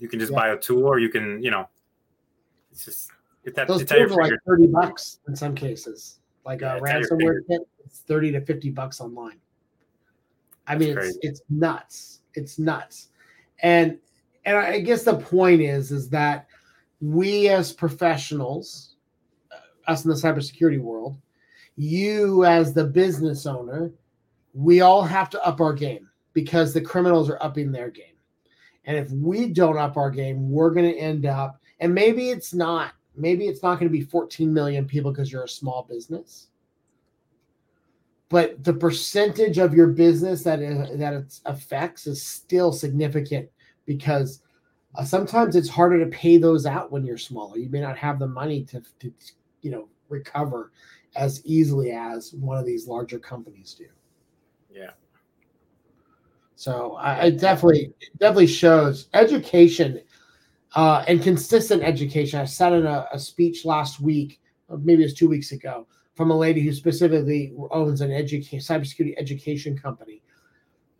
You 0.00 0.08
can 0.08 0.18
just 0.18 0.32
buy 0.32 0.48
a 0.48 0.56
tool, 0.56 0.84
or 0.84 0.98
you 0.98 1.10
can, 1.10 1.40
you 1.42 1.52
know, 1.52 1.68
it's 2.72 2.84
just 2.84 3.12
it's 3.44 3.54
that, 3.54 3.68
those 3.68 3.82
it's 3.82 3.92
tools 3.92 4.10
are 4.12 4.22
like 4.22 4.32
thirty 4.46 4.66
bucks 4.66 5.20
in 5.28 5.36
some 5.36 5.54
cases. 5.54 6.18
Like 6.44 6.62
a 6.62 6.80
ransomware 6.82 7.40
kit, 7.48 7.60
it's 7.84 8.00
thirty 8.00 8.32
to 8.32 8.40
fifty 8.40 8.70
bucks 8.70 9.00
online. 9.00 9.38
I 10.66 10.76
mean, 10.76 10.96
it's, 10.98 11.18
it's 11.22 11.42
nuts. 11.50 12.21
It's 12.34 12.58
nuts. 12.58 13.08
And 13.62 13.98
and 14.44 14.56
I 14.56 14.80
guess 14.80 15.04
the 15.04 15.16
point 15.16 15.60
is 15.60 15.92
is 15.92 16.08
that 16.10 16.46
we 17.00 17.48
as 17.48 17.72
professionals, 17.72 18.96
uh, 19.50 19.90
us 19.90 20.04
in 20.04 20.10
the 20.10 20.16
cybersecurity 20.16 20.80
world, 20.80 21.16
you 21.76 22.44
as 22.44 22.72
the 22.72 22.84
business 22.84 23.46
owner, 23.46 23.92
we 24.54 24.80
all 24.80 25.02
have 25.02 25.30
to 25.30 25.46
up 25.46 25.60
our 25.60 25.72
game. 25.72 26.08
because 26.34 26.72
the 26.72 26.80
criminals 26.80 27.28
are 27.28 27.42
upping 27.42 27.72
their 27.72 27.90
game. 27.90 28.16
And 28.84 28.96
if 28.96 29.10
we 29.10 29.48
don't 29.48 29.78
up 29.78 29.96
our 29.96 30.10
game, 30.10 30.50
we're 30.50 30.70
going 30.70 30.90
to 30.90 30.98
end 30.98 31.26
up, 31.26 31.60
and 31.80 31.94
maybe 31.94 32.30
it's 32.30 32.52
not, 32.54 32.92
maybe 33.16 33.46
it's 33.46 33.62
not 33.62 33.78
going 33.78 33.90
to 33.90 33.98
be 33.98 34.04
14 34.04 34.52
million 34.52 34.86
people 34.86 35.12
because 35.12 35.30
you're 35.30 35.44
a 35.44 35.48
small 35.48 35.86
business. 35.88 36.48
But 38.32 38.64
the 38.64 38.72
percentage 38.72 39.58
of 39.58 39.74
your 39.74 39.88
business 39.88 40.42
that 40.44 40.60
it, 40.60 40.98
that 40.98 41.12
it 41.12 41.38
affects 41.44 42.06
is 42.06 42.22
still 42.22 42.72
significant 42.72 43.50
because 43.84 44.40
uh, 44.94 45.04
sometimes 45.04 45.54
it's 45.54 45.68
harder 45.68 46.02
to 46.02 46.10
pay 46.10 46.38
those 46.38 46.64
out 46.64 46.90
when 46.90 47.04
you're 47.04 47.18
smaller. 47.18 47.58
You 47.58 47.68
may 47.68 47.82
not 47.82 47.98
have 47.98 48.18
the 48.18 48.26
money 48.26 48.64
to, 48.64 48.82
to 49.00 49.12
you 49.60 49.70
know 49.70 49.86
recover 50.08 50.72
as 51.14 51.44
easily 51.44 51.92
as 51.92 52.32
one 52.32 52.56
of 52.56 52.64
these 52.64 52.88
larger 52.88 53.18
companies 53.18 53.74
do. 53.74 53.88
Yeah. 54.74 54.92
So 56.56 56.94
I, 56.94 57.26
it 57.26 57.38
definitely 57.38 57.92
it 58.00 58.18
definitely 58.18 58.46
shows 58.46 59.10
education 59.12 60.00
uh, 60.74 61.04
and 61.06 61.22
consistent 61.22 61.82
education. 61.82 62.40
I 62.40 62.46
sat 62.46 62.72
in 62.72 62.86
a, 62.86 63.06
a 63.12 63.18
speech 63.18 63.66
last 63.66 64.00
week, 64.00 64.40
maybe 64.70 65.02
it 65.02 65.06
was 65.06 65.14
two 65.14 65.28
weeks 65.28 65.52
ago, 65.52 65.86
from 66.14 66.30
a 66.30 66.36
lady 66.36 66.60
who 66.60 66.72
specifically 66.72 67.54
owns 67.70 68.00
an 68.00 68.12
education 68.12 68.58
cybersecurity 68.58 69.14
education 69.18 69.76
company, 69.76 70.22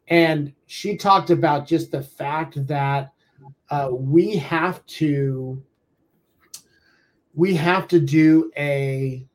and 0.08 0.52
she 0.66 0.96
talked 0.96 1.30
about 1.30 1.66
just 1.66 1.90
the 1.90 2.02
fact 2.02 2.66
that 2.66 3.12
uh, 3.70 3.88
we 3.92 4.36
have 4.36 4.84
to 4.86 5.62
we 7.34 7.54
have 7.54 7.88
to 7.88 8.00
do 8.00 8.50
a 8.56 9.26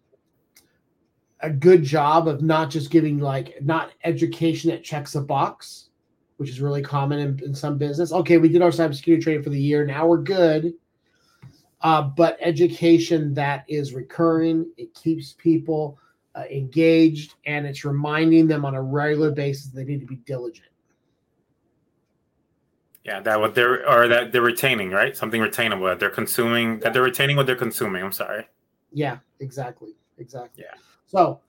a 1.41 1.49
good 1.49 1.83
job 1.83 2.27
of 2.27 2.41
not 2.41 2.69
just 2.69 2.89
giving 2.89 3.19
like 3.19 3.61
not 3.61 3.91
education 4.03 4.71
that 4.71 4.83
checks 4.83 5.15
a 5.15 5.21
box, 5.21 5.89
which 6.37 6.49
is 6.49 6.61
really 6.61 6.81
common 6.81 7.19
in, 7.19 7.39
in 7.43 7.53
some 7.53 7.77
business. 7.77 8.11
Okay, 8.11 8.37
we 8.37 8.49
did 8.49 8.61
our 8.61 8.71
cybersecurity 8.71 9.21
training 9.21 9.43
for 9.43 9.49
the 9.51 9.61
year. 9.61 9.85
Now 9.85 10.07
we're 10.07 10.17
good. 10.17 10.73
Uh, 11.81 12.01
but 12.01 12.37
education 12.41 13.33
that 13.35 13.63
is 13.67 13.93
recurring, 13.93 14.71
it 14.77 14.93
keeps 14.95 15.33
people 15.33 15.97
uh, 16.35 16.43
engaged, 16.51 17.35
and 17.45 17.65
it's 17.65 17.85
reminding 17.85 18.47
them 18.47 18.65
on 18.65 18.75
a 18.75 18.81
regular 18.81 19.31
basis 19.31 19.67
they 19.67 19.83
need 19.83 19.99
to 19.99 20.05
be 20.05 20.17
diligent. 20.17 20.67
Yeah, 23.03 23.21
that 23.21 23.39
what 23.39 23.55
they're 23.55 23.87
or 23.89 24.07
that 24.07 24.31
they're 24.31 24.41
retaining, 24.41 24.91
right? 24.91 25.15
Something 25.15 25.41
retainable 25.41 25.87
that 25.89 25.99
they're 25.99 26.09
consuming, 26.09 26.79
that 26.79 26.93
they're 26.93 27.03
retaining 27.03 27.37
what 27.37 27.45
they're 27.45 27.55
consuming. 27.55 28.03
I'm 28.03 28.11
sorry. 28.11 28.47
Yeah, 28.91 29.19
exactly, 29.39 29.95
exactly. 30.17 30.63
Yeah. 30.63 30.77
So 31.05 31.39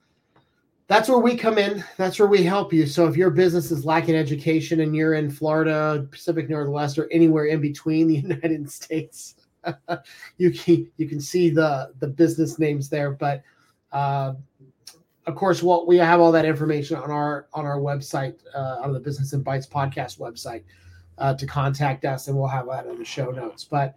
that's 0.87 1.09
where 1.09 1.19
we 1.19 1.35
come 1.35 1.57
in. 1.57 1.83
That's 1.97 2.17
where 2.17 2.27
we 2.27 2.43
help 2.43 2.71
you. 2.71 2.87
So 2.87 3.07
if 3.07 3.17
your 3.17 3.29
business 3.29 3.71
is 3.71 3.85
lacking 3.85 4.15
education 4.15 4.79
and 4.79 4.95
you're 4.95 5.15
in 5.15 5.29
Florida, 5.29 6.07
Pacific 6.09 6.49
Northwest, 6.49 6.97
or 6.97 7.11
anywhere 7.11 7.45
in 7.45 7.59
between 7.59 8.07
the 8.07 8.15
United 8.19 8.71
States, 8.71 9.35
you 10.37 10.51
can 10.51 10.89
you 10.97 11.07
can 11.07 11.19
see 11.19 11.49
the 11.49 11.91
the 11.99 12.07
business 12.07 12.59
names 12.59 12.89
there. 12.89 13.11
But 13.11 13.43
uh, 13.91 14.33
of 15.25 15.35
course, 15.35 15.61
what 15.61 15.87
we 15.87 15.97
have 15.97 16.19
all 16.19 16.31
that 16.31 16.45
information 16.45 16.97
on 16.97 17.11
our 17.11 17.47
on 17.53 17.65
our 17.65 17.77
website, 17.77 18.35
uh, 18.55 18.77
on 18.81 18.93
the 18.93 18.99
Business 18.99 19.33
and 19.33 19.43
Bytes 19.43 19.69
podcast 19.69 20.19
website, 20.19 20.63
uh, 21.17 21.33
to 21.35 21.45
contact 21.45 22.05
us, 22.05 22.27
and 22.27 22.37
we'll 22.37 22.47
have 22.47 22.67
that 22.67 22.85
in 22.87 22.97
the 22.97 23.05
show 23.05 23.31
notes. 23.31 23.63
But 23.63 23.95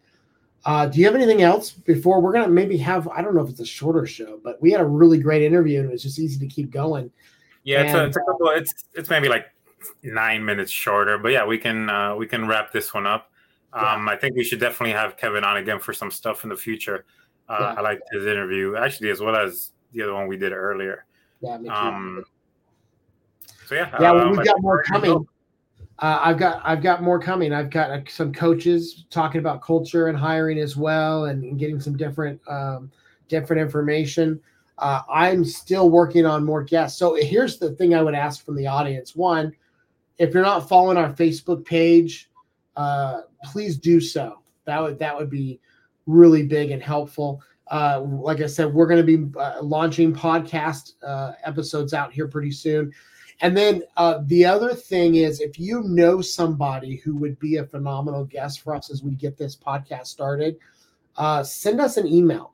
uh, 0.65 0.87
do 0.87 1.01
you 1.01 1.07
have 1.07 1.15
anything 1.15 1.43
else 1.43 1.71
before 1.71 2.21
we're 2.21 2.33
gonna 2.33 2.49
maybe 2.49 2.77
have? 2.79 3.09
I 3.09 3.23
don't 3.23 3.35
know 3.35 3.43
if 3.43 3.51
it's 3.51 3.61
a 3.61 3.67
shorter 3.67 4.07
show, 4.07 4.41
but 4.43 4.61
we 4.61 4.71
had 4.73 4.81
a 4.81 4.87
really 4.87 5.19
great 5.19 5.43
interview, 5.43 5.81
and 5.81 5.89
it 5.89 5.93
was 5.93 6.03
just 6.03 6.19
easy 6.19 6.39
to 6.39 6.53
keep 6.53 6.71
going. 6.71 7.11
Yeah, 7.65 7.81
and, 7.81 7.89
it's, 7.89 7.97
a, 7.97 8.05
it's, 8.07 8.17
a 8.17 8.21
couple, 8.21 8.49
it's 8.49 8.85
it's 8.95 9.11
maybe 9.11 9.29
like 9.29 9.47
nine 10.03 10.45
minutes 10.45 10.71
shorter, 10.71 11.19
but 11.19 11.33
yeah, 11.33 11.45
we 11.45 11.59
can 11.59 11.89
uh, 11.89 12.15
we 12.15 12.27
can 12.27 12.47
wrap 12.47 12.73
this 12.73 12.93
one 12.93 13.07
up. 13.07 13.32
Um, 13.73 14.07
yeah. 14.07 14.13
I 14.13 14.17
think 14.17 14.37
we 14.37 14.45
should 14.45 14.61
definitely 14.61 14.93
have 14.93 15.17
Kevin 15.17 15.45
on 15.45 15.57
again 15.57 15.79
for 15.79 15.93
some 15.93 16.11
stuff 16.11 16.45
in 16.45 16.51
the 16.51 16.57
future. 16.57 17.05
Uh, 17.49 17.57
yeah. 17.61 17.75
I 17.79 17.81
liked 17.81 18.03
his 18.13 18.27
interview 18.27 18.77
actually, 18.77 19.11
as 19.11 19.21
well 19.21 19.37
as 19.37 19.73
the 19.93 20.03
other 20.03 20.15
one 20.15 20.27
we 20.27 20.37
did 20.37 20.53
earlier. 20.53 21.05
Yeah, 21.41 21.59
um, 21.71 22.25
so 23.67 23.75
yeah, 23.75 23.91
yeah, 24.01 24.13
well, 24.13 24.29
we've 24.29 24.39
um, 24.39 24.45
got 24.45 24.61
more 24.61 24.83
coming. 24.83 25.27
Uh, 25.99 26.19
I've 26.21 26.39
got 26.39 26.61
I've 26.65 26.83
got 26.83 27.03
more 27.03 27.19
coming. 27.19 27.53
I've 27.53 27.71
got 27.71 27.91
uh, 27.91 28.01
some 28.09 28.33
coaches 28.33 29.07
talking 29.11 29.39
about 29.39 29.63
culture 29.63 30.09
and 30.09 30.19
hiring 30.19 30.59
as 30.59 30.77
well, 30.77 31.27
and, 31.27 31.43
and 31.45 31.59
getting 31.59 31.81
some 31.81 31.97
different 31.97 32.41
um, 32.49 32.91
different 33.29 33.63
information. 33.63 34.41
Uh, 34.79 35.03
I'm 35.11 35.45
still 35.45 35.91
working 35.91 36.27
on 36.27 36.45
more 36.45 36.63
guests. 36.63 36.99
So 36.99 37.15
here's 37.15 37.59
the 37.59 37.73
thing 37.73 37.95
I 37.95 38.03
would 38.03 38.15
ask 38.15 38.45
from 38.45 38.57
the 38.57 38.67
audience: 38.67 39.15
one, 39.15 39.53
if 40.19 40.35
you're 40.35 40.43
not 40.43 40.69
following 40.69 40.97
our 40.97 41.13
Facebook 41.13 41.65
page, 41.65 42.31
uh, 42.77 43.23
please 43.45 43.77
do 43.77 44.01
so. 44.01 44.43
That 44.65 44.81
would 44.81 44.99
that 44.99 45.17
would 45.17 45.31
be 45.31 45.61
really 46.07 46.45
big 46.45 46.71
and 46.71 46.83
helpful. 46.83 47.43
Uh, 47.71 48.01
like 48.01 48.41
I 48.41 48.47
said, 48.47 48.73
we're 48.73 48.87
going 48.87 49.05
to 49.05 49.19
be 49.19 49.39
uh, 49.39 49.63
launching 49.63 50.13
podcast 50.15 50.95
uh, 51.07 51.33
episodes 51.45 51.95
out 51.95 52.13
here 52.13 52.29
pretty 52.29 52.51
soon. 52.51 52.93
And 53.41 53.57
then 53.57 53.83
uh, 53.97 54.21
the 54.27 54.45
other 54.45 54.75
thing 54.75 55.17
is, 55.17 55.41
if 55.41 55.59
you 55.59 55.83
know 55.83 56.21
somebody 56.21 56.97
who 56.97 57.17
would 57.17 57.39
be 57.39 57.57
a 57.57 57.65
phenomenal 57.65 58.25
guest 58.25 58.61
for 58.61 58.75
us 58.75 58.91
as 58.91 59.03
we 59.03 59.15
get 59.15 59.37
this 59.37 59.57
podcast 59.57 60.07
started, 60.07 60.57
uh, 61.17 61.43
send 61.43 61.81
us 61.81 61.97
an 61.97 62.07
email 62.07 62.53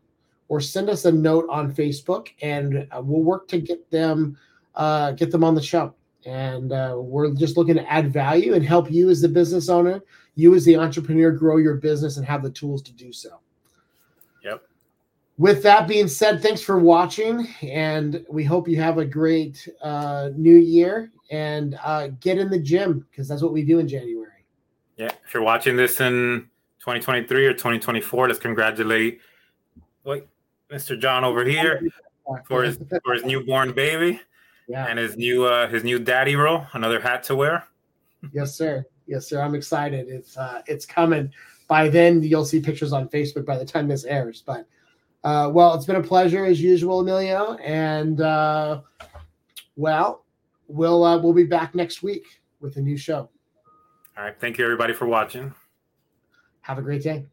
or 0.48 0.60
send 0.60 0.88
us 0.88 1.04
a 1.04 1.12
note 1.12 1.46
on 1.50 1.74
Facebook, 1.74 2.28
and 2.40 2.88
uh, 2.90 3.02
we'll 3.02 3.22
work 3.22 3.48
to 3.48 3.60
get 3.60 3.90
them 3.90 4.36
uh, 4.74 5.12
get 5.12 5.30
them 5.30 5.44
on 5.44 5.54
the 5.54 5.62
show. 5.62 5.94
And 6.28 6.72
uh, 6.72 6.96
we're 6.98 7.32
just 7.32 7.56
looking 7.56 7.76
to 7.76 7.90
add 7.90 8.12
value 8.12 8.52
and 8.52 8.62
help 8.62 8.90
you 8.90 9.08
as 9.08 9.22
the 9.22 9.28
business 9.28 9.70
owner, 9.70 10.02
you 10.34 10.54
as 10.54 10.64
the 10.66 10.76
entrepreneur, 10.76 11.30
grow 11.30 11.56
your 11.56 11.76
business 11.76 12.18
and 12.18 12.26
have 12.26 12.42
the 12.42 12.50
tools 12.50 12.82
to 12.82 12.92
do 12.92 13.12
so 13.14 13.40
Yep. 14.44 14.62
with 15.38 15.62
that 15.62 15.88
being 15.88 16.06
said, 16.06 16.42
thanks 16.42 16.60
for 16.60 16.78
watching, 16.78 17.48
and 17.62 18.24
we 18.28 18.44
hope 18.44 18.68
you 18.68 18.76
have 18.76 18.98
a 18.98 19.06
great 19.06 19.66
uh, 19.82 20.28
new 20.36 20.56
year 20.56 21.10
and 21.30 21.78
uh, 21.82 22.08
get 22.20 22.36
in 22.36 22.50
the 22.50 22.58
gym 22.58 23.06
because 23.10 23.26
that's 23.26 23.42
what 23.42 23.54
we 23.54 23.64
do 23.64 23.78
in 23.78 23.88
January. 23.88 24.44
Yeah, 24.98 25.10
if 25.24 25.32
you're 25.32 25.42
watching 25.42 25.76
this 25.76 26.00
in 26.00 26.50
2023 26.80 27.46
or 27.46 27.52
2024, 27.54 28.28
let's 28.28 28.38
congratulate 28.38 29.20
wait, 30.04 30.24
Mr. 30.70 30.98
John 30.98 31.24
over 31.24 31.44
here 31.44 31.88
for 32.46 32.64
his 32.64 32.78
for 33.02 33.14
his 33.14 33.24
newborn 33.24 33.72
baby 33.72 34.20
yeah. 34.68 34.86
and 34.86 34.98
his 34.98 35.16
new 35.16 35.44
uh, 35.44 35.68
his 35.68 35.84
new 35.84 35.98
daddy 35.98 36.36
role. 36.36 36.66
Another 36.72 37.00
hat 37.00 37.22
to 37.24 37.36
wear. 37.36 37.64
yes, 38.32 38.54
sir. 38.54 38.84
Yes, 39.06 39.26
sir. 39.26 39.40
I'm 39.40 39.54
excited. 39.54 40.08
It's 40.08 40.36
uh, 40.36 40.62
it's 40.66 40.86
coming. 40.86 41.32
By 41.66 41.88
then, 41.88 42.22
you'll 42.22 42.44
see 42.44 42.60
pictures 42.60 42.92
on 42.92 43.08
Facebook 43.08 43.44
by 43.44 43.58
the 43.58 43.64
time 43.64 43.88
this 43.88 44.04
airs, 44.04 44.42
but. 44.44 44.66
Uh, 45.24 45.50
well, 45.52 45.74
it's 45.74 45.84
been 45.84 45.96
a 45.96 46.02
pleasure 46.02 46.44
as 46.44 46.62
usual, 46.62 47.00
Emilio, 47.00 47.54
and 47.54 48.20
uh, 48.20 48.80
well, 49.74 50.24
we'll 50.68 51.02
uh, 51.02 51.18
we'll 51.18 51.32
be 51.32 51.44
back 51.44 51.74
next 51.74 52.02
week 52.02 52.24
with 52.60 52.76
a 52.76 52.80
new 52.80 52.96
show. 52.96 53.28
All 54.16 54.24
right, 54.24 54.38
thank 54.38 54.58
you 54.58 54.64
everybody 54.64 54.92
for 54.92 55.06
watching. 55.06 55.52
Have 56.60 56.78
a 56.78 56.82
great 56.82 57.02
day. 57.02 57.26